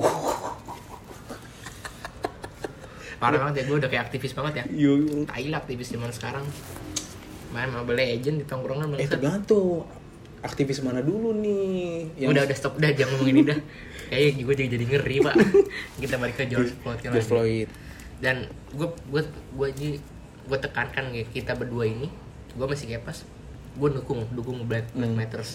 Parah 3.18 3.38
banget 3.40 3.54
ya 3.56 3.72
gue 3.72 3.76
udah 3.80 3.88
kayak 3.88 4.04
aktivis 4.10 4.36
banget 4.36 4.52
ya. 4.60 4.64
Yo, 4.68 5.24
tai 5.24 5.48
lah 5.48 5.64
aktivis 5.64 5.88
zaman 5.88 6.12
sekarang. 6.12 6.44
Main 7.56 7.70
Mobile 7.72 7.96
Legend 7.96 8.42
di 8.42 8.44
tongkrongan 8.44 8.98
eh 9.00 9.08
tergantung. 9.08 9.86
Aktivis 10.44 10.84
mana 10.84 11.00
dulu 11.00 11.32
nih? 11.32 12.12
Udah 12.28 12.44
udah 12.44 12.56
stop 12.58 12.76
udah 12.76 12.92
jangan 12.92 13.16
ngomongin 13.16 13.34
ini 13.40 13.42
dah. 13.48 13.58
Kayaknya 14.12 14.42
gue 14.44 14.54
jadi 14.60 14.68
jadi 14.76 14.84
ngeri 14.92 15.16
pak. 15.24 15.34
Kita 16.04 16.14
balik 16.20 16.36
ke 16.36 16.44
George 16.44 16.76
Floyd 16.84 17.00
George. 17.00 17.24
Floyd. 17.24 17.68
Dan 18.20 18.44
gue 18.76 18.88
gue 19.08 19.22
gue 19.56 19.68
jadi 19.72 19.96
gue 20.44 20.58
tekankan 20.60 21.04
ya 21.16 21.24
kita 21.24 21.56
berdua 21.56 21.88
ini 21.88 22.12
gue 22.52 22.66
masih 22.68 22.92
kayak 22.92 23.08
pas 23.08 23.16
gue 23.74 23.88
dukung 23.88 24.28
dukung 24.36 24.68
Black 24.68 24.92
Lives 24.92 25.08
Hmm. 25.08 25.16
Matters. 25.16 25.50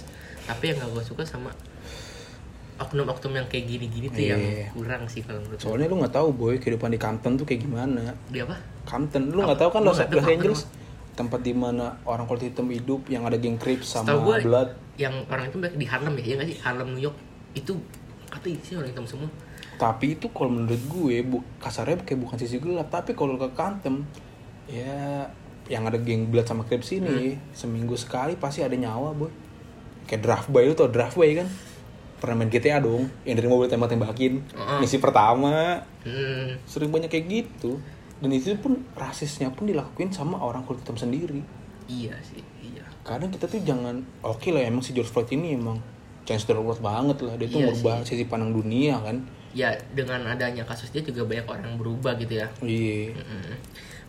Tapi 0.49 0.73
yang 0.73 0.81
gak 0.81 0.89
gue 0.97 1.03
suka 1.05 1.21
sama 1.21 1.53
oknum-oknum 2.79 3.33
yang 3.33 3.47
kayak 3.47 3.65
gini-gini 3.67 4.07
tuh 4.07 4.23
yang 4.25 4.39
Iya. 4.39 4.71
kurang 4.71 5.03
sih 5.05 5.19
kalau 5.19 5.39
menurut 5.39 5.59
soalnya 5.59 5.85
lu 5.85 5.99
nggak 5.99 6.15
tahu 6.15 6.27
boy 6.31 6.55
kehidupan 6.55 6.89
di 6.89 6.97
Compton 6.97 7.35
tuh 7.35 7.43
kayak 7.43 7.61
gimana. 7.61 8.15
Dia 8.27 8.43
apa? 8.43 8.55
Compton. 8.83 9.29
Lu 9.29 9.43
nggak 9.43 9.59
tahu 9.59 9.69
kan 9.69 9.81
Gua 9.81 9.89
Los, 9.89 9.99
Los 10.01 10.07
apa 10.17 10.31
Angeles 10.31 10.61
tempat 11.11 11.39
di 11.39 11.51
mana 11.51 11.99
orang 12.03 12.23
kulit 12.25 12.47
hitam 12.47 12.65
hidup 12.65 13.03
yang 13.05 13.23
ada 13.23 13.35
geng 13.35 13.55
Crips 13.55 13.91
sama 13.93 14.15
gue 14.15 14.39
Blood. 14.41 14.71
yang 14.95 15.11
orang 15.27 15.47
itu 15.47 15.59
di 15.75 15.83
Harlem 15.83 16.15
ya, 16.15 16.23
ya 16.23 16.33
nggak 16.37 16.47
sih? 16.47 16.57
Harlem 16.59 16.89
New 16.93 17.03
York. 17.03 17.17
Itu 17.51 17.75
katanya 18.25 18.59
sih 18.61 18.73
orang 18.73 18.89
hitam 18.89 19.03
semua. 19.05 19.27
Tapi 19.75 20.05
itu 20.13 20.27
kalau 20.29 20.47
menurut 20.49 20.79
gue 20.81 21.15
bu, 21.21 21.39
kasarnya 21.57 21.99
kayak 21.99 22.19
bukan 22.19 22.35
sisi 22.35 22.57
gelap. 22.57 22.87
Tapi 22.87 23.11
kalau 23.11 23.35
ke 23.35 23.51
Compton 23.51 24.07
ya 24.65 25.27
yang 25.67 25.83
ada 25.83 25.97
geng 25.97 26.27
Blood 26.27 26.45
sama 26.45 26.63
Crips 26.63 26.91
ini 26.91 27.35
Hmm. 27.35 27.41
seminggu 27.51 27.93
sekali 27.93 28.33
pasti 28.33 28.59
ada 28.59 28.73
nyawa 28.73 29.11
boy. 29.11 29.27
Kayak 30.03 30.21
draft 30.23 30.47
boy 30.47 30.63
lu 30.63 30.73
tau 30.73 30.87
draft 30.87 31.13
boy 31.13 31.35
kan 31.35 31.45
pernah 32.19 32.43
main 32.43 32.51
GTA 32.51 32.83
dong 32.83 33.07
yang 33.23 33.35
dari 33.39 33.47
mobil 33.47 33.71
tembak-tembakin 33.71 34.33
Heeh. 34.43 34.79
misi 34.83 34.99
pertama. 34.99 35.81
Hmm, 36.03 36.59
sering 36.67 36.91
banyak 36.91 37.09
kayak 37.09 37.25
gitu. 37.25 37.79
Dan 38.19 38.35
itu 38.35 38.51
pun 38.59 38.83
rasisnya 38.99 39.47
pun 39.55 39.65
dilakuin 39.65 40.11
sama 40.11 40.37
orang 40.43 40.67
kulit 40.67 40.83
hitam 40.83 40.99
sendiri. 40.99 41.39
Iya 41.87 42.13
sih 42.21 42.43
iya. 42.61 42.83
Kadang 43.01 43.31
kita 43.31 43.47
tuh 43.47 43.63
jangan 43.63 44.03
oke 44.21 44.51
lah 44.51 44.61
emang 44.67 44.83
si 44.83 44.91
George 44.91 45.09
Floyd 45.09 45.31
ini 45.31 45.55
emang 45.55 45.79
chance 46.27 46.45
the 46.45 46.53
world 46.53 46.83
banget 46.83 47.23
lah. 47.23 47.33
Dia 47.39 47.47
tuh 47.47 47.63
Iya 47.63 47.71
merubah 47.71 47.95
sisi 48.03 48.27
pandang 48.27 48.51
dunia 48.53 48.99
kan. 49.01 49.23
Ya 49.55 49.73
dengan 49.95 50.21
adanya 50.29 50.61
kasus 50.67 50.93
dia 50.93 51.01
juga 51.01 51.25
banyak 51.25 51.47
orang 51.47 51.73
berubah 51.79 52.13
gitu 52.19 52.37
ya. 52.37 52.47
Iya. 52.61 53.15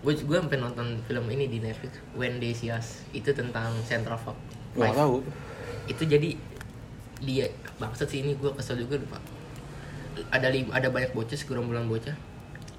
Gue 0.03 0.13
gue 0.19 0.37
sampai 0.37 0.59
nonton 0.59 1.01
film 1.07 1.25
ini 1.33 1.49
di 1.49 1.63
Netflix 1.63 2.03
When 2.19 2.43
They 2.43 2.53
See 2.53 2.69
Us. 2.69 3.07
Itu 3.15 3.31
tentang 3.33 3.73
Central 3.87 4.19
Park 4.21 4.37
nggak 4.75 4.95
tahu. 4.95 5.23
Itu 5.87 6.03
jadi 6.07 6.35
dia 7.21 7.53
bangsat 7.77 8.09
sih 8.09 8.25
ini 8.25 8.33
gue 8.37 8.51
kesel 8.57 8.81
juga 8.81 8.97
lupa 8.97 9.21
ada 10.29 10.49
ada 10.53 10.89
banyak 10.93 11.17
bocah 11.17 11.37
segerombolan 11.39 11.89
bocah. 11.89 12.13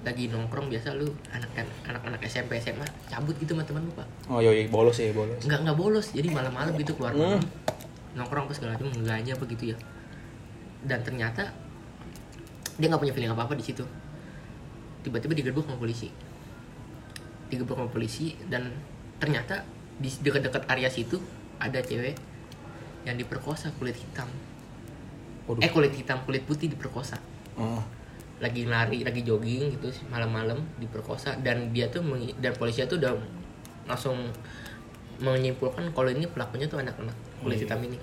Lagi 0.02 0.26
nongkrong 0.26 0.66
biasa 0.66 0.98
lu 0.98 1.06
anak 1.30 1.50
anak 1.86 2.02
anak 2.02 2.20
SMP 2.26 2.58
SMA 2.58 2.82
cabut 3.06 3.38
gitu 3.38 3.54
sama 3.54 3.62
teman 3.62 3.86
lu 3.86 3.92
pak. 3.94 4.06
Oh 4.26 4.42
iya 4.42 4.50
iya, 4.50 4.66
bolos 4.66 4.98
ya 4.98 5.14
bolos. 5.14 5.38
Nggak 5.46 5.60
nggak 5.62 5.76
bolos. 5.78 6.06
Jadi 6.10 6.28
malam-malam 6.30 6.74
gitu 6.74 6.98
keluar 6.98 7.14
malam. 7.14 7.42
Nongkrong 8.18 8.50
apa 8.50 8.54
segala 8.54 8.70
macam 8.74 8.90
nggaknya 8.90 9.32
apa 9.38 9.44
gitu 9.46 9.64
ya. 9.74 9.76
Dan 10.82 11.06
ternyata 11.06 11.54
dia 12.78 12.86
nggak 12.90 13.02
punya 13.02 13.14
feeling 13.14 13.30
apa 13.30 13.42
apa 13.46 13.54
di 13.54 13.64
situ. 13.64 13.86
Tiba-tiba 15.06 15.38
digerbek 15.38 15.70
sama 15.70 15.78
polisi. 15.78 16.10
Digerbek 17.46 17.74
sama 17.78 17.90
polisi 17.90 18.34
dan 18.50 18.74
ternyata 19.22 19.62
di 20.02 20.10
dekat-dekat 20.10 20.66
area 20.66 20.90
situ 20.90 21.22
ada 21.62 21.78
cewek 21.78 22.18
yang 23.02 23.16
diperkosa 23.18 23.74
kulit 23.78 23.98
hitam. 23.98 24.28
Waduh. 25.50 25.58
eh 25.58 25.70
kulit 25.74 25.90
hitam 25.94 26.22
kulit 26.22 26.46
putih 26.46 26.70
diperkosa. 26.70 27.18
Oh. 27.58 27.82
lagi 28.42 28.66
lari 28.66 29.06
lagi 29.06 29.22
jogging 29.22 29.70
gitu 29.78 29.86
malam-malam 30.10 30.58
diperkosa. 30.82 31.38
Dan 31.42 31.70
dia 31.70 31.86
tuh 31.90 32.02
dan 32.42 32.50
polisi 32.58 32.82
tuh 32.90 32.98
udah 32.98 33.14
langsung 33.86 34.18
menyimpulkan 35.22 35.94
kalau 35.94 36.10
ini 36.10 36.26
pelakunya 36.26 36.66
tuh 36.66 36.82
anak-anak 36.82 37.14
kulit 37.38 37.62
Iya. 37.62 37.70
hitam 37.70 37.80
ini. 37.86 37.98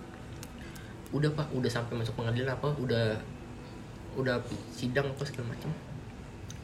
Udah 1.12 1.28
pak. 1.36 1.52
Udah 1.52 1.68
sampai 1.68 2.00
masuk 2.00 2.16
pengadilan 2.16 2.56
apa 2.56 2.72
udah 2.80 3.20
udah 4.16 4.40
sidang 4.72 5.12
apa 5.12 5.24
segala 5.28 5.52
macam. 5.52 5.72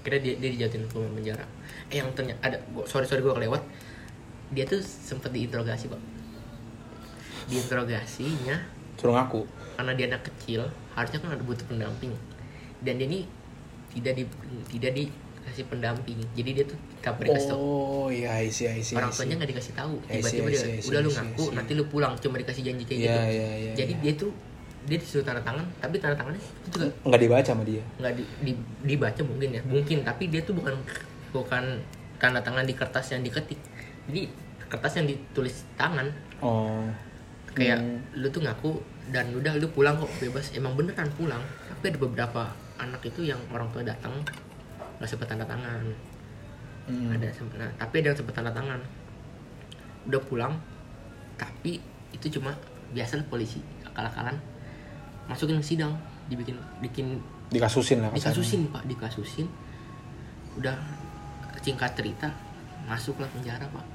Kira 0.08 0.24
dia 0.24 0.40
dia 0.40 0.50
dijatuhin 0.56 0.88
hukuman 0.88 1.12
penjara. 1.20 1.44
Eh 1.92 2.00
yang 2.00 2.08
ternyata 2.16 2.40
ada 2.48 2.58
sorry 2.88 3.04
sorry 3.04 3.20
gue 3.20 3.34
kelewat. 3.36 3.60
Dia 4.56 4.64
tuh 4.64 4.80
sempet 4.80 5.36
diinterogasi 5.36 5.92
pak 5.92 6.00
diinterogasinya. 7.48 8.58
Suruh 8.96 9.14
ngaku. 9.16 9.42
Karena 9.76 9.92
dia 9.94 10.06
anak 10.08 10.24
kecil 10.32 10.66
harusnya 10.96 11.20
kan 11.20 11.30
ada 11.36 11.44
butuh 11.44 11.66
pendamping. 11.68 12.14
Dan 12.80 12.96
dia 12.96 13.08
ini 13.08 13.20
tidak 13.92 14.14
di 14.16 14.24
tidak 14.72 14.92
dikasih 14.96 15.66
pendamping. 15.68 16.20
Jadi 16.34 16.50
dia 16.52 16.66
tuh 16.66 16.80
pernah 17.04 17.32
dikasih 17.32 17.50
tahu 17.54 17.62
oh 17.62 18.08
iya 18.10 18.42
I 18.42 18.50
see, 18.50 18.66
I 18.66 18.82
see, 18.82 18.96
I 18.96 19.04
orang 19.04 19.12
tuanya 19.12 19.36
nggak 19.40 19.52
dikasih 19.52 19.74
tahu. 19.76 19.94
Tiba-tiba 20.08 20.48
dia 20.50 20.62
udah 20.82 21.00
lu 21.04 21.10
I 21.10 21.14
see, 21.14 21.20
ngaku 21.22 21.44
I 21.44 21.48
see. 21.48 21.56
nanti 21.60 21.72
lu 21.76 21.84
pulang. 21.88 22.14
Cuma 22.18 22.36
dikasih 22.40 22.64
janji 22.64 22.84
kayak 22.88 23.00
Iya, 23.00 23.06
gitu. 23.06 23.20
iya, 23.30 23.50
iya, 23.56 23.72
jadi 23.76 23.94
iya. 23.94 24.02
dia 24.02 24.14
tuh 24.16 24.32
dia 24.86 24.98
disuruh 25.02 25.26
tanda 25.26 25.42
tangan. 25.44 25.66
Tapi 25.82 25.96
tanda 26.00 26.16
tangannya 26.16 26.40
itu 26.42 26.68
juga 26.72 26.88
nggak 27.04 27.22
dibaca 27.22 27.48
sama 27.48 27.64
dia? 27.68 27.84
nggak 28.00 28.14
di, 28.16 28.24
di- 28.42 28.66
dibaca 28.86 29.22
mungkin 29.22 29.50
ya. 29.54 29.62
Mungkin 29.68 29.98
tapi 30.02 30.24
dia 30.32 30.42
tuh 30.42 30.54
bukan 30.56 30.74
bukan 31.36 31.64
tanda 32.16 32.40
tangan 32.40 32.64
di 32.64 32.74
kertas 32.74 33.12
yang 33.12 33.22
diketik. 33.22 33.60
Jadi 34.08 34.22
kertas 34.72 34.94
yang 34.98 35.06
ditulis 35.12 35.68
tangan. 35.76 36.08
Oh 36.40 36.88
kayak 37.56 37.80
Hmm. 37.80 38.04
lu 38.20 38.28
tuh 38.28 38.44
ngaku 38.44 38.84
dan 39.16 39.32
udah 39.32 39.56
lu 39.56 39.68
pulang 39.72 39.96
kok 39.96 40.12
bebas. 40.20 40.52
Emang 40.52 40.76
beneran 40.76 41.08
pulang. 41.16 41.40
Tapi 41.72 41.96
ada 41.96 41.98
beberapa 42.04 42.42
anak 42.76 43.02
itu 43.08 43.24
yang 43.24 43.40
orang 43.50 43.72
tua 43.72 43.82
datang 43.82 44.12
nggak 45.00 45.08
sempet 45.08 45.28
tanda 45.32 45.48
tangan. 45.48 45.82
Hmm. 46.86 47.18
ada 47.18 47.26
sempet 47.34 47.58
nah, 47.58 47.72
tapi 47.82 48.06
ada 48.06 48.14
yang 48.14 48.20
sempet 48.20 48.36
tanda 48.36 48.52
tangan. 48.54 48.78
Udah 50.06 50.22
pulang 50.22 50.54
tapi 51.40 51.82
itu 52.14 52.28
cuma 52.38 52.54
biasa 52.94 53.24
polisi 53.26 53.64
akal-akalan. 53.88 54.38
Masukin 55.26 55.58
ke 55.58 55.66
sidang 55.66 55.96
dibikin 56.30 56.60
bikin 56.84 57.18
dikasusin 57.50 58.04
lah 58.04 58.12
dikasusin 58.14 58.70
pak 58.70 58.84
dikasusin. 58.86 59.48
Udah 60.60 60.78
singkat 61.64 61.98
cerita 61.98 62.30
masuklah 62.86 63.26
penjara 63.34 63.66
pak. 63.66 63.86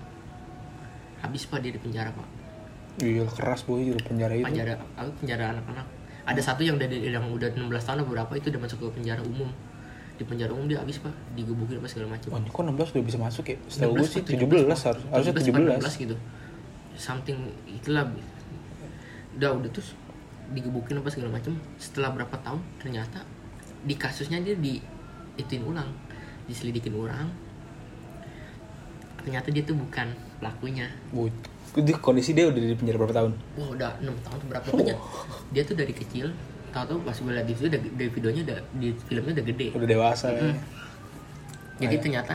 Habis 1.23 1.47
pak 1.47 1.63
dia 1.63 1.71
di 1.71 1.79
penjara 1.79 2.11
pak 2.11 2.40
iya 3.03 3.25
keras 3.27 3.65
boy 3.65 3.81
di 3.83 4.03
penjara 4.05 4.35
itu. 4.37 4.47
Penjara 4.47 4.75
apa 4.97 5.11
penjara 5.19 5.45
anak-anak. 5.57 5.87
Ada 6.29 6.41
satu 6.53 6.63
yang 6.63 6.77
udah 6.77 6.89
yang 6.89 7.27
udah 7.33 7.49
16 7.53 7.67
tahun 7.67 7.99
atau 8.05 8.09
berapa 8.09 8.33
itu 8.37 8.47
udah 8.53 8.61
masuk 8.63 8.77
ke 8.81 8.87
penjara 9.01 9.23
umum. 9.25 9.51
Di 10.21 10.25
penjara 10.29 10.53
umum 10.53 10.69
dia 10.69 10.79
habis 10.79 11.01
pak. 11.01 11.13
Digebukin 11.35 11.81
apa 11.81 11.89
segala 11.89 12.15
macam. 12.15 12.29
Ini 12.37 12.51
kok 12.53 12.63
16 12.63 12.95
udah 12.95 13.05
bisa 13.05 13.19
masuk 13.19 13.45
ya? 13.49 13.57
Setahu 13.67 13.93
gue 13.97 14.07
16 14.07 14.13
sih 14.13 14.21
atau 14.23 14.33
17 14.37 14.87
harus, 14.87 15.03
harusnya 15.11 15.35
17 15.35 15.81
17. 15.81 16.03
gitu. 16.07 16.17
Something 16.95 17.39
itulah. 17.67 18.05
Udah 19.37 19.51
udah 19.57 19.71
terus 19.73 19.97
digebukin 20.53 21.01
apa 21.01 21.09
segala 21.09 21.37
macam. 21.41 21.57
Setelah 21.81 22.13
berapa 22.13 22.37
tahun 22.45 22.61
ternyata 22.79 23.25
di 23.81 23.95
kasusnya 23.97 24.39
dia 24.45 24.55
di 24.55 24.79
ituin 25.41 25.65
ulang. 25.65 25.89
Diselidikin 26.47 26.95
ulang 26.95 27.50
ternyata 29.23 29.49
dia 29.53 29.63
tuh 29.65 29.77
bukan 29.77 30.13
pelakunya. 30.41 30.87
Di 31.71 31.93
kondisi 32.03 32.35
dia 32.35 32.51
udah 32.51 32.59
di 32.59 32.75
penjara 32.75 32.99
berapa 32.99 33.15
tahun? 33.15 33.33
wah 33.55 33.69
udah 33.71 33.91
enam 34.03 34.17
tahun 34.27 34.37
tuh 34.43 34.49
berapa 34.51 34.67
pokoknya 34.75 34.97
dia 35.55 35.63
tuh 35.63 35.77
dari 35.79 35.95
kecil 35.95 36.27
tahu-tahu 36.75 36.99
pas 37.07 37.15
gue 37.15 37.31
liat 37.31 37.47
di 37.47 37.55
udah 37.55 37.81
dari 37.95 38.11
videonya 38.11 38.43
udah 38.47 38.59
di 38.79 38.89
filmnya 39.07 39.33
udah 39.39 39.47
gede. 39.47 39.67
Udah 39.75 39.89
dewasa 39.91 40.27
ya. 40.35 40.51
jadi 41.83 41.97
ternyata 41.99 42.35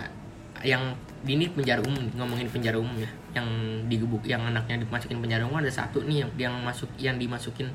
yang 0.64 0.96
ini 1.26 1.50
penjara 1.52 1.82
umum 1.84 2.04
ngomongin 2.16 2.48
penjara 2.52 2.78
umum 2.80 2.96
ya. 3.00 3.10
Yang 3.36 3.48
digebuk 3.92 4.24
yang 4.24 4.44
anaknya 4.48 4.84
dimasukin 4.88 5.20
penjara 5.20 5.44
umum 5.44 5.60
ada 5.60 5.72
satu 5.72 6.04
nih 6.08 6.24
yang 6.24 6.32
yang 6.40 6.54
masuk 6.64 6.88
yang 7.00 7.16
dimasukin 7.20 7.68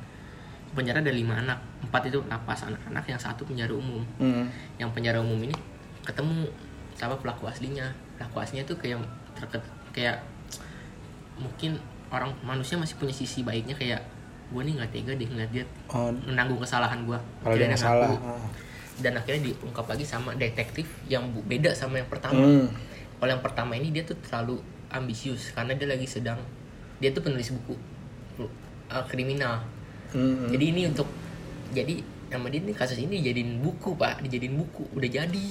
penjara 0.72 1.00
ada 1.04 1.12
lima 1.12 1.40
anak. 1.40 1.60
Empat 1.84 2.08
itu 2.08 2.20
lapas 2.28 2.64
anak-anak 2.64 3.04
yang 3.04 3.20
satu 3.20 3.42
penjara 3.44 3.72
umum. 3.72 4.04
Hmm. 4.20 4.48
yang 4.80 4.88
penjara 4.92 5.20
umum 5.20 5.36
ini 5.40 5.56
ketemu 6.04 6.48
sama 6.96 7.16
pelaku 7.16 7.48
aslinya 7.48 7.92
pelaku 8.20 8.36
aslinya 8.38 8.64
tuh 8.64 8.76
kayak 8.76 9.00
terket 9.32 9.62
kayak 9.90 10.20
mungkin 11.34 11.80
orang 12.08 12.36
manusia 12.42 12.76
masih 12.76 12.94
punya 12.94 13.10
sisi 13.10 13.40
baiknya 13.40 13.72
kayak 13.72 14.04
gue 14.50 14.60
nih 14.60 14.74
nggak 14.76 14.90
tega 14.92 15.12
deh 15.14 15.24
ngeliat 15.24 15.50
dia 15.50 15.64
Oh, 15.88 16.12
menanggung 16.12 16.58
kesalahan 16.58 17.00
gue 17.02 17.16
kalau 17.40 17.54
dia 17.56 17.70
salah. 17.72 18.12
ah. 18.12 18.44
dan 19.00 19.16
akhirnya 19.16 19.48
diungkap 19.48 19.86
lagi 19.86 20.04
sama 20.04 20.34
detektif 20.34 20.84
yang 21.06 21.24
beda 21.40 21.72
sama 21.72 21.96
yang 21.96 22.06
pertama 22.06 22.36
Hmm. 22.36 22.68
kalau 23.16 23.30
yang 23.30 23.40
pertama 23.40 23.72
ini 23.72 23.88
dia 23.88 24.02
tuh 24.02 24.18
terlalu 24.20 24.60
ambisius 24.90 25.48
karena 25.50 25.72
dia 25.72 25.88
lagi 25.88 26.04
sedang 26.04 26.36
dia 26.98 27.08
tuh 27.08 27.22
penulis 27.22 27.48
buku 27.50 27.74
uh, 28.38 29.04
kriminal 29.06 29.64
Hmm. 30.10 30.50
jadi 30.50 30.64
ini 30.68 30.90
untuk 30.90 31.06
jadi 31.70 32.02
sama 32.26 32.50
dia 32.50 32.58
ini 32.58 32.74
kasus 32.74 32.98
ini 32.98 33.22
dijadiin 33.22 33.62
buku 33.62 33.94
pak 33.94 34.18
dijadiin 34.20 34.58
buku 34.58 34.82
udah 34.90 35.06
jadi 35.08 35.46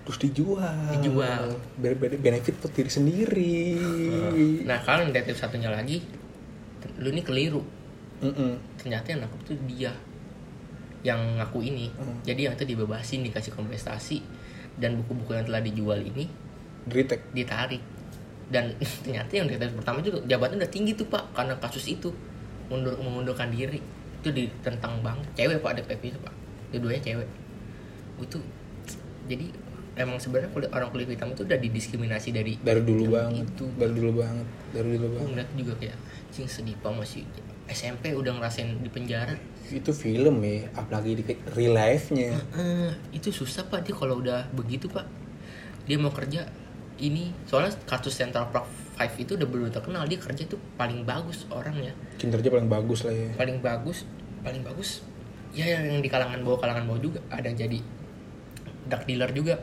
Terus 0.00 0.18
dijual. 0.22 0.96
Dijual. 0.96 1.44
Biar 1.76 1.94
benefit 1.98 2.56
buat 2.58 2.72
diri 2.72 2.90
sendiri. 2.90 3.56
nah 4.64 4.80
kalau 4.82 5.06
detektif 5.06 5.38
satunya 5.38 5.68
lagi 5.70 6.00
lu 7.00 7.08
ini 7.12 7.24
keliru 7.24 7.60
Mm-mm. 8.20 8.76
ternyata 8.76 9.16
yang 9.16 9.24
nangkep 9.24 9.40
tuh 9.48 9.56
dia 9.64 9.92
yang 11.00 11.40
ngaku 11.40 11.64
ini 11.64 11.88
Hmm. 11.96 12.20
jadi 12.20 12.48
yang 12.48 12.54
itu 12.56 12.68
dibebasin 12.68 13.24
dikasih 13.24 13.56
kompensasi 13.56 14.20
dan 14.76 15.00
buku-buku 15.00 15.32
yang 15.32 15.44
telah 15.48 15.64
dijual 15.64 15.96
ini 15.96 16.28
Dritek. 16.84 17.32
ditarik 17.32 17.80
dan 18.52 18.76
ternyata 19.04 19.32
yang 19.32 19.48
detektif 19.48 19.80
pertama 19.80 20.04
juga 20.04 20.20
jabatan 20.28 20.60
udah 20.60 20.72
tinggi 20.72 20.92
tuh 20.92 21.08
pak 21.08 21.24
karena 21.32 21.56
kasus 21.56 21.88
itu 21.88 22.12
mundur 22.68 22.96
mengundurkan 23.00 23.48
diri 23.48 23.80
itu 24.20 24.28
ditentang 24.28 25.00
banget 25.00 25.24
cewek 25.36 25.64
pak 25.64 25.80
detektif 25.80 26.12
itu 26.12 26.18
pak 26.20 26.34
dua-duanya 26.76 27.00
cewek 27.00 27.28
itu 28.20 28.38
jadi 29.24 29.46
emang 30.00 30.18
sebenarnya 30.18 30.50
kulit 30.50 30.70
orang 30.70 30.88
kulit 30.88 31.06
hitam 31.06 31.30
itu 31.30 31.42
udah 31.44 31.58
didiskriminasi 31.58 32.28
dari 32.30 32.56
Dari 32.56 32.80
dulu 32.80 33.04
banget. 33.12 33.44
itu 33.46 33.64
Dari 33.74 33.92
dulu 33.92 34.12
banget. 34.18 34.46
Dari 34.72 34.88
dulu 34.94 35.06
banget. 35.12 35.26
ngeliat 35.28 35.50
juga 35.54 35.72
kayak 35.76 35.98
cing 36.30 36.46
sedih 36.46 36.76
pak 36.78 36.92
masih 36.92 37.22
SMP 37.66 38.10
udah 38.12 38.34
ngerasain 38.34 38.78
di 38.78 38.90
penjara 38.90 39.34
Itu 39.70 39.94
film 39.94 40.42
ya, 40.42 40.66
apalagi 40.74 41.14
di 41.14 41.22
real 41.54 41.78
life-nya. 41.78 42.34
Eh, 42.54 42.90
itu 43.14 43.30
susah 43.30 43.62
pak 43.64 43.86
dia 43.86 43.94
kalau 43.94 44.18
udah 44.18 44.50
begitu 44.50 44.86
pak 44.86 45.06
dia 45.84 45.94
mau 45.94 46.10
kerja 46.10 46.46
ini 46.98 47.32
soalnya 47.44 47.72
kartu 47.86 48.10
Central 48.10 48.50
Park 48.50 48.66
5 48.94 49.16
itu 49.16 49.32
udah 49.34 49.48
belum 49.48 49.72
terkenal 49.72 50.04
dia 50.04 50.20
kerja 50.20 50.44
tuh 50.44 50.60
paling 50.76 51.02
bagus 51.02 51.48
orangnya 51.48 51.96
Kinerja 52.20 52.52
paling 52.52 52.68
bagus 52.68 53.00
lah 53.02 53.14
ya. 53.16 53.32
paling 53.32 53.58
bagus 53.58 54.04
paling 54.44 54.60
bagus 54.60 55.00
ya 55.50 55.66
yang 55.66 55.98
di 55.98 56.08
kalangan 56.12 56.44
bawah 56.44 56.60
kalangan 56.60 56.84
bawah 56.84 57.00
juga 57.00 57.18
ada 57.32 57.48
jadi 57.48 57.80
drug 58.86 59.02
dealer 59.08 59.30
juga 59.32 59.54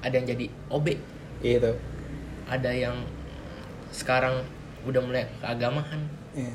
ada 0.00 0.14
yang 0.14 0.26
jadi 0.26 0.46
OB 0.68 0.86
Iya 1.42 1.58
tuh. 1.60 1.76
ada 2.46 2.70
yang 2.70 2.96
sekarang 3.90 4.42
udah 4.82 5.00
mulai 5.00 5.26
keagamahan 5.38 6.00
Iya. 6.32 6.52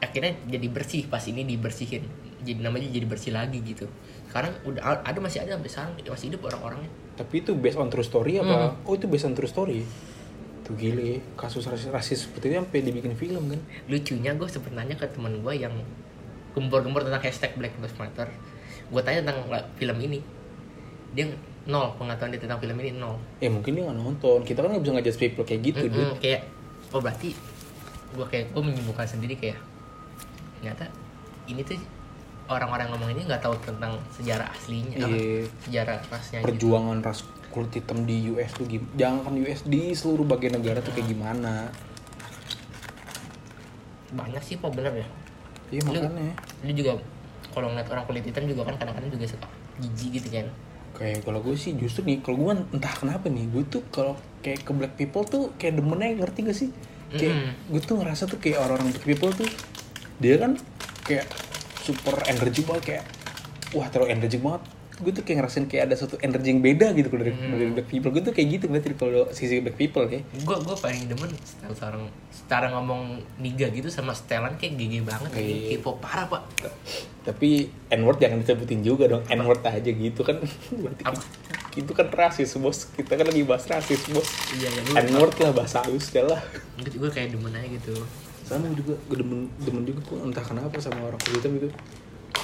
akhirnya 0.00 0.32
jadi 0.50 0.66
bersih 0.66 1.06
pas 1.06 1.22
ini 1.24 1.46
dibersihin 1.46 2.02
jadi 2.42 2.58
namanya 2.58 2.90
jadi 2.90 3.06
bersih 3.06 3.30
lagi 3.30 3.62
gitu 3.62 3.86
sekarang 4.26 4.50
udah 4.66 5.04
ada 5.06 5.18
masih 5.22 5.46
ada 5.46 5.54
sampai 5.54 5.70
sekarang 5.70 5.92
masih 6.02 6.26
hidup 6.32 6.42
orang-orangnya 6.48 6.90
Tapi 7.12 7.44
itu 7.44 7.52
based 7.54 7.76
on 7.76 7.86
true 7.86 8.02
story 8.02 8.40
apa? 8.40 8.72
Oh 8.82 8.96
itu 8.96 9.04
based 9.04 9.28
on 9.28 9.36
true 9.36 9.46
story. 9.46 9.84
Tuh 10.64 10.72
gile, 10.74 11.20
kasus 11.36 11.68
rasis, 11.68 11.92
rasis 11.92 12.18
seperti 12.24 12.48
itu 12.48 12.56
sampai 12.56 12.80
dibikin 12.80 13.12
film 13.12 13.52
kan? 13.52 13.60
lucunya 13.84 14.32
gue 14.32 14.48
sempet 14.48 14.72
nanya 14.72 14.96
ke 14.96 15.04
teman 15.06 15.38
gue 15.38 15.52
yang 15.52 15.76
gembor-gembor 16.56 17.04
tentang 17.04 17.20
hashtag 17.20 17.52
Black 17.54 17.76
Lives 17.76 17.94
Matter 17.94 18.32
gue 18.88 19.00
tanya 19.04 19.20
tentang 19.22 19.44
film 19.76 19.98
ini 20.00 20.24
dia 21.12 21.28
nol 21.62 21.94
pengetahuan 21.94 22.30
dia 22.30 22.40
tentang 22.40 22.58
film 22.58 22.76
ini 22.76 22.90
nol. 22.92 23.14
Ya 23.38 23.48
mungkin 23.48 23.70
dia 23.72 23.82
nggak 23.84 23.96
nonton. 23.96 24.38
Kita 24.42 24.58
kan 24.60 24.70
nggak 24.70 24.82
bisa 24.82 24.92
ngajak 24.94 25.14
people 25.16 25.44
kayak 25.44 25.60
gitu 25.62 25.84
Mm-mm, 25.86 25.94
dude. 25.94 26.18
kayak 26.18 26.40
oh 26.90 27.00
berarti 27.00 27.32
gue 28.12 28.26
kayak 28.28 28.52
gue 28.52 28.62
menyimpulkan 28.62 29.08
sendiri 29.08 29.34
kayak 29.34 29.56
ternyata 30.58 30.84
ini 31.46 31.64
tuh 31.64 31.80
orang-orang 32.44 32.92
ngomong 32.92 33.10
ini 33.10 33.24
nggak 33.24 33.40
tahu 33.40 33.56
tentang 33.58 33.96
sejarah 34.12 34.52
aslinya 34.52 35.00
Iya. 35.00 35.48
sejarah 35.64 35.96
rasnya 36.06 36.38
gitu. 36.38 36.46
perjuangan 36.46 37.00
ras 37.00 37.24
kulit 37.48 37.72
hitam 37.72 38.04
di 38.04 38.28
US 38.28 38.52
tuh 38.52 38.64
gimana 38.64 38.92
jangan 38.94 39.18
kan 39.22 39.34
US 39.38 39.60
di 39.64 39.82
seluruh 39.92 40.24
bagian 40.24 40.52
negara 40.54 40.80
tuh 40.80 40.92
kayak 40.92 41.08
gimana? 41.08 41.72
Banyak 44.12 44.42
sih 44.44 44.60
kok 44.60 44.68
bener 44.70 44.92
ya? 44.92 45.06
Iya 45.72 45.80
makanya. 45.82 46.36
lu 46.62 46.72
juga 46.76 46.92
kalau 47.48 47.72
ngeliat 47.72 47.88
orang 47.88 48.04
kulit 48.04 48.24
hitam 48.24 48.44
juga 48.44 48.62
kan 48.62 48.76
kadang-kadang 48.76 49.08
juga 49.08 49.24
suka 49.26 49.48
jijik 49.80 50.20
gitu 50.20 50.28
kan 50.30 50.46
kayak 50.96 51.24
kalau 51.24 51.40
gue 51.40 51.56
sih 51.56 51.72
justru 51.74 52.04
nih 52.04 52.20
kalau 52.20 52.36
gue 52.38 52.48
kan 52.52 52.60
entah 52.72 52.94
kenapa 52.94 53.26
nih 53.32 53.48
gue 53.48 53.64
tuh 53.66 53.82
kalau 53.88 54.14
kayak 54.44 54.66
ke 54.66 54.72
black 54.76 54.94
people 54.98 55.24
tuh 55.24 55.50
kayak 55.56 55.80
demennya 55.80 56.18
ngerti 56.20 56.38
gak 56.44 56.58
sih 56.58 56.70
kayak 57.12 57.34
Mm-mm. 57.36 57.72
gue 57.72 57.80
tuh 57.80 57.96
ngerasa 58.00 58.28
tuh 58.28 58.38
kayak 58.40 58.60
orang-orang 58.60 58.92
black 58.92 59.06
people 59.06 59.32
tuh 59.32 59.48
dia 60.20 60.36
kan 60.38 60.56
kayak 61.02 61.26
super 61.82 62.14
energi 62.28 62.62
banget 62.62 62.84
kayak 62.84 63.04
wah 63.74 63.88
terlalu 63.88 64.14
energi 64.14 64.38
banget 64.38 64.62
gue 65.02 65.12
tuh 65.12 65.24
kayak 65.26 65.42
ngerasain 65.42 65.66
kayak 65.66 65.90
ada 65.90 65.96
satu 65.98 66.14
energi 66.22 66.54
yang 66.54 66.62
beda 66.62 66.94
gitu 66.94 67.10
kalau 67.10 67.22
dari, 67.26 67.34
dari 67.34 67.72
black 67.74 67.88
people. 67.90 68.10
Gue 68.14 68.22
tuh 68.22 68.34
kayak 68.34 68.48
gitu 68.54 68.64
berarti 68.70 68.88
kalau 68.94 69.26
sisi 69.34 69.58
black 69.58 69.76
people 69.76 70.06
ya. 70.06 70.22
Gue 70.46 70.56
gue 70.62 70.76
paling 70.78 71.10
demen 71.10 71.30
style 71.42 71.74
seorang 71.74 72.06
secara 72.30 72.70
ngomong 72.72 73.18
niga 73.42 73.66
gitu 73.74 73.90
sama 73.90 74.14
setelan 74.14 74.54
kayak 74.56 74.78
gigi 74.78 75.02
banget. 75.02 75.30
Iya. 75.34 75.42
kayak 75.42 75.82
K-pop 75.82 75.96
parah 75.98 76.26
pak. 76.30 76.42
Tapi 77.26 77.68
n-word 77.90 78.18
jangan 78.22 78.38
disebutin 78.40 78.80
juga 78.86 79.04
dong. 79.10 79.22
N-word 79.26 79.62
aja 79.66 79.90
gitu 79.90 80.20
kan. 80.22 80.38
Berarti 80.82 81.02
Apa? 81.02 81.20
itu 81.72 81.92
kan 81.96 82.06
rasis 82.12 82.54
bos. 82.60 82.86
Kita 82.94 83.18
kan 83.18 83.26
lagi 83.26 83.42
bahas 83.42 83.66
rasis 83.66 84.06
bos. 84.14 84.28
Iya 84.54 84.70
ya 84.70 84.80
gue 84.86 84.94
n-word 85.10 85.34
lah 85.42 85.52
bahasa 85.52 85.82
halus 85.82 86.14
dah 86.14 86.24
lah. 86.24 86.40
Gue 86.78 87.10
kayak 87.10 87.34
demen 87.34 87.52
aja 87.52 87.66
gitu. 87.66 87.98
Sama 88.46 88.70
juga 88.72 88.94
gue 89.10 89.16
demen 89.18 89.50
demen 89.66 89.82
juga 89.82 90.00
kok 90.06 90.18
entah 90.22 90.44
kenapa 90.44 90.76
sama 90.78 91.10
orang 91.10 91.20
kulit 91.20 91.42
hitam 91.42 91.52
gitu 91.58 91.70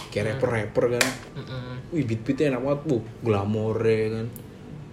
kayak 0.08 0.24
rapper 0.34 0.50
rapper 0.50 0.84
kan. 0.98 1.06
Mm-mm. 1.36 1.74
wih 1.94 2.04
beat 2.04 2.20
beatnya 2.22 2.56
enak 2.56 2.62
banget 2.64 2.80
bu. 2.84 2.96
Glamor 3.22 3.76
kan. 3.78 4.26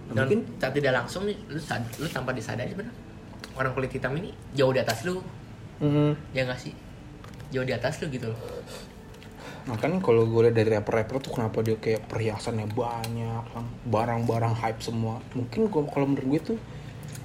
Nah, 0.06 0.14
dan 0.14 0.16
mungkin 0.22 0.40
saat 0.56 0.72
tidak 0.72 0.92
langsung 0.94 1.26
nih 1.26 1.36
lu 1.50 1.58
sad- 1.58 1.96
lu 1.98 2.06
tanpa 2.06 2.30
disadari 2.30 2.72
bener 2.72 2.94
orang 3.56 3.72
kulit 3.74 3.90
hitam 3.90 4.14
ini 4.14 4.30
jauh 4.52 4.70
di 4.70 4.80
atas 4.80 5.02
lu. 5.02 5.18
Mm, 5.80 6.12
ya 6.32 6.46
nggak 6.46 6.60
sih? 6.60 6.72
Jauh 7.50 7.66
di 7.66 7.74
atas 7.74 8.00
lu 8.00 8.08
gitu 8.08 8.30
loh. 8.30 8.40
Makanya 9.66 9.98
kalau 9.98 10.30
gue 10.30 10.46
lihat 10.46 10.54
dari 10.54 10.70
rapper 10.70 10.94
rapper 10.94 11.16
tuh 11.18 11.32
kenapa 11.34 11.58
dia 11.58 11.74
kayak 11.74 12.06
perhiasannya 12.06 12.70
banyak 12.70 13.42
kan? 13.50 13.66
Barang-barang 13.82 14.54
hype 14.62 14.78
semua. 14.78 15.18
Mungkin 15.34 15.66
kalau 15.66 15.90
kalau 15.90 16.06
menurut 16.06 16.38
gue 16.38 16.40
tuh 16.54 16.58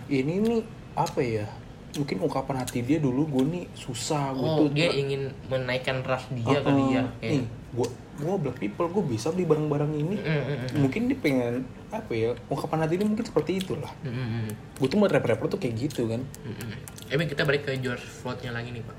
ini 0.09 0.41
nih 0.41 0.61
apa 0.97 1.21
ya 1.21 1.47
mungkin 1.91 2.23
ungkapan 2.23 2.63
hati 2.63 2.83
dia 2.83 2.99
dulu 2.99 3.27
gue 3.27 3.43
nih 3.51 3.63
susah 3.75 4.31
gue 4.31 4.47
oh 4.47 4.57
tuh 4.63 4.67
dia 4.71 4.91
ingin 4.91 5.31
menaikkan 5.51 5.99
ras 6.03 6.23
dia 6.31 6.43
Uh-uh. 6.47 6.63
kali 6.63 6.83
ya 6.95 7.03
nih 7.03 7.11
kayak 7.19 7.43
gue 7.71 7.87
gue 8.19 8.35
black 8.35 8.59
people 8.59 8.87
gue 8.91 9.03
bisa 9.15 9.31
beli 9.31 9.47
barang-barang 9.47 9.91
ini 9.95 10.19
Mm-mm. 10.19 10.83
mungkin 10.83 11.07
dia 11.07 11.17
pengen 11.17 11.63
apa 11.87 12.11
ya 12.11 12.35
ungkapan 12.51 12.83
hati 12.83 12.99
dia 12.99 13.07
mungkin 13.07 13.23
seperti 13.23 13.63
itulah 13.63 13.87
Mm-mm. 14.03 14.51
gue 14.51 14.87
tuh 14.91 14.99
buat 14.99 15.11
rapper-rapper 15.11 15.47
tuh 15.47 15.59
kayak 15.59 15.75
gitu 15.89 16.11
kan 16.11 16.19
Mm-mm. 16.43 16.71
Emang 17.07 17.27
kita 17.31 17.47
balik 17.47 17.67
ke 17.67 17.75
George 17.79 18.03
Floyd-nya 18.03 18.51
lagi 18.51 18.75
nih 18.75 18.83
pak 18.83 18.97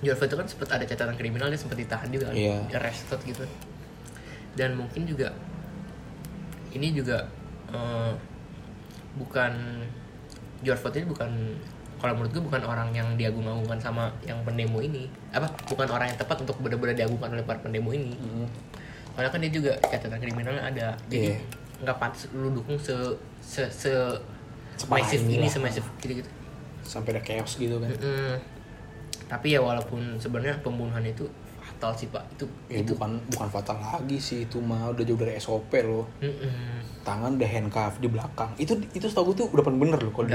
George 0.00 0.16
Floyd 0.16 0.30
itu 0.30 0.38
kan 0.38 0.46
sempat 0.46 0.68
ada 0.78 0.84
catatan 0.86 1.14
kriminal 1.18 1.50
dia 1.50 1.60
sempat 1.60 1.76
ditahan 1.76 2.08
juga 2.08 2.30
kan. 2.30 2.38
Di 2.38 2.74
arrested 2.78 3.20
gitu 3.26 3.44
dan 4.58 4.74
mungkin 4.74 5.06
juga 5.06 5.34
ini 6.70 6.94
juga 6.94 7.26
eh, 7.70 8.12
bukan 9.18 9.52
George 10.62 10.80
Floyd 10.80 10.96
ini 11.02 11.06
bukan 11.10 11.30
kalau 12.00 12.16
menurut 12.16 12.32
gue 12.32 12.42
bukan 12.42 12.62
orang 12.64 12.88
yang 12.90 13.12
diagung-agungkan 13.14 13.76
sama 13.76 14.08
yang 14.24 14.40
pendemo 14.40 14.80
ini. 14.80 15.04
Apa? 15.30 15.44
Bukan 15.68 15.84
orang 15.86 16.08
yang 16.08 16.18
tepat 16.18 16.40
untuk 16.40 16.56
benar-benar 16.58 16.96
diagungkan 16.96 17.36
oleh 17.36 17.44
para 17.44 17.60
pendemo 17.60 17.92
ini. 17.92 18.16
Soalnya 19.12 19.30
kan 19.30 19.40
dia 19.44 19.52
juga 19.52 19.72
catatan 19.84 20.16
kriminalnya 20.16 20.64
ada. 20.64 20.88
Jadi 21.12 21.36
Iya. 21.36 21.38
nggak 21.84 21.96
pantas 22.00 22.28
lu 22.32 22.52
dukung 22.52 22.80
se 22.80 22.92
se 23.40 23.68
se 23.68 23.92
masif 24.88 25.20
ini 25.24 25.44
semasif 25.44 25.84
gitu 26.00 26.24
gitu. 26.24 26.30
Sampai 26.80 27.12
ada 27.12 27.22
chaos 27.22 27.54
gitu 27.56 27.76
kan. 27.76 27.92
Mm-mm. 27.92 28.40
tapi 29.30 29.54
ya 29.54 29.62
walaupun 29.62 30.18
sebenarnya 30.18 30.58
pembunuhan 30.58 31.06
itu 31.06 31.22
fatal 31.70 31.90
sih 31.94 32.10
pak 32.10 32.26
itu 32.34 32.44
ya 32.66 32.82
itu 32.82 32.92
bukan 32.92 33.16
bukan 33.30 33.48
fatal 33.48 33.78
lagi 33.78 34.18
sih 34.18 34.44
itu 34.44 34.58
mah 34.58 34.90
udah 34.90 35.04
jauh 35.06 35.16
dari 35.16 35.38
SOP 35.38 35.70
loh 35.80 36.04
Mm-mm. 36.18 36.82
tangan 37.00 37.38
udah 37.38 37.48
handcuff 37.48 37.96
di 37.96 38.10
belakang 38.10 38.50
itu 38.56 38.74
itu 38.90 39.06
setahu 39.06 39.30
gue 39.32 39.40
tuh 39.40 39.46
udah 39.50 39.62
bener 39.64 39.96
loh 39.96 40.12
kalau 40.12 40.28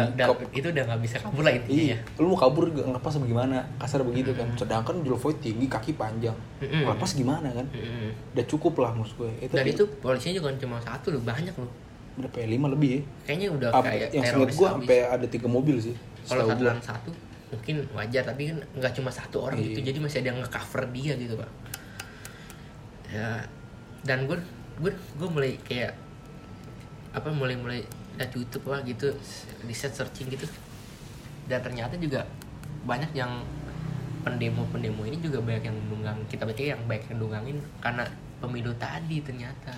itu 0.50 0.66
udah 0.66 0.84
nggak 0.88 1.02
bisa 1.04 1.20
kabur 1.20 1.44
lah 1.44 1.52
intinya 1.52 1.76
Iya, 1.76 1.98
ya 2.00 2.24
lu 2.24 2.32
mau 2.32 2.40
kabur 2.40 2.72
gak 2.72 2.88
ngelepas 2.88 3.12
apa 3.14 3.26
gimana? 3.26 3.58
Kasar 3.76 4.02
begitu 4.02 4.32
kan. 4.32 4.48
Sedangkan 4.56 4.96
Floyd 5.16 5.38
tinggi, 5.38 5.68
kaki 5.68 5.94
panjang. 5.94 6.34
Mm-mm. 6.64 6.88
Ngelepas 6.88 7.10
gimana 7.14 7.48
kan? 7.52 7.68
Mm-mm. 7.70 8.10
Udah 8.34 8.46
cukup 8.48 8.74
lah 8.80 8.96
maksud 8.96 9.16
gue. 9.20 9.32
Itu 9.44 9.54
dan 9.54 9.66
itu 9.68 9.84
polisinya 10.00 10.40
juga 10.40 10.56
cuma 10.58 10.78
satu 10.80 11.14
loh 11.14 11.22
banyak 11.22 11.54
loh 11.60 11.70
berapa 12.16 12.36
ya? 12.40 12.48
Lima 12.48 12.72
lebih 12.72 12.90
ya? 12.96 13.02
kayaknya 13.28 13.48
udah 13.52 13.70
Apa- 13.70 13.92
kayak 13.92 14.10
yang 14.10 14.24
seingat 14.24 14.52
gue 14.56 14.68
sampai 14.72 14.98
ada 15.04 15.26
tiga 15.28 15.48
mobil 15.52 15.76
sih. 15.78 15.96
kalau 16.26 16.48
satu 16.48 16.64
satu 16.82 17.10
mungkin 17.54 17.86
wajar 17.94 18.26
tapi 18.26 18.50
kan 18.50 18.58
nggak 18.74 18.94
cuma 18.98 19.14
satu 19.14 19.46
orang 19.46 19.62
Iya. 19.62 19.66
gitu 19.70 19.80
jadi 19.94 19.98
masih 20.02 20.18
ada 20.26 20.28
yang 20.34 20.40
nge-cover 20.42 20.84
dia 20.90 21.14
gitu 21.14 21.34
pak. 21.38 21.52
Ya 23.14 23.30
dan 24.06 24.26
gue 24.26 24.38
gue 24.82 24.92
gue 24.92 25.30
mulai 25.30 25.58
kayak 25.62 25.94
apa 27.16 27.30
mulai 27.32 27.56
mulai 27.56 27.80
lihat 28.18 28.32
YouTube 28.32 28.68
lah 28.70 28.82
gitu 28.84 29.14
riset 29.66 29.94
searching 29.94 30.28
gitu. 30.30 30.46
Dan 31.46 31.62
ternyata 31.62 31.94
juga 31.96 32.26
banyak 32.86 33.14
yang 33.14 33.46
pendemo-pendemo 34.26 35.06
ini 35.06 35.22
juga 35.22 35.38
banyak 35.38 35.70
yang 35.70 35.78
mendunggang 35.86 36.18
kita 36.26 36.50
baca 36.50 36.58
yang 36.58 36.82
banyak 36.90 37.06
yang 37.14 37.20
dungangin 37.22 37.58
karena 37.78 38.04
pemilu 38.42 38.74
tadi 38.82 39.22
ternyata. 39.22 39.74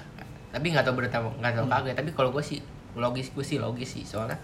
Tapi 0.56 0.66
nggak 0.72 0.88
tahu 0.88 1.04
berita 1.04 1.20
nggak 1.20 1.54
tahu 1.60 1.68
kagak 1.68 1.96
tapi 2.00 2.10
kalau 2.16 2.32
gue 2.32 2.42
sih 2.42 2.64
logis 2.96 3.30
gue 3.36 3.44
sih 3.44 3.60
logis 3.60 4.00
sih. 4.00 4.08
Soalnya 4.08 4.40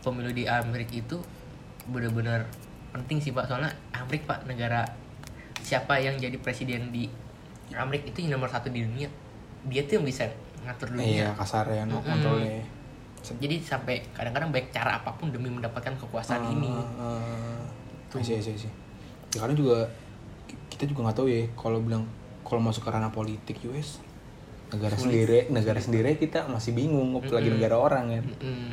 pemilu 0.00 0.32
di 0.32 0.48
Amerika 0.48 0.96
itu 0.96 1.20
benar-benar 1.88 2.44
penting 2.90 3.18
sih 3.18 3.30
pak 3.30 3.44
soalnya 3.44 3.68
Amerika 3.90 4.32
pak 4.32 4.44
negara 4.44 4.84
siapa 5.58 5.96
yang 5.96 6.16
jadi 6.16 6.36
presiden 6.36 6.88
di 6.88 7.08
Amerika 7.70 8.08
itu 8.08 8.18
yang 8.22 8.36
nomor 8.36 8.48
satu 8.48 8.68
di 8.68 8.80
dunia 8.80 9.08
dia 9.64 9.82
tuh 9.82 9.98
yang 9.98 10.06
bisa 10.06 10.24
ngatur 10.60 10.88
Iya, 10.90 10.96
dunia 10.96 11.26
kasar 11.34 11.66
ya 11.66 11.82
no, 11.84 11.96
Mm-mm. 11.96 12.06
kontrolnya. 12.06 12.64
jadi 13.34 13.56
sampai 13.58 14.00
kadang-kadang 14.10 14.48
baik 14.48 14.70
cara 14.70 14.96
apa 14.96 15.12
pun 15.12 15.28
demi 15.28 15.48
mendapatkan 15.48 15.92
kekuasaan 15.96 16.48
ini 16.50 16.70
Uh, 16.96 17.60
Tuh. 18.08 18.22
sih, 18.22 18.40
sih, 18.40 18.56
sih. 18.56 18.72
Ya 19.28 19.38
karena 19.38 19.52
juga 19.52 19.84
ki- 20.46 20.56
kita 20.70 20.84
juga 20.86 21.04
nggak 21.04 21.16
tahu 21.18 21.28
ya 21.28 21.44
kalau 21.52 21.76
bilang 21.78 22.08
kalau 22.40 22.56
masuk 22.58 22.80
ke 22.80 22.90
ranah 22.90 23.10
politik 23.10 23.60
US 23.66 24.00
negara 24.68 24.92
Sulit. 24.92 25.04
sendiri 25.24 25.38
negara 25.50 25.76
sendiri 25.78 26.16
kita 26.16 26.44
masih 26.46 26.72
bingung 26.72 27.12
apalagi 27.14 27.48
Mm-mm. 27.48 27.56
negara 27.58 27.76
orang 27.76 28.04
kan 28.10 28.24
Mm-mm. 28.34 28.72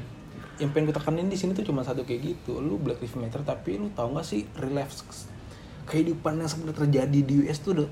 Yang 0.58 0.72
pengen 0.72 0.89
gue 0.89 0.96
tekanin 0.96 1.28
di 1.28 1.36
sini 1.36 1.52
tuh 1.52 1.63
cuma 1.63 1.82
satu 1.82 2.04
kayak 2.04 2.22
gitu. 2.24 2.60
Lu 2.60 2.80
Black 2.80 3.00
Lives 3.00 3.15
Matter 3.15 3.41
tapi 3.41 3.76
lu 3.76 3.91
tahu 3.91 4.15
nggak 4.15 4.26
sih 4.26 4.48
real 4.56 4.76
life 4.76 4.91
kehidupan 5.86 6.41
yang 6.41 6.50
sebenarnya 6.50 6.82
terjadi 6.82 7.20
di 7.22 7.34
US 7.46 7.62
tuh 7.62 7.78
udah 7.78 7.88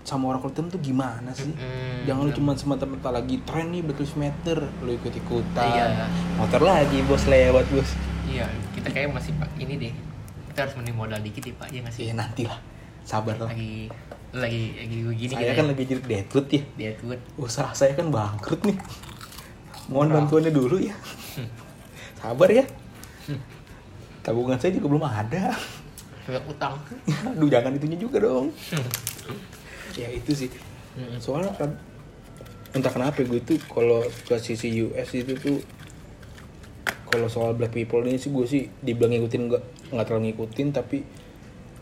sama 0.00 0.32
orang 0.32 0.40
kulit 0.40 0.56
hitam 0.56 0.68
tuh 0.68 0.80
gimana 0.80 1.28
sih? 1.32 1.48
Mm-mm. 1.52 2.04
jangan 2.08 2.24
lu 2.24 2.32
cuma 2.32 2.52
semata-mata 2.56 3.08
lagi 3.08 3.36
tren 3.44 3.68
nih 3.68 3.84
Black 3.84 4.00
Lives 4.00 4.16
Matter 4.16 4.58
lu 4.80 4.96
ikut 4.96 5.12
ikutan 5.12 5.68
Iya. 5.68 6.08
motor 6.36 6.60
lagi 6.64 7.00
bos 7.04 7.24
lewat 7.24 7.64
bos. 7.68 7.90
Iya 8.28 8.48
kita 8.76 8.88
kayak 8.92 9.12
masih 9.12 9.32
pak 9.36 9.48
ini 9.56 9.76
deh 9.76 9.92
kita 10.52 10.68
harus 10.68 10.74
mending 10.76 10.96
modal 10.96 11.20
dikit 11.20 11.44
ya 11.44 11.54
pak 11.56 11.68
ya 11.68 11.78
nggak 11.84 11.94
sih? 11.96 12.04
Ya 12.08 12.14
nanti 12.16 12.44
lah 12.44 12.60
sabar 13.04 13.36
lah. 13.40 13.48
Lagi 13.52 13.88
lagi 14.30 14.62
lagi 14.78 14.96
begini 15.04 15.32
saya 15.36 15.52
kan 15.52 15.66
lagi 15.68 15.82
jadi 15.84 16.02
deadwood 16.04 16.46
ya. 16.48 16.62
Tuh 16.96 17.16
usaha 17.40 17.70
saya 17.72 17.92
kan 17.96 18.08
bangkrut 18.08 18.60
nih. 18.68 18.76
Mohon 19.88 20.06
Murah. 20.08 20.16
bantuannya 20.22 20.52
dulu 20.52 20.76
ya 20.80 20.96
sabar 22.20 22.48
ya. 22.48 22.64
Tabungan 24.20 24.56
saya 24.56 24.72
juga 24.72 24.86
belum 24.88 25.02
ada. 25.02 25.56
Banyak 26.22 26.44
utang. 26.46 26.74
Aduh 27.26 27.48
jangan 27.48 27.72
itunya 27.72 27.96
juga 27.96 28.20
dong. 28.20 28.52
Ya 29.92 30.08
itu 30.08 30.32
sih. 30.36 30.50
Mm-mm. 30.90 31.16
soalnya 31.16 31.54
kan 31.54 31.70
entah 32.70 32.90
kenapa 32.90 33.22
gue 33.22 33.38
tuh 33.40 33.54
kalau 33.64 34.02
ke 34.20 34.34
sisi 34.36 34.74
US 34.80 35.10
itu 35.12 35.32
tuh 35.34 35.62
kalau 37.06 37.26
soal 37.26 37.54
black 37.54 37.70
people 37.70 38.02
ini 38.02 38.14
sih 38.14 38.26
gue 38.28 38.42
sih 38.42 38.66
dibilang 38.76 39.10
ngikutin 39.12 39.42
nggak 39.46 39.62
nggak 39.88 40.04
terlalu 40.04 40.22
ngikutin 40.28 40.68
tapi 40.70 41.06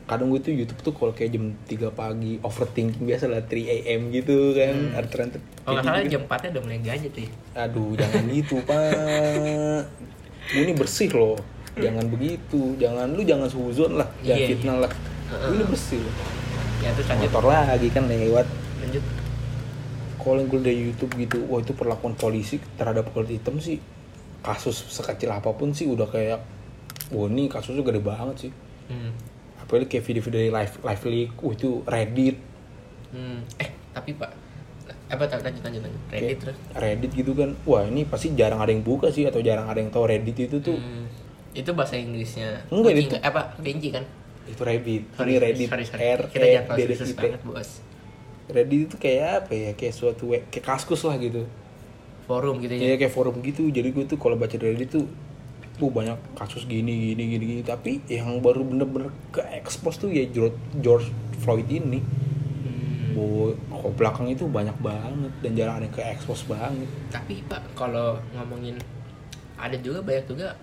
kadang 0.04 0.28
gue 0.28 0.40
tuh 0.40 0.52
YouTube 0.52 0.80
tuh 0.82 0.92
kalau 0.92 1.12
kayak 1.12 1.32
jam 1.34 1.56
3 1.64 1.88
pagi 1.90 2.36
overthinking 2.38 3.00
biasa 3.02 3.28
lah 3.28 3.40
3 3.42 3.56
am 3.86 4.02
gitu 4.10 4.52
kan 4.52 4.76
Hmm. 4.76 4.96
ada 4.96 5.08
tren 5.08 5.28
kalau 5.32 5.72
nggak 5.74 5.84
salah 5.84 6.00
jam 6.04 6.22
4 6.24 6.36
nya 6.36 6.48
udah 6.52 6.62
mulai 6.62 6.80
gajah 6.80 7.10
tuh 7.10 7.22
ya. 7.24 7.30
aduh 7.58 7.90
jangan 7.94 8.24
gitu 8.28 8.56
pak 8.62 9.82
Gue 10.48 10.62
ini 10.64 10.74
bersih 10.74 11.12
loh. 11.12 11.36
Jangan 11.78 12.08
begitu. 12.08 12.74
Jangan 12.80 13.12
lu 13.14 13.22
jangan 13.22 13.48
suzon 13.48 14.00
lah. 14.00 14.08
Jangan 14.24 14.40
Iya, 14.40 14.48
fitnah 14.48 14.76
lah. 14.82 14.92
Gue 15.28 15.54
ini 15.60 15.66
bersih 15.68 16.00
loh. 16.00 16.14
Ya 16.80 16.90
terus 16.94 17.06
lanjut. 17.10 17.30
Motor 17.30 17.44
lagi 17.52 17.88
kan 17.92 18.04
lewat. 18.08 18.46
Lanjut. 18.82 19.04
Kalau 20.18 20.44
yang 20.44 20.48
gue 20.50 20.60
dari 20.60 20.80
YouTube 20.90 21.12
gitu 21.16 21.38
wah 21.48 21.62
itu 21.62 21.72
perlakuan 21.72 22.12
polisi 22.18 22.58
terhadap 22.76 23.08
kulit 23.14 23.38
hitam 23.38 23.56
sih 23.62 23.80
kasus 24.38 24.86
sekecil 24.86 25.34
apa 25.34 25.50
pun 25.50 25.74
sih 25.74 25.88
udah 25.88 26.06
kayak 26.06 26.38
wah 27.10 27.26
ini 27.26 27.50
kasusnya 27.50 27.82
gede 27.82 28.00
banget 28.02 28.48
sih. 28.48 28.52
Hmm. 28.88 29.12
apalagi 29.60 29.84
kayak 29.84 30.04
video-video 30.08 30.38
dari 30.40 30.50
live 30.52 30.74
live 30.80 31.02
leak 31.12 31.30
wah 31.44 31.52
itu 31.52 31.70
Reddit. 31.84 32.36
Hmm. 33.12 33.40
eh 33.60 33.68
tapi 33.92 34.16
pak 34.16 34.30
apa 35.08 35.24
tak 35.24 35.40
lanjut 35.40 35.64
lanjut 35.64 35.82
lanjut. 35.88 36.02
Reddit 36.12 36.38
terus. 36.44 36.56
Reddit 36.76 37.12
gitu 37.16 37.32
kan. 37.32 37.56
Wah 37.64 37.88
ini 37.88 38.04
pasti 38.04 38.36
jarang 38.36 38.60
ada 38.60 38.68
yang 38.68 38.84
buka 38.84 39.08
sih 39.08 39.24
atau 39.24 39.40
jarang 39.40 39.64
ada 39.64 39.80
yang 39.80 39.88
tahu 39.88 40.04
Reddit 40.04 40.36
itu 40.36 40.60
tuh. 40.60 40.76
Hmm. 40.76 41.08
itu 41.56 41.74
bahasa 41.74 41.98
Inggrisnya. 41.98 42.62
Enggak, 42.70 42.92
itu- 42.94 43.18
apa? 43.18 43.56
Benji 43.58 43.90
kan? 43.90 44.04
Itu 44.46 44.62
Reddit. 44.62 45.10
Sorry 45.16 45.34
ini 45.34 45.42
Reddit 45.42 45.68
sorry, 45.72 45.84
sorry. 45.88 46.00
R 46.06 46.20
kita 46.28 46.44
E 46.44 46.50
jangan 46.54 46.64
D 46.64 46.68
bahas 46.68 46.78
D 46.78 46.90
khusus 46.92 47.08
I 47.08 47.12
T 47.12 47.18
banget 47.18 47.42
bos 47.42 47.70
Reddit 48.48 48.80
itu 48.86 48.96
kayak 49.00 49.28
apa 49.42 49.52
ya? 49.56 49.70
Kayak 49.74 49.94
suatu 49.96 50.24
kayak 50.30 50.64
kaskus 50.64 51.02
lah 51.08 51.16
gitu. 51.18 51.48
Forum 52.28 52.60
gitu 52.60 52.76
ya? 52.76 52.92
Ya 52.92 52.96
kayak 53.00 53.12
forum 53.16 53.40
gitu. 53.40 53.64
Jadi 53.72 53.88
gue 53.90 54.04
tuh 54.04 54.20
kalau 54.20 54.36
baca 54.36 54.54
di 54.54 54.60
Reddit 54.60 54.92
tuh 54.92 55.08
uh 55.78 55.90
banyak 55.90 56.18
kasus 56.36 56.68
gini 56.68 57.16
gini 57.16 57.22
gini 57.36 57.44
gini. 57.48 57.62
Tapi 57.64 58.04
yang 58.12 58.38
baru 58.44 58.62
bener-bener 58.62 59.10
ke 59.32 59.40
expose 59.56 59.98
tuh 59.98 60.12
ya 60.12 60.28
George, 60.28 60.54
George 60.78 61.08
Floyd 61.40 61.66
ini 61.66 62.04
Bahwa 63.18 63.46
kok 63.82 63.92
belakang 63.94 64.26
itu 64.28 64.46
banyak 64.46 64.78
banget 64.78 65.32
dan 65.42 65.50
jarang 65.52 65.74
ada 65.76 65.84
yang 65.84 65.92
ke 65.92 66.02
expose 66.04 66.46
banget. 66.46 66.86
Tapi 67.10 67.42
pak 67.44 67.58
kalau 67.74 68.14
ngomongin 68.32 68.78
ada 69.58 69.74
juga 69.76 69.98
banyak 70.00 70.24
juga 70.24 70.54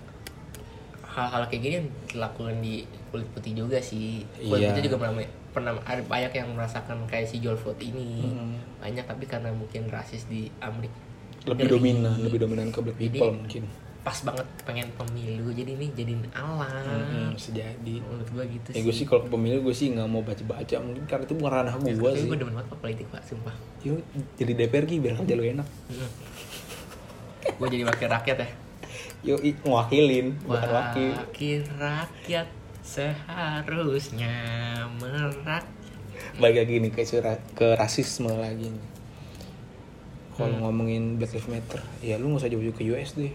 hal-hal 1.06 1.48
kayak 1.48 1.62
gini 1.62 1.74
yang 1.78 1.88
dilakukan 2.08 2.56
di 2.60 2.74
kulit 3.10 3.28
putih 3.32 3.54
juga 3.54 3.80
sih. 3.80 4.24
Kulit 4.38 4.62
Iya. 4.62 4.68
putih 4.72 4.84
juga 4.86 4.98
pernah 4.98 5.16
pernah 5.52 5.72
ada 5.82 6.02
banyak 6.02 6.32
yang 6.34 6.50
merasakan 6.52 7.04
kayak 7.06 7.28
si 7.28 7.40
George 7.40 7.60
Floyd 7.60 7.80
ini. 7.82 8.24
Hmm. 8.24 8.56
banyak 8.76 9.02
tapi 9.02 9.26
karena 9.26 9.50
mungkin 9.50 9.90
rasis 9.90 10.28
di 10.28 10.46
Amerika. 10.62 10.94
Lebih 11.46 11.66
dominan 11.72 12.22
lebih 12.22 12.38
dominan 12.40 12.70
ke 12.70 12.80
black 12.80 12.98
Jadi- 12.98 13.18
people 13.18 13.34
mungkin 13.34 13.64
pas 14.06 14.22
banget 14.22 14.46
pengen 14.62 14.86
pemilu 14.94 15.50
jadi 15.50 15.74
ini 15.74 15.90
jadiin 15.92 16.22
alat 16.30 16.86
Hmm, 16.86 17.34
bisa 17.34 17.50
jadi. 17.52 17.96
Menurut 17.98 18.30
gua 18.30 18.46
gitu 18.46 18.68
ya 18.70 18.80
gue 18.80 18.94
sih. 18.94 19.04
kalau 19.04 19.26
ke 19.26 19.30
pemilu 19.30 19.58
gue 19.62 19.74
sih 19.74 19.90
nggak 19.90 20.06
mau 20.06 20.22
baca 20.22 20.44
baca 20.44 20.76
mungkin 20.78 21.04
karena 21.04 21.26
itu 21.26 21.34
bukan 21.34 21.52
ranah 21.52 21.74
gue 21.76 21.90
Tapi 21.92 22.14
sih. 22.16 22.28
gue 22.28 22.38
demen 22.38 22.54
banget 22.54 22.70
pak 22.70 22.80
politik 22.80 23.08
pak 23.10 23.22
sumpah. 23.24 23.56
Yuk, 23.82 24.02
jadi 24.36 24.52
DPR 24.56 24.86
Ki, 24.86 24.98
biar 25.00 25.14
kerja 25.16 25.34
lu 25.34 25.44
enak. 25.44 25.68
Gue 27.52 27.68
jadi 27.68 27.84
wakil 27.84 28.08
rakyat 28.08 28.38
ya. 28.38 28.50
Yuk 29.26 29.40
ngewakilin 29.60 30.28
bukan 30.40 30.70
wakil. 30.70 31.10
Wakil 31.16 31.60
rakyat 31.74 32.48
seharusnya 32.80 34.34
merak 34.96 35.66
balik 36.36 36.58
lagi 36.62 36.78
nih 36.78 36.92
ke 36.92 37.02
surat 37.02 37.42
ke 37.52 37.74
rasisme 37.74 38.30
lagi 38.30 38.70
nih. 38.70 38.86
Kalau 40.32 40.52
Hmm. 40.52 40.62
ngomongin 40.64 41.16
Black 41.16 41.32
Lives 41.32 41.48
Matter 41.48 41.82
ya 42.00 42.16
lu 42.16 42.30
nggak 42.30 42.40
usah 42.40 42.52
jauh-jauh 42.52 42.76
ke 42.76 42.84
US 42.88 43.16
deh 43.16 43.32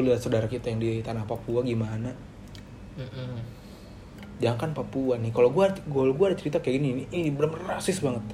lu 0.00 0.08
lihat 0.08 0.24
saudara 0.24 0.48
kita 0.48 0.72
yang 0.72 0.80
di 0.80 1.04
tanah 1.04 1.28
Papua 1.28 1.60
gimana? 1.60 2.08
Mm-mm. 2.92 3.40
jangan 4.36 4.68
kan 4.68 4.70
Papua 4.76 5.16
nih. 5.16 5.32
Kalau 5.32 5.48
gua 5.52 5.72
gua 5.88 6.08
gua 6.12 6.26
ada 6.32 6.36
cerita 6.36 6.60
kayak 6.60 6.80
gini 6.80 6.88
ini 6.92 7.04
ini 7.12 7.28
benar-benar 7.32 7.78
rasis 7.78 8.00
banget. 8.00 8.24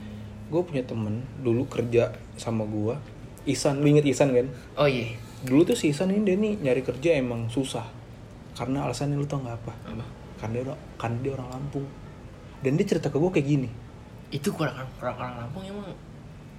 Gue 0.48 0.64
punya 0.64 0.80
temen 0.80 1.20
dulu 1.44 1.68
kerja 1.68 2.16
sama 2.40 2.64
gua 2.64 2.96
Isan. 3.44 3.84
Lu 3.84 3.86
inget 3.92 4.08
Isan 4.08 4.32
kan? 4.32 4.48
Oh 4.80 4.88
iya. 4.88 5.14
Dulu 5.44 5.68
tuh 5.68 5.76
si 5.76 5.92
Isan 5.92 6.10
ini 6.10 6.24
dia 6.24 6.36
nih 6.40 6.58
nyari 6.64 6.82
kerja 6.82 7.18
emang 7.20 7.52
susah. 7.52 7.84
Karena 8.56 8.88
alasannya 8.88 9.20
lu 9.20 9.28
tau 9.28 9.44
nggak 9.44 9.56
apa? 9.62 9.72
Apa? 9.92 10.06
Karena 10.40 10.52
dia 10.58 10.64
orang 10.72 10.80
karena 10.96 11.16
dia 11.20 11.32
orang 11.36 11.48
Lampung. 11.52 11.86
Dan 12.64 12.72
dia 12.74 12.86
cerita 12.88 13.12
ke 13.12 13.16
gue 13.20 13.30
kayak 13.30 13.46
gini. 13.46 13.68
Itu 14.32 14.50
kurang 14.56 14.74
orang 14.98 15.16
orang 15.20 15.34
Lampung 15.44 15.62
emang 15.68 15.92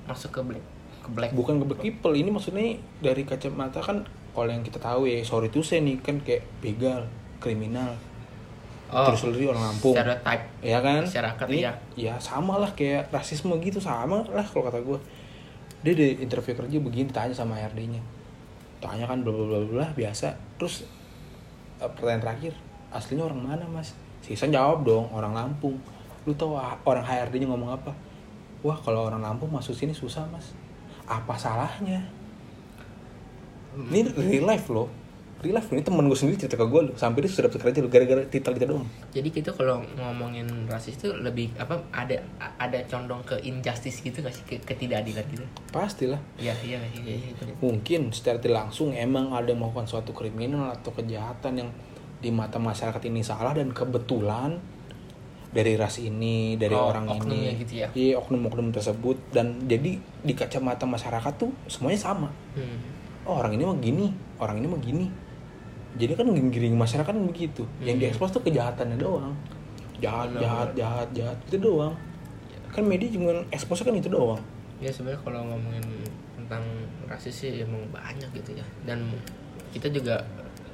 masuk 0.05 0.29
ke 0.29 0.41
black 0.45 0.65
ke 0.99 1.09
black. 1.09 1.31
Bukan 1.33 1.57
ke 1.57 1.65
black 1.65 1.81
people. 1.81 2.13
Ini 2.13 2.29
maksudnya 2.29 2.77
dari 3.01 3.25
kacamata 3.25 3.81
kan 3.81 4.05
kalau 4.33 4.49
yang 4.49 4.63
kita 4.63 4.79
tahu 4.79 5.09
ya 5.09 5.21
sorry 5.25 5.49
tuh 5.49 5.65
saya 5.65 5.81
nih 5.81 5.99
kan 5.99 6.21
kayak 6.21 6.45
begal 6.61 7.05
kriminal. 7.41 7.95
Oh 8.89 9.05
terus 9.05 9.21
lu 9.29 9.49
orang 9.49 9.69
Lampung. 9.69 9.93
stereotype. 9.93 10.43
Ya 10.65 10.81
kan? 10.81 11.05
Masyarakat, 11.05 11.45
Ini, 11.45 11.61
iya. 11.61 11.73
ya 11.93 12.13
sama 12.17 12.57
lah 12.57 12.73
kayak 12.73 13.13
rasisme 13.13 13.53
gitu 13.61 13.77
sama 13.77 14.25
lah 14.33 14.41
kalau 14.41 14.65
kata 14.65 14.81
gue 14.81 14.97
dia 15.79 15.93
di 15.95 16.19
interview 16.19 16.57
kerja 16.57 16.77
begini 16.81 17.07
tanya 17.13 17.31
sama 17.31 17.55
HRD 17.55 17.95
nya 17.95 18.01
tanya 18.83 19.05
kan 19.07 19.21
bla 19.21 19.31
bla 19.31 19.61
bla 19.63 19.85
biasa. 19.93 20.33
Terus 20.57 20.87
eh, 21.79 21.89
pertanyaan 21.93 22.23
terakhir 22.25 22.53
aslinya 22.89 23.29
orang 23.29 23.41
mana 23.45 23.65
mas? 23.69 23.93
Sisan 24.25 24.49
jawab 24.49 24.83
dong 24.83 25.05
orang 25.13 25.37
Lampung. 25.37 25.77
Lu 26.25 26.33
tahu 26.33 26.57
ah, 26.57 26.75
orang 26.83 27.05
HRD 27.05 27.45
nya 27.45 27.47
ngomong 27.53 27.77
apa? 27.77 27.93
Wah 28.65 28.75
kalau 28.81 29.05
orang 29.05 29.21
Lampung 29.21 29.53
masuk 29.53 29.77
sini 29.77 29.93
susah 29.93 30.25
mas. 30.33 30.51
Apa 31.05 31.37
salahnya 31.37 32.18
ini 33.77 33.99
real 34.11 34.45
life 34.45 34.67
loh. 34.67 34.89
Real 35.39 35.55
life 35.55 35.71
ini 35.71 35.79
temen 35.79 36.03
gue 36.03 36.13
sendiri 36.13 36.35
cerita 36.35 36.55
ke 36.55 36.65
gue 36.65 36.81
loh. 36.83 36.95
Sampai 36.95 37.23
dia 37.23 37.31
sudah 37.31 37.47
dapat 37.47 37.63
kerja 37.63 37.79
loh 37.79 37.87
gara-gara 37.87 38.21
titel 38.27 38.51
kita 38.51 38.67
doang. 38.67 38.83
Jadi 39.09 39.29
kita 39.29 39.49
kalau 39.51 39.79
ngomongin 39.95 40.45
rasis 40.67 40.95
itu 40.95 41.15
lebih 41.15 41.55
apa 41.55 41.79
ada 41.89 42.19
ada 42.57 42.79
condong 42.85 43.23
ke 43.23 43.39
injustice 43.41 43.99
gitu 43.99 44.19
gak 44.19 44.31
sih? 44.31 44.43
Ke 44.43 44.59
ketidakadilan 44.59 45.23
gitu? 45.31 45.45
Pastilah. 45.69 46.19
Ya 46.35 46.51
iya 46.59 46.83
Iya, 46.91 47.15
iya, 47.15 47.27
itu. 47.31 47.43
mungkin 47.59 48.11
secara 48.11 48.35
tidak 48.35 48.67
langsung 48.67 48.91
emang 48.91 49.31
ada 49.31 49.47
yang 49.47 49.63
melakukan 49.63 49.87
suatu 49.87 50.11
kriminal 50.11 50.75
atau 50.75 50.91
kejahatan 50.91 51.53
yang 51.57 51.69
di 52.19 52.29
mata 52.29 52.59
masyarakat 52.59 52.99
ini 53.01 53.23
salah 53.23 53.55
dan 53.55 53.71
kebetulan 53.71 54.59
dari 55.49 55.73
ras 55.73 55.97
ini 55.97 56.59
dari 56.59 56.75
Oh, 56.75 56.91
orang 56.91 57.09
ini. 57.15 57.57
gitu 57.57 57.79
ya? 57.79 57.87
iya 57.95 58.19
oknum-oknum 58.19 58.69
tersebut. 58.69 59.31
Dan 59.31 59.65
jadi 59.65 59.95
di 59.97 60.33
kacamata 60.35 60.83
masyarakat 60.83 61.33
tuh 61.39 61.55
semuanya 61.65 61.97
sama. 61.97 62.27
Hmm. 62.59 62.98
Oh 63.29 63.37
orang 63.37 63.53
ini 63.53 63.63
mah 63.63 63.77
gini 63.77 64.05
orang 64.41 64.57
ini 64.57 64.67
mah 64.67 64.81
gini. 64.81 65.05
Jadi 65.97 66.13
kan 66.17 66.25
giring 66.29 66.73
masyarakat 66.73 67.05
kan 67.13 67.17
begitu. 67.25 67.61
Yang 67.81 67.95
Hmm. 67.97 68.01
diekspos 68.01 68.29
tuh 68.33 68.41
kejahatannya 68.41 68.97
doang. 68.97 69.33
Jahat 69.99 70.31
Benar, 70.31 70.41
jahat 70.41 70.69
jahat 70.73 71.07
jahat 71.13 71.37
itu 71.45 71.57
doang. 71.59 71.93
Kan 72.73 72.83
media 72.85 73.09
cuma 73.13 73.45
eksposnya 73.49 73.89
kan 73.89 73.95
itu 73.97 74.09
doang. 74.09 74.41
Ya 74.79 74.89
sebenarnya 74.89 75.21
kalau 75.21 75.41
ngomongin 75.45 75.85
tentang 76.39 76.63
rasis 77.05 77.35
sih 77.35 77.61
emang 77.61 77.83
banyak 77.91 78.29
gitu 78.33 78.57
ya. 78.57 78.65
Dan 78.87 79.05
kita 79.69 79.91
juga 79.91 80.23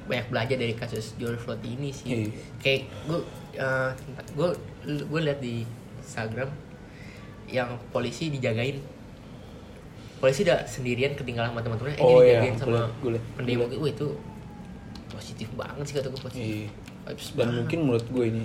banyak 0.06 0.30
belajar 0.30 0.56
dari 0.56 0.72
kasus 0.72 1.18
George 1.18 1.42
Floyd 1.42 1.60
ini 1.66 1.90
sih. 1.90 2.06
Iya. 2.06 2.30
kayak 2.62 2.80
gue 3.10 3.18
gue 4.36 4.48
gue 5.02 5.20
lihat 5.26 5.40
di 5.42 5.66
Instagram 5.98 6.46
yang 7.50 7.74
polisi 7.90 8.30
dijagain 8.30 8.78
polisi 10.16 10.42
udah 10.42 10.64
sendirian 10.64 11.12
ketinggalan 11.12 11.50
sama 11.50 11.60
teman-temannya 11.60 11.96
eh 11.96 12.02
Oh, 12.02 12.20
iya, 12.20 12.40
sama 12.54 12.88
gua 12.98 13.10
liat, 13.12 13.24
pendemo 13.34 13.64
Wah, 13.66 13.86
itu 13.86 14.06
positif 15.08 15.48
banget 15.52 15.84
sih 15.84 15.94
kata 15.94 16.08
gue 16.08 16.20
positif. 16.20 16.42
Iya. 16.42 16.68
Dan 17.06 17.16
banget. 17.36 17.54
mungkin 17.54 17.78
menurut 17.82 18.06
gue 18.06 18.24
ini 18.26 18.44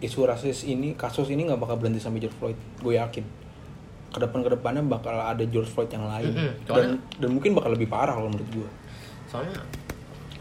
isu 0.00 0.24
rasis 0.24 0.64
ini 0.64 0.92
kasus 0.94 1.28
ini 1.28 1.44
nggak 1.44 1.58
bakal 1.58 1.76
berhenti 1.76 1.98
sampai 1.98 2.18
George 2.18 2.36
Floyd 2.36 2.58
gue 2.78 2.94
yakin. 2.94 3.24
Ke 4.10 4.18
depan 4.18 4.42
ke 4.42 4.50
depannya 4.50 4.82
bakal 4.82 5.14
ada 5.14 5.44
George 5.44 5.68
Floyd 5.68 5.88
yang 5.88 6.04
lain. 6.04 6.30
Mm-mm, 6.30 6.50
dan 6.60 6.66
soalnya- 6.66 7.00
dan 7.16 7.28
mungkin 7.30 7.50
bakal 7.52 7.70
lebih 7.70 7.86
parah 7.86 8.12
kalau 8.12 8.26
menurut 8.26 8.50
gue 8.50 8.68
soalnya 9.26 9.62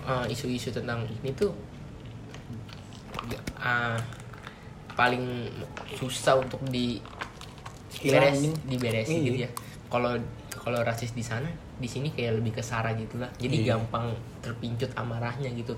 uh, 0.04 0.26
isu-isu 0.26 0.70
tentang 0.70 1.06
ini 1.06 1.30
tuh 1.32 1.54
uh, 3.60 3.98
paling 4.92 5.46
susah 5.94 6.36
untuk 6.36 6.58
di 6.66 6.98
beres 8.02 8.42
diberesin 8.66 9.14
Iya. 9.16 9.26
gitu 9.26 9.38
ya 9.40 9.50
kalau 9.90 10.14
kalau 10.54 10.80
rasis 10.86 11.12
di 11.12 11.26
sana 11.26 11.50
di 11.82 11.90
sini 11.90 12.14
kayak 12.14 12.38
lebih 12.38 12.58
ke 12.58 12.64
sara 12.64 12.94
gitu 12.94 13.18
lah. 13.18 13.30
Jadi 13.36 13.66
Iya. 13.66 13.76
gampang 13.76 14.14
terpincut 14.40 14.94
amarahnya 14.94 15.50
gitu. 15.52 15.74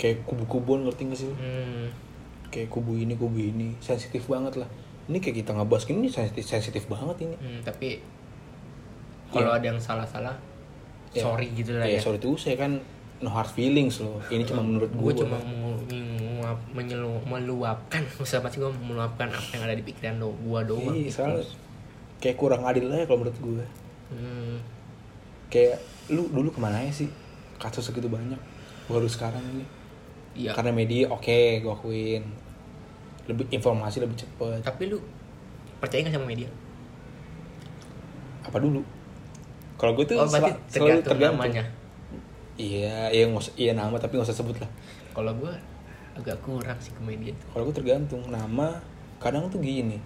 Kayak 0.00 0.24
kubu-kubuan 0.24 0.88
ngerti 0.88 1.02
gak 1.06 1.18
sih 1.20 1.28
hmm, 1.28 1.86
kayak 2.48 2.72
kubu 2.72 2.96
ini 2.96 3.12
kubu 3.14 3.38
ini. 3.38 3.76
Sensitif 3.78 4.24
banget 4.26 4.64
lah. 4.64 4.68
Ini 5.12 5.20
kayak 5.20 5.44
kita 5.44 5.50
ngebahas 5.52 5.84
ini 5.90 6.08
sensitif 6.08 6.44
sensitif 6.44 6.82
banget 6.88 7.28
ini. 7.28 7.36
Hmm, 7.36 7.60
tapi 7.60 8.00
kalau 9.28 9.52
Iya. 9.52 9.58
ada 9.60 9.66
yang 9.76 9.80
salah-salah 9.80 10.36
Ya. 11.12 11.20
sorry 11.28 11.52
gitu 11.52 11.76
lah 11.76 11.84
ya, 11.84 11.96
ya, 11.96 12.00
sorry 12.00 12.16
tuh 12.16 12.40
saya 12.40 12.56
kan 12.56 12.80
no 13.20 13.28
hard 13.28 13.52
feelings 13.52 14.00
loh. 14.00 14.16
Ini 14.26 14.48
cuma 14.48 14.64
menurut 14.64 14.88
gue 14.88 15.12
cuma 15.20 15.36
menyelu, 16.72 17.20
meluapkan 17.22 18.02
usah 18.18 18.40
pasti 18.40 18.58
gue 18.58 18.72
meluapkan 18.82 19.28
apa 19.28 19.46
yang 19.54 19.62
ada 19.68 19.76
di 19.76 19.84
pikiran 19.84 20.18
do, 20.18 20.32
gue 20.34 20.60
doang 20.66 20.96
iya 20.96 21.08
soalnya 21.08 21.44
kayak 22.22 22.38
kurang 22.38 22.62
adil 22.62 22.86
aja 22.86 23.02
kalau 23.10 23.26
menurut 23.26 23.38
gue. 23.42 23.66
Hmm, 24.14 24.62
kayak 25.50 25.82
lu 26.14 26.30
dulu 26.30 26.54
ke 26.54 26.60
mana 26.62 26.78
ya 26.86 26.94
sih? 26.94 27.10
Kasus 27.58 27.90
segitu 27.90 28.06
banyak. 28.06 28.38
Baru 28.86 29.10
sekarang 29.10 29.42
ini. 29.42 29.66
Iya. 30.38 30.54
Karena 30.54 30.70
media 30.70 31.10
oke 31.10 31.58
gue 31.58 31.72
akuin. 31.74 32.22
Lebih 33.26 33.50
informasi 33.50 33.98
lebih 33.98 34.22
cepet. 34.22 34.62
Tapi 34.62 34.82
lu 34.86 35.02
percaya 35.82 36.06
nggak 36.06 36.14
sama 36.14 36.30
media? 36.30 36.46
Apa 38.46 38.62
dulu? 38.62 38.86
Kalau 39.74 39.98
gue 39.98 40.06
tuh 40.06 40.22
oh 40.22 40.30
sel- 40.30 40.62
selalu 40.70 41.02
tergantung, 41.02 41.42
namanya. 41.42 41.66
Iya 42.54 43.10
iya 43.10 43.26
nggak 43.26 43.58
iya 43.58 43.72
nama 43.74 43.98
tapi 43.98 44.14
nggak 44.14 44.30
usah 44.30 44.38
sebut 44.38 44.62
lah. 44.62 44.70
Kalau 45.10 45.34
gue 45.34 45.52
agak 46.12 46.38
kurang 46.44 46.78
sih 46.78 46.94
ke 46.94 47.02
media 47.02 47.34
kalau 47.50 47.66
gue 47.66 47.74
tergantung. 47.74 48.22
Nama 48.30 48.78
kadang 49.18 49.50
tuh 49.50 49.58
gini 49.58 49.98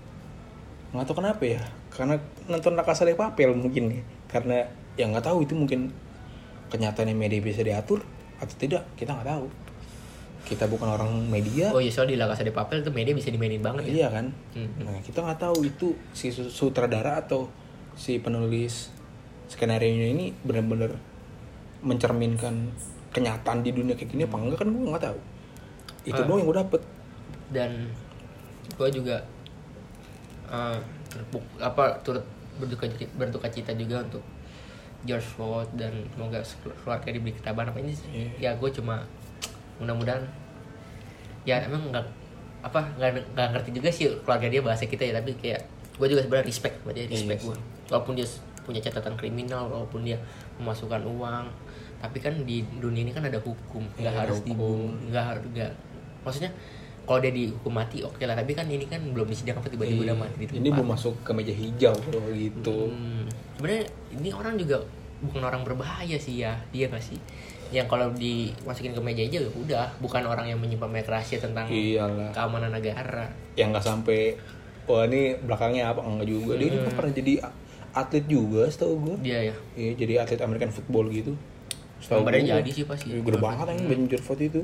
nggak 0.96 1.06
tahu 1.06 1.20
kenapa 1.20 1.42
ya 1.44 1.62
karena 1.88 2.16
nonton 2.46 2.72
La 2.72 2.82
Casa 2.82 3.04
de 3.04 3.12
Papel 3.12 3.52
mungkin 3.52 3.88
ya 3.90 4.02
karena 4.26 4.64
ya 4.94 5.04
nggak 5.04 5.22
tahu 5.22 5.42
itu 5.42 5.52
mungkin 5.52 5.92
kenyataannya 6.66 7.12
media 7.12 7.38
bisa 7.38 7.60
diatur 7.60 8.00
atau 8.36 8.54
tidak 8.54 8.82
kita 8.94 9.12
nggak 9.12 9.28
tahu. 9.28 9.46
Kita 10.42 10.64
bukan 10.64 10.86
orang 10.88 11.10
media. 11.26 11.70
Oh 11.70 11.78
iya 11.78 11.90
soal 11.90 12.06
di 12.06 12.14
La 12.14 12.24
Casa 12.24 12.42
de 12.42 12.50
Papel 12.50 12.80
tuh 12.80 12.90
media 12.90 13.10
bisa 13.10 13.28
dimainin 13.28 13.58
banget 13.58 13.86
ya? 13.86 13.92
Iya 13.92 14.08
kan? 14.10 14.26
Hmm. 14.52 14.70
nah 14.78 14.96
kita 15.00 15.18
nggak 15.20 15.40
tahu 15.40 15.56
itu 15.62 15.88
si 16.12 16.30
su- 16.30 16.48
sutradara 16.48 17.18
atau 17.18 17.50
si 17.94 18.16
penulis 18.16 18.94
skenario 19.46 19.90
ini 19.90 20.30
benar-benar 20.40 20.94
mencerminkan 21.80 22.70
kenyataan 23.10 23.60
di 23.60 23.70
dunia 23.70 23.94
kayak 23.94 24.10
gini 24.10 24.22
apa 24.22 24.36
enggak 24.36 24.58
kan 24.60 24.68
gue 24.68 24.84
nggak 24.84 25.04
tahu. 25.04 25.18
Itu 26.04 26.20
Ah. 26.20 26.26
doang 26.26 26.38
yang 26.38 26.48
gue 26.48 26.58
dapet. 26.58 26.80
Dan 27.46 27.70
gue 28.72 28.88
juga 28.92 29.16
eh, 30.48 30.78
terpuk- 31.08 31.58
apa 31.58 32.00
turut 32.00 32.24
berduka 32.56 32.86
berduka 33.12 33.46
cita 33.46 33.72
juga 33.72 34.00
untuk 34.00 34.24
George 35.02 35.28
Floyd 35.28 35.68
dan 35.74 35.92
semoga 36.08 36.40
keluarga 36.78 37.08
diberi 37.08 37.32
ketabahan 37.32 37.68
apa 37.68 37.78
ini 37.78 37.92
Iya. 38.08 38.28
ya 38.38 38.50
gue 38.54 38.70
cuma 38.72 39.04
mudah-mudahan 39.76 40.24
ya 41.42 41.62
emang 41.62 41.90
nggak 41.90 42.06
apa 42.62 42.80
nggak 42.98 43.48
ngerti 43.52 43.70
juga 43.72 43.88
sih 43.88 44.10
keluarga 44.20 44.46
dia 44.48 44.60
bahasa 44.60 44.84
kita 44.84 45.04
ya 45.04 45.14
tapi 45.14 45.36
kayak 45.36 45.62
gue 45.94 46.06
juga 46.06 46.20
sebenarnya 46.20 46.46
respect 46.46 46.76
buat 46.82 46.92
dia 46.92 47.06
respect 47.06 47.38
Iya 47.38 47.46
gue 47.46 47.56
walaupun 47.86 48.12
dia 48.14 48.26
punya 48.60 48.80
catatan 48.80 49.14
kriminal 49.14 49.68
walaupun 49.68 50.02
dia 50.02 50.18
memasukkan 50.56 51.04
uang 51.04 51.44
tapi 51.96 52.18
kan 52.18 52.34
di 52.42 52.60
dunia 52.74 53.04
ini 53.04 53.12
kan 53.12 53.22
ada 53.22 53.38
hukum 53.38 53.86
nggak 53.94 54.02
Iya, 54.02 54.10
ada 54.10 54.20
harus 54.26 54.38
hukum. 54.42 54.90
nggak 55.06 55.24
harus 55.24 55.44
nggak 55.48 55.72
maksudnya 56.20 56.50
kalau 57.06 57.18
dia 57.22 57.30
dihukum 57.30 57.70
mati 57.70 58.02
oke 58.02 58.18
lah. 58.26 58.34
Tapi 58.34 58.52
kan 58.52 58.66
ini 58.66 58.84
kan 58.90 58.98
belum 59.00 59.30
apa 59.30 59.68
tiba-tiba 59.70 60.02
Iya. 60.02 60.12
udah 60.12 60.16
mati 60.18 60.36
di 60.42 60.46
tempat. 60.50 60.60
ini 60.60 60.68
mau 60.74 60.86
masuk 60.92 61.14
ke 61.22 61.30
meja 61.30 61.54
hijau 61.54 61.94
loh 62.10 62.26
gitu. 62.34 62.76
Hmm, 62.90 63.24
sebenarnya 63.56 63.84
ini 64.18 64.28
orang 64.34 64.54
juga 64.58 64.76
bukan 65.22 65.42
orang 65.46 65.62
berbahaya 65.62 66.18
sih 66.18 66.42
ya. 66.42 66.58
Dia 66.74 66.90
nggak 66.90 67.00
sih? 67.00 67.18
Yang 67.70 67.86
kalau 67.86 68.10
dimasukin 68.12 68.92
ke 68.92 69.00
meja 69.00 69.22
aja 69.22 69.38
ya 69.38 69.50
udah. 69.54 69.86
Bukan 70.02 70.22
orang 70.26 70.50
yang 70.50 70.58
menyimpan 70.58 70.90
banyak 70.90 71.08
rahasia 71.08 71.38
tentang 71.38 71.70
iyalah. 71.70 72.34
keamanan 72.34 72.74
negara. 72.74 73.30
Yang 73.54 73.68
nggak 73.78 73.86
sampai 73.86 74.20
wah 74.90 75.06
ini 75.06 75.38
belakangnya 75.46 75.94
apa? 75.94 76.02
Enggak 76.02 76.26
juga. 76.26 76.58
Dia 76.58 76.68
juga 76.74 76.90
pernah 76.90 77.14
jadi 77.14 77.32
atlet 77.96 78.24
juga 78.28 78.68
setahu 78.68 78.94
gue 79.08 79.16
dia 79.24 79.40
ya 79.48 79.56
iya 79.72 79.92
jadi 79.96 80.20
atlet 80.20 80.40
American 80.44 80.68
football 80.68 81.08
gitu. 81.08 81.32
Setahu 81.96 82.28
gua. 82.28 82.60
jadi 82.60 82.70
sih 82.70 82.84
pasti. 82.84 83.08
Iya, 83.08 83.24
gede 83.24 83.38
banget 83.40 83.66
yang 83.72 83.80
Ben 83.88 84.02
Jorfot 84.04 84.36
itu 84.36 84.60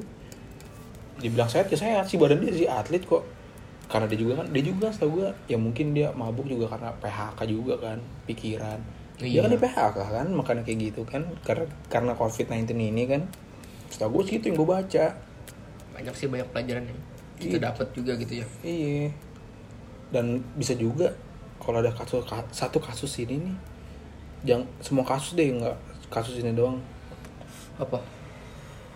dibilang 1.18 1.46
sehat 1.46 1.66
ya 1.66 1.76
sehat 1.76 2.04
sih 2.06 2.16
badan 2.16 2.40
dia 2.40 2.54
sih 2.54 2.64
atlet 2.64 3.02
kok 3.02 3.26
karena 3.86 4.08
dia 4.08 4.16
juga 4.16 4.40
kan 4.40 4.46
dia 4.48 4.62
juga 4.62 4.88
setahu 4.88 5.20
gue 5.20 5.28
ya 5.46 5.56
mungkin 5.56 5.92
dia 5.92 6.08
mabuk 6.12 6.46
juga 6.46 6.70
karena 6.70 6.88
PHK 6.96 7.40
juga 7.44 7.74
kan 7.78 7.98
pikiran 8.24 8.78
dia 9.18 9.28
Iya. 9.28 9.40
kan 9.44 9.50
di 9.50 9.60
PHK 9.60 9.96
kan 10.00 10.26
makanya 10.30 10.62
kayak 10.62 10.78
gitu 10.82 11.02
kan 11.02 11.22
karena 11.42 11.68
karena 11.86 12.12
COVID-19 12.12 12.64
ini 12.72 13.04
kan 13.04 13.22
setahu 13.86 14.18
gue 14.18 14.22
sih 14.26 14.36
itu 14.38 14.48
yang 14.48 14.56
gue 14.56 14.68
baca 14.70 15.04
banyak 15.92 16.14
sih 16.16 16.26
banyak 16.26 16.48
pelajaran 16.48 16.84
yang 16.84 16.98
kita 17.36 17.56
Iya. 17.58 17.64
dapat 17.68 17.86
juga 17.92 18.12
gitu 18.16 18.32
ya 18.34 18.46
Iya. 18.62 19.12
Dan 20.08 20.24
bisa 20.54 20.72
juga 20.72 21.12
kalau 21.56 21.78
ada 21.78 21.88
kasus 21.88 22.20
ka- 22.22 22.50
satu 22.50 22.76
kasus 22.76 23.16
ini 23.18 23.38
nih, 23.38 23.56
jangan 24.44 24.66
semua 24.78 25.04
kasus 25.06 25.32
deh 25.32 25.46
nggak 25.48 25.72
kasus 26.08 26.36
ini 26.36 26.52
doang. 26.52 26.76
apa 27.74 27.96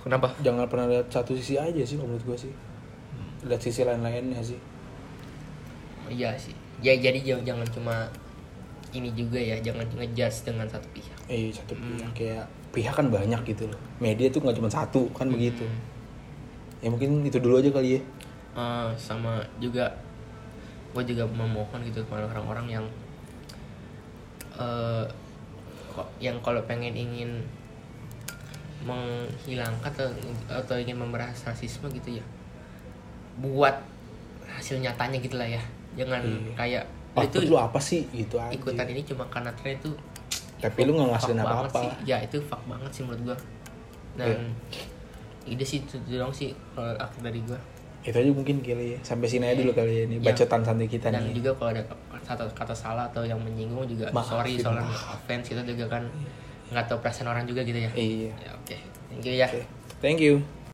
kenapa 0.06 0.30
Jangan 0.38 0.70
pernah 0.70 0.86
lihat 0.86 1.10
satu 1.10 1.34
sisi 1.34 1.58
aja 1.58 1.82
sih 1.82 1.98
kalau 1.98 2.14
menurut 2.14 2.22
gue 2.22 2.38
sih. 2.46 2.52
Lihat 3.42 3.58
sisi 3.58 3.82
lain-lainnya 3.82 4.38
sih. 4.38 4.58
iya 6.06 6.30
sih 6.38 6.54
ya 6.84 6.94
jadi 6.94 7.18
jangan, 7.18 7.42
jangan 7.42 7.68
cuma 7.74 7.96
ini 8.94 9.10
juga 9.18 9.42
ya 9.42 9.58
jangan 9.58 9.82
ngejudge 9.90 10.46
dengan 10.46 10.66
satu 10.70 10.86
pihak 10.94 11.18
Eh 11.26 11.50
satu 11.50 11.74
pihak 11.74 12.10
kayak 12.14 12.46
pihak 12.70 12.94
kan 12.94 13.08
banyak 13.08 13.40
gitu 13.48 13.66
loh. 13.66 13.80
Media 13.98 14.28
tuh 14.30 14.44
nggak 14.44 14.56
cuma 14.60 14.70
satu 14.70 15.08
kan 15.16 15.26
begitu. 15.32 15.64
Ya 16.84 16.92
mungkin 16.92 17.24
itu 17.24 17.40
dulu 17.40 17.58
aja 17.58 17.72
kali 17.72 17.98
ya. 17.98 18.00
Eh, 18.56 18.88
sama 19.00 19.42
juga 19.58 19.90
gue 20.94 21.02
juga 21.02 21.24
memohon 21.28 21.82
gitu 21.84 22.04
kepada 22.06 22.28
orang-orang 22.30 22.78
yang 22.80 22.84
eh 24.56 25.04
kok 25.92 26.08
yang 26.20 26.36
kalau 26.44 26.60
pengen 26.68 26.92
ingin 26.92 27.42
menghilangkan 28.86 29.82
atau, 29.84 30.06
atau 30.48 30.76
ingin 30.76 30.96
memberantas 30.96 31.42
rasisme 31.44 31.90
gitu 31.90 32.16
ya 32.16 32.24
buat 33.36 33.76
hasil 34.48 34.78
nyatanya 34.78 35.18
gitu 35.18 35.36
lah 35.36 35.48
ya 35.48 35.62
jangan 35.94 36.22
Iya. 36.22 36.52
kayak 36.54 36.84
Output 37.14 37.28
itu 37.42 37.48
lu 37.48 37.56
apa 37.56 37.78
sih 37.78 38.04
gitu 38.10 38.36
aja. 38.36 38.48
ikutan 38.50 38.86
ini 38.86 39.00
cuma 39.02 39.24
karena 39.26 39.48
tren 39.52 39.74
itu 39.74 39.90
Tapi 40.56 40.78
lu 40.82 40.94
nggak 40.94 41.08
ngasilin 41.10 41.36
banget 41.38 41.48
apa-apa. 41.66 41.80
sih. 41.82 41.90
ya 42.06 42.16
itu 42.18 42.36
fuck 42.40 42.62
banget 42.64 42.90
sih 42.90 43.02
menurut 43.02 43.22
gua 43.26 43.36
dan 44.14 44.38
ide 45.44 45.60
sih 45.62 45.80
itu 45.80 45.96
doang 46.06 46.30
sih 46.30 46.52
kalau 46.72 46.92
akhir 46.94 47.20
dari 47.22 47.40
gua 47.42 47.60
Itu 48.02 48.14
aja 48.14 48.30
mungkin 48.30 48.62
kali 48.62 48.94
ya. 48.94 48.98
Sampai 49.02 49.26
sini 49.26 49.44
aja 49.44 49.58
dulu 49.58 49.74
kali 49.74 49.92
ya 49.92 50.02
ini 50.06 50.16
Ya. 50.16 50.30
bacotan 50.30 50.62
santai 50.62 50.86
kita 50.86 51.10
dan 51.10 51.26
nih. 51.26 51.36
juga 51.36 51.50
kalau 51.52 51.70
ada 51.72 51.82
kata 52.22 52.44
kata 52.52 52.70
salah 52.72 53.04
atau 53.04 53.22
yang 53.22 53.36
menyinggung 53.36 53.82
juga 53.84 54.06
Maafin, 54.08 54.30
sorry 54.30 54.52
soalnya 54.56 54.84
maaf. 54.84 55.16
offense 55.16 55.46
kita 55.48 55.62
juga 55.62 55.84
kan 55.90 56.02
nggak 56.70 56.84
tahu 56.90 56.98
perasaan 57.02 57.28
orang 57.30 57.44
juga 57.46 57.62
gitu 57.62 57.78
ya 57.78 57.90
Iya. 57.94 58.32
ya 58.36 58.50
oke 58.54 58.76
thank 59.10 59.24
you 59.24 59.34
ya 59.38 59.48
Oke. 59.48 59.62
Thank 59.96 60.20
you. 60.20 60.56